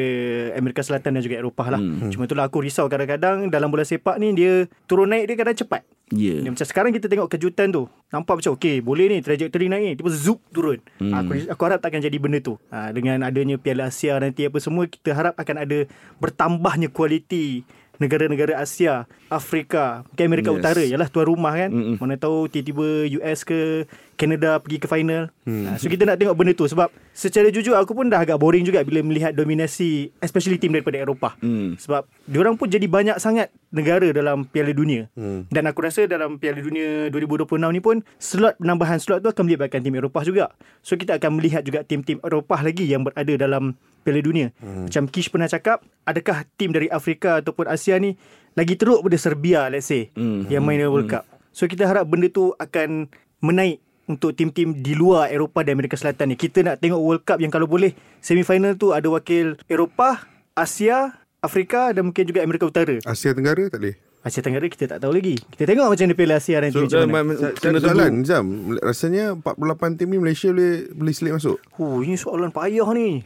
Amerika 0.56 0.80
Selatan 0.80 1.20
dan 1.20 1.22
juga 1.22 1.44
Eropah 1.44 1.76
lah. 1.76 1.82
Hmm. 1.84 2.08
Cuma 2.08 2.24
itulah 2.24 2.48
aku 2.48 2.64
risau 2.64 2.88
kadang-kadang 2.88 3.52
dalam 3.52 3.68
bola 3.68 3.84
sepak 3.84 4.16
ni 4.16 4.32
dia 4.32 4.72
turun 4.88 5.12
naik 5.12 5.28
dia 5.28 5.36
kadang 5.36 5.60
cepat. 5.60 5.84
Ya 6.10 6.40
Dia 6.40 6.48
yeah. 6.48 6.52
macam 6.56 6.64
sekarang 6.64 6.92
kita 6.96 7.12
tengok 7.12 7.28
kejutan 7.36 7.68
tu. 7.68 7.92
Nampak 8.16 8.40
macam 8.40 8.56
okey, 8.56 8.80
boleh 8.80 9.12
ni 9.12 9.18
trajectory 9.20 9.68
naik 9.68 9.84
ni. 9.84 9.94
Tiba 10.00 10.10
zup 10.16 10.40
turun. 10.56 10.80
Hmm. 11.04 11.12
Aku 11.12 11.36
aku 11.52 11.62
harap 11.68 11.84
takkan 11.84 12.00
jadi 12.00 12.16
benda 12.16 12.40
tu. 12.40 12.56
Ha, 12.72 12.96
dengan 12.96 13.20
adanya 13.28 13.60
Piala 13.60 13.92
Asia 13.92 14.16
nanti 14.24 14.48
apa 14.48 14.58
semua 14.64 14.88
kita 14.88 15.12
harap 15.12 15.36
akan 15.36 15.68
ada 15.68 15.84
bertambahnya 16.24 16.88
kualiti 16.88 17.68
negara-negara 18.00 18.56
Asia, 18.56 19.06
Afrika, 19.28 20.08
mungkin 20.08 20.26
Amerika 20.32 20.50
yes. 20.56 20.58
Utara 20.58 20.82
ialah 20.88 21.08
tuan 21.12 21.28
rumah 21.28 21.54
kan. 21.54 21.70
Mm-mm. 21.70 21.96
Mana 22.00 22.16
tahu 22.16 22.48
tiba-tiba 22.48 23.12
US 23.20 23.44
ke 23.44 23.86
Canada 24.20 24.60
pergi 24.60 24.84
ke 24.84 24.86
final. 24.86 25.32
Hmm. 25.48 25.64
Ha, 25.64 25.70
so 25.80 25.88
kita 25.88 26.04
nak 26.04 26.20
tengok 26.20 26.36
benda 26.36 26.52
tu 26.52 26.68
sebab 26.68 26.92
secara 27.16 27.48
jujur 27.48 27.72
aku 27.74 27.96
pun 27.96 28.12
dah 28.12 28.20
agak 28.20 28.36
boring 28.36 28.68
juga 28.68 28.84
bila 28.84 29.00
melihat 29.00 29.32
dominasi 29.32 30.12
especially 30.20 30.60
tim 30.60 30.76
daripada 30.76 31.00
Eropah. 31.00 31.40
Hmm. 31.40 31.80
Sebab 31.80 32.04
diorang 32.28 32.60
pun 32.60 32.68
jadi 32.68 32.84
banyak 32.84 33.16
sangat 33.16 33.48
negara 33.72 34.12
dalam 34.12 34.44
Piala 34.44 34.76
Dunia. 34.76 35.08
Hmm. 35.16 35.48
Dan 35.48 35.72
aku 35.72 35.80
rasa 35.80 36.04
dalam 36.04 36.36
Piala 36.36 36.60
Dunia 36.60 37.08
2026 37.08 37.48
ni 37.72 37.80
pun 37.80 38.04
slot 38.20 38.60
penambahan 38.60 39.00
slot 39.00 39.24
tu 39.24 39.32
akan 39.32 39.48
melibatkan 39.48 39.80
tim 39.80 39.96
Eropah 39.96 40.28
juga. 40.28 40.52
So 40.84 41.00
kita 41.00 41.16
akan 41.16 41.40
melihat 41.40 41.64
juga 41.64 41.88
tim-tim 41.88 42.20
Eropah 42.20 42.60
lagi 42.60 42.84
yang 42.84 43.08
berada 43.08 43.32
dalam 43.40 43.80
Piala 44.04 44.20
Dunia. 44.20 44.52
Hmm. 44.60 44.92
Macam 44.92 45.08
Kish 45.08 45.32
pernah 45.32 45.48
cakap, 45.48 45.80
adakah 46.04 46.44
tim 46.60 46.76
dari 46.76 46.92
Afrika 46.92 47.40
ataupun 47.40 47.72
Asia 47.72 47.96
ni 47.96 48.20
lagi 48.52 48.76
teruk 48.76 49.00
pada 49.00 49.16
Serbia 49.16 49.72
let's 49.72 49.88
say 49.88 50.12
Hmm. 50.20 50.44
yang 50.52 50.68
main 50.68 50.84
dalam 50.84 50.92
World 50.92 51.08
Cup. 51.08 51.24
So 51.56 51.72
kita 51.72 51.88
harap 51.88 52.04
benda 52.04 52.28
tu 52.28 52.52
akan 52.60 53.08
menaik 53.40 53.80
untuk 54.10 54.34
tim-tim 54.34 54.74
di 54.74 54.98
luar 54.98 55.30
Eropah 55.30 55.62
dan 55.62 55.78
Amerika 55.78 55.94
Selatan 55.94 56.34
ni. 56.34 56.36
Kita 56.36 56.66
nak 56.66 56.82
tengok 56.82 56.98
World 56.98 57.24
Cup 57.24 57.38
yang 57.38 57.54
kalau 57.54 57.70
boleh 57.70 57.94
semifinal 58.20 58.74
tu 58.74 58.90
ada 58.90 59.06
wakil 59.06 59.54
Eropah, 59.70 60.26
Asia, 60.52 61.14
Afrika 61.40 61.94
dan 61.94 62.10
mungkin 62.10 62.26
juga 62.26 62.42
Amerika 62.42 62.66
Utara. 62.66 62.98
Asia 63.06 63.32
Tenggara 63.32 63.70
tak 63.70 63.80
boleh 63.80 63.96
Asia 64.20 64.44
Tenggara 64.44 64.68
kita 64.68 64.84
tak 64.90 65.00
tahu 65.00 65.16
lagi. 65.16 65.40
Kita 65.40 65.64
tengok 65.64 65.88
macam 65.88 66.04
mana 66.04 66.16
Piala 66.18 66.36
Asia 66.36 66.60
nanti 66.60 66.76
So, 66.76 66.84
macam 66.84 67.08
mana. 67.08 67.56
kena 67.56 67.78
Soalan 67.80 68.14
Zam 68.28 68.46
Rasanya 68.76 69.32
48 69.40 69.96
tim 69.96 70.12
ni 70.12 70.20
Malaysia 70.20 70.52
boleh 70.52 70.92
Boleh 70.92 71.14
selit 71.16 71.34
masuk 71.40 71.56
Oh, 71.80 72.04
ini 72.04 72.20
soalan 72.20 72.52
payah 72.52 72.90
ni. 72.92 73.24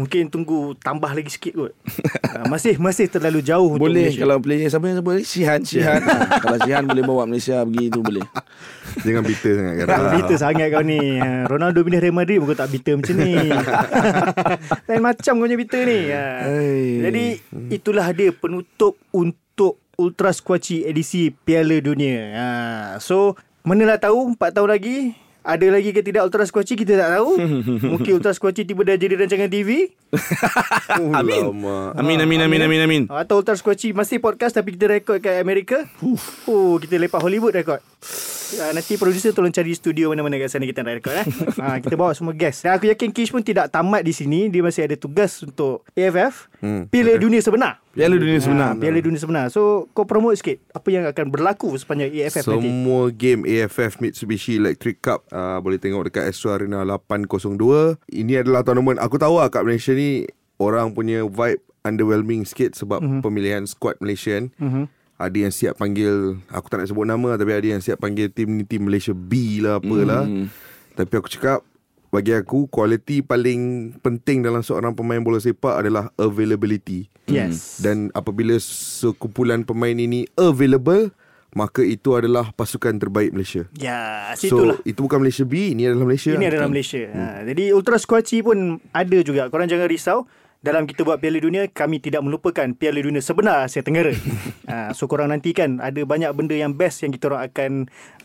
Mungkin 0.00 0.32
tunggu 0.32 0.72
tambah 0.80 1.12
lagi 1.12 1.28
sikit 1.28 1.52
kot. 1.52 1.72
uh, 1.76 2.48
masih 2.52 2.80
masih 2.80 3.12
terlalu 3.12 3.44
jauh 3.44 3.76
untuk 3.76 3.84
Boleh 3.84 4.08
Malaysia. 4.08 4.24
Kalau 4.24 4.36
player 4.40 4.68
siapa 4.72 4.86
yang 4.88 5.04
boleh 5.04 5.20
Syihan 5.20 5.60
Syihan 5.60 6.00
ha, 6.00 6.16
Kalau 6.48 6.56
Syihan 6.64 6.84
boleh 6.88 7.04
bawa 7.04 7.22
Malaysia 7.28 7.60
Pergi 7.60 7.92
tu 7.92 8.00
boleh 8.00 8.24
Jangan 9.00 9.22
bitter 9.24 9.52
sangat 9.56 9.74
kan. 9.80 9.86
Bitter 10.12 10.36
sangat 10.36 10.68
kau 10.68 10.84
ni 10.84 11.00
ha, 11.16 11.48
Ronaldo 11.48 11.80
pindah 11.80 12.00
Real 12.04 12.12
Madrid 12.12 12.38
Bukan 12.44 12.52
tak 12.52 12.68
bitter 12.68 13.00
macam 13.00 13.16
ni 13.16 13.34
Lain 14.88 15.00
macam 15.00 15.32
kau 15.40 15.44
punya 15.48 15.56
bitter 15.56 15.82
ni 15.88 16.00
ha. 16.12 16.24
Jadi 17.08 17.24
Itulah 17.72 18.06
dia 18.12 18.30
penutup 18.30 19.00
Untuk 19.10 19.80
Ultra 19.96 20.32
Squatchy 20.32 20.84
edisi 20.84 21.32
Piala 21.32 21.80
Dunia 21.80 22.20
ha. 22.36 22.48
So 23.00 23.34
Manalah 23.62 23.96
tahu 23.96 24.34
4 24.34 24.58
tahun 24.58 24.70
lagi 24.74 25.14
ada 25.42 25.66
lagi 25.74 25.90
ke 25.90 26.06
tidak 26.06 26.22
Ultra 26.30 26.46
Squatchy 26.46 26.78
Kita 26.78 26.94
tak 26.94 27.18
tahu 27.18 27.34
Mungkin 27.98 28.22
Ultra 28.22 28.30
Squatchy 28.30 28.62
Tiba 28.62 28.86
dah 28.86 28.94
jadi 28.94 29.18
rancangan 29.18 29.50
TV 29.50 29.90
Amin. 31.18 31.50
Amin 31.98 32.18
amin 32.22 32.40
amin 32.46 32.60
amin 32.62 32.80
amin. 32.86 33.02
Atau 33.10 33.42
Ultra 33.42 33.58
Squatchy 33.58 33.90
Masih 33.90 34.22
podcast 34.22 34.54
Tapi 34.54 34.78
kita 34.78 34.86
rekod 34.86 35.18
kat 35.18 35.42
Amerika 35.42 35.82
Oh 36.46 36.78
kita 36.78 36.94
lepak 36.94 37.18
Hollywood 37.18 37.58
rekod 37.58 37.82
Uh, 38.52 38.68
nanti 38.76 39.00
producer 39.00 39.32
tolong 39.32 39.48
cari 39.48 39.72
studio 39.72 40.12
mana-mana 40.12 40.36
kat 40.36 40.52
sana 40.52 40.68
kita 40.68 40.84
nak 40.84 41.00
rekod 41.00 41.16
eh. 41.16 41.24
ha, 41.64 41.80
kita 41.80 41.96
bawa 41.96 42.12
semua 42.12 42.36
guest. 42.36 42.68
Dan 42.68 42.76
aku 42.76 42.84
yakin 42.84 43.08
Kish 43.08 43.32
pun 43.32 43.40
tidak 43.40 43.72
tamat 43.72 44.04
di 44.04 44.12
sini. 44.12 44.52
Dia 44.52 44.60
masih 44.60 44.84
ada 44.84 44.92
tugas 44.92 45.40
untuk 45.40 45.88
AFF. 45.96 46.52
Hmm. 46.60 46.84
Piala 46.92 47.16
dunia 47.16 47.40
sebenar. 47.40 47.80
Piala 47.92 48.16
dunia 48.16 48.40
sebenar. 48.40 48.72
Ha, 48.72 48.80
Piala 48.80 48.98
dunia 49.04 49.20
sebenar. 49.20 49.44
So 49.52 49.92
kau 49.92 50.08
promote 50.08 50.40
sikit. 50.40 50.64
Apa 50.72 50.88
yang 50.88 51.04
akan 51.04 51.28
berlaku 51.28 51.76
sepanjang 51.76 52.08
AFF 52.08 52.48
nanti. 52.48 52.64
Semua 52.64 53.00
game 53.12 53.44
AFF 53.44 54.00
Mitsubishi 54.00 54.56
Electric 54.56 55.04
Cup 55.04 55.28
uh, 55.28 55.60
Boleh 55.60 55.76
tengok 55.76 56.08
dekat 56.08 56.32
Astro 56.32 56.56
Arena 56.56 56.80
802 56.88 58.00
Ini 58.08 58.42
adalah 58.42 58.64
tournament 58.64 58.96
Aku 58.96 59.20
tahu 59.20 59.36
lah 59.38 59.52
kat 59.52 59.68
Malaysia 59.68 59.92
ni 59.92 60.24
Orang 60.56 60.96
punya 60.96 61.28
vibe 61.28 61.60
underwhelming 61.84 62.48
sikit 62.48 62.72
Sebab 62.78 63.04
mm-hmm. 63.04 63.20
pemilihan 63.20 63.62
squad 63.68 64.00
Malaysia 64.00 64.40
kan 64.40 64.48
mm-hmm. 64.56 64.84
Ada 65.20 65.36
yang 65.36 65.52
siap 65.52 65.74
panggil 65.76 66.40
Aku 66.48 66.66
tak 66.72 66.82
nak 66.82 66.88
sebut 66.88 67.04
nama 67.04 67.36
Tapi 67.36 67.52
ada 67.52 67.68
yang 67.76 67.82
siap 67.84 68.00
panggil 68.00 68.32
Tim 68.32 68.56
ni 68.56 68.64
tim 68.64 68.88
Malaysia 68.88 69.12
B 69.12 69.60
lah 69.60 69.78
Apalah 69.78 70.24
mm. 70.24 70.46
Tapi 70.96 71.12
aku 71.12 71.28
cakap 71.28 71.64
bagi 72.12 72.36
aku 72.36 72.68
kualiti 72.68 73.24
paling 73.24 73.96
penting 74.04 74.44
dalam 74.44 74.60
seorang 74.60 74.92
pemain 74.92 75.24
bola 75.24 75.40
sepak 75.40 75.80
adalah 75.80 76.12
availability. 76.20 77.08
Yes. 77.24 77.80
Dan 77.80 78.12
apabila 78.12 78.60
sekumpulan 78.60 79.64
pemain 79.64 79.96
ini 79.96 80.28
available, 80.36 81.08
maka 81.56 81.80
itu 81.80 82.12
adalah 82.12 82.52
pasukan 82.52 83.00
terbaik 83.00 83.32
Malaysia. 83.32 83.64
Ya, 83.76 84.28
So 84.36 84.44
situlah. 84.52 84.76
itu 84.84 85.00
bukan 85.00 85.24
Malaysia 85.24 85.48
B, 85.48 85.72
ini 85.72 85.88
adalah 85.88 86.04
Malaysia. 86.04 86.36
Ini 86.36 86.46
adalah 86.52 86.68
Malaysia. 86.68 87.00
Ha, 87.08 87.48
jadi 87.48 87.72
Ultra 87.72 87.96
Squatchy 87.96 88.44
pun 88.44 88.76
ada 88.92 89.18
juga. 89.24 89.48
Korang 89.48 89.68
jangan 89.68 89.88
risau. 89.88 90.28
Dalam 90.62 90.86
kita 90.86 91.02
buat 91.02 91.18
Piala 91.18 91.42
Dunia, 91.42 91.66
kami 91.66 91.98
tidak 91.98 92.22
melupakan 92.22 92.62
Piala 92.70 93.02
Dunia 93.02 93.18
sebenar 93.18 93.66
Asia 93.66 93.82
Tenggara. 93.82 94.14
ha, 94.70 94.94
so 94.94 95.10
korang 95.10 95.34
nantikan 95.34 95.82
ada 95.82 95.98
banyak 96.06 96.30
benda 96.38 96.54
yang 96.54 96.70
best 96.70 97.02
yang 97.02 97.10
kita 97.10 97.34
orang 97.34 97.50
akan 97.50 97.70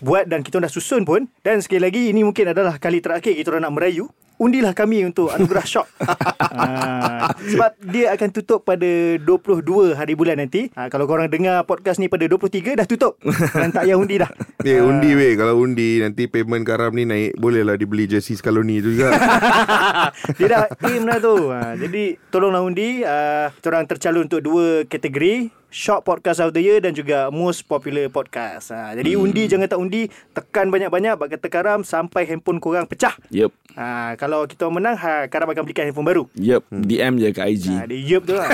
buat 0.06 0.30
dan 0.30 0.46
kita 0.46 0.62
orang 0.62 0.70
dah 0.70 0.76
susun 0.78 1.02
pun. 1.02 1.26
Dan 1.42 1.66
sekali 1.66 1.82
lagi 1.82 2.14
ini 2.14 2.22
mungkin 2.22 2.54
adalah 2.54 2.78
kali 2.78 3.02
terakhir 3.02 3.34
kita 3.34 3.50
orang 3.50 3.66
nak 3.66 3.74
merayu. 3.74 4.06
Undilah 4.38 4.78
kami 4.78 5.02
untuk 5.02 5.34
anugerah 5.34 5.66
shock. 5.74 5.90
ha, 5.98 7.34
sebab 7.34 7.74
dia 7.90 8.14
akan 8.14 8.30
tutup 8.30 8.62
pada 8.62 8.86
22 9.18 9.98
hari 9.98 10.14
bulan 10.14 10.38
nanti. 10.38 10.70
Ha, 10.78 10.94
kalau 10.94 11.10
korang 11.10 11.26
dengar 11.26 11.66
podcast 11.66 11.98
ni 11.98 12.06
pada 12.06 12.30
23 12.30 12.78
dah 12.78 12.86
tutup. 12.86 13.18
Dan 13.58 13.74
tak 13.74 13.90
payah 13.90 13.98
undi 13.98 14.22
dah. 14.22 14.30
Eh, 14.62 14.78
undi 14.78 15.18
weh. 15.18 15.34
Kalau 15.34 15.58
undi, 15.58 16.06
nanti 16.06 16.30
payment 16.30 16.62
karam 16.62 16.94
ni 16.94 17.10
naik. 17.10 17.34
Bolehlah 17.42 17.82
dibeli 17.82 18.06
jersey 18.06 18.38
Scaloni 18.38 18.78
tu 18.78 18.94
juga. 18.94 19.18
Dia 20.38 20.48
dah 20.48 20.64
aim 20.86 21.10
dah 21.10 21.18
tu. 21.18 21.36
Ha, 21.50 21.74
jadi 21.74 22.22
tolonglah 22.30 22.62
undi. 22.62 23.02
Uh, 23.02 23.50
kita 23.58 23.74
orang 23.74 23.90
tercalon 23.90 24.30
untuk 24.30 24.46
dua 24.46 24.86
kategori. 24.86 25.50
Short 25.78 26.02
Podcast 26.02 26.42
of 26.42 26.58
the 26.58 26.62
Year 26.66 26.82
dan 26.82 26.98
juga 26.98 27.30
Most 27.30 27.70
Popular 27.70 28.10
Podcast. 28.10 28.74
Ha, 28.74 28.98
jadi 28.98 29.14
hmm. 29.14 29.22
undi 29.22 29.44
jangan 29.46 29.70
tak 29.70 29.78
undi. 29.78 30.10
Tekan 30.34 30.74
banyak-banyak. 30.74 31.14
Bak 31.22 31.38
kata 31.38 31.48
karam 31.54 31.86
sampai 31.86 32.26
handphone 32.26 32.58
korang 32.58 32.90
pecah. 32.90 33.14
Yep. 33.30 33.54
Ha, 33.78 34.18
kalau 34.18 34.50
kita 34.50 34.66
menang, 34.74 34.98
ha, 34.98 35.30
karam 35.30 35.46
akan 35.46 35.62
belikan 35.62 35.86
handphone 35.86 36.10
baru. 36.10 36.24
Yep. 36.34 36.74
DM 36.82 37.14
je 37.22 37.30
kat 37.30 37.46
IG. 37.54 37.66
Ha, 37.78 37.86
dia 37.86 38.00
yup 38.10 38.26
tu 38.26 38.34
lah. 38.34 38.50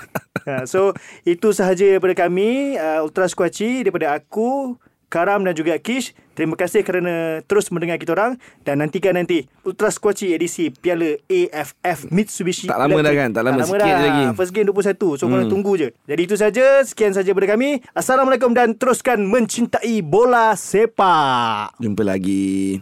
ha, 0.48 0.64
so, 0.64 0.96
itu 1.28 1.52
sahaja 1.52 1.84
daripada 1.84 2.16
kami. 2.16 2.80
Uh, 2.80 3.04
Ultra 3.04 3.28
Squatchy 3.28 3.84
daripada 3.84 4.16
aku. 4.16 4.80
Karam 5.12 5.44
dan 5.44 5.52
juga 5.52 5.76
Kish. 5.76 6.16
Terima 6.32 6.56
kasih 6.56 6.80
kerana 6.80 7.44
terus 7.44 7.68
mendengar 7.68 8.00
kita 8.00 8.16
orang. 8.16 8.40
Dan 8.64 8.80
nantikan 8.80 9.12
nanti 9.12 9.44
Ultra 9.60 9.92
Squatchy 9.92 10.32
edisi 10.32 10.72
Piala 10.72 11.20
AFF 11.28 12.08
Mitsubishi. 12.08 12.72
Tak 12.72 12.80
lama 12.80 13.04
dah 13.04 13.12
kan? 13.12 13.28
Tak 13.28 13.42
lama 13.44 13.60
sikit 13.68 13.84
dah. 13.84 14.00
lagi. 14.00 14.22
First 14.32 14.52
game 14.56 14.72
21. 14.72 15.20
So, 15.20 15.28
hmm. 15.28 15.32
korang 15.36 15.48
tunggu 15.52 15.72
je. 15.76 15.88
Jadi 16.08 16.20
itu 16.24 16.36
saja. 16.40 16.80
Sekian 16.88 17.12
saja 17.12 17.28
daripada 17.28 17.52
kami. 17.52 17.84
Assalamualaikum 17.92 18.56
dan 18.56 18.72
teruskan 18.72 19.20
mencintai 19.28 20.00
bola 20.00 20.56
sepak. 20.56 21.76
Jumpa 21.76 22.02
lagi. 22.08 22.80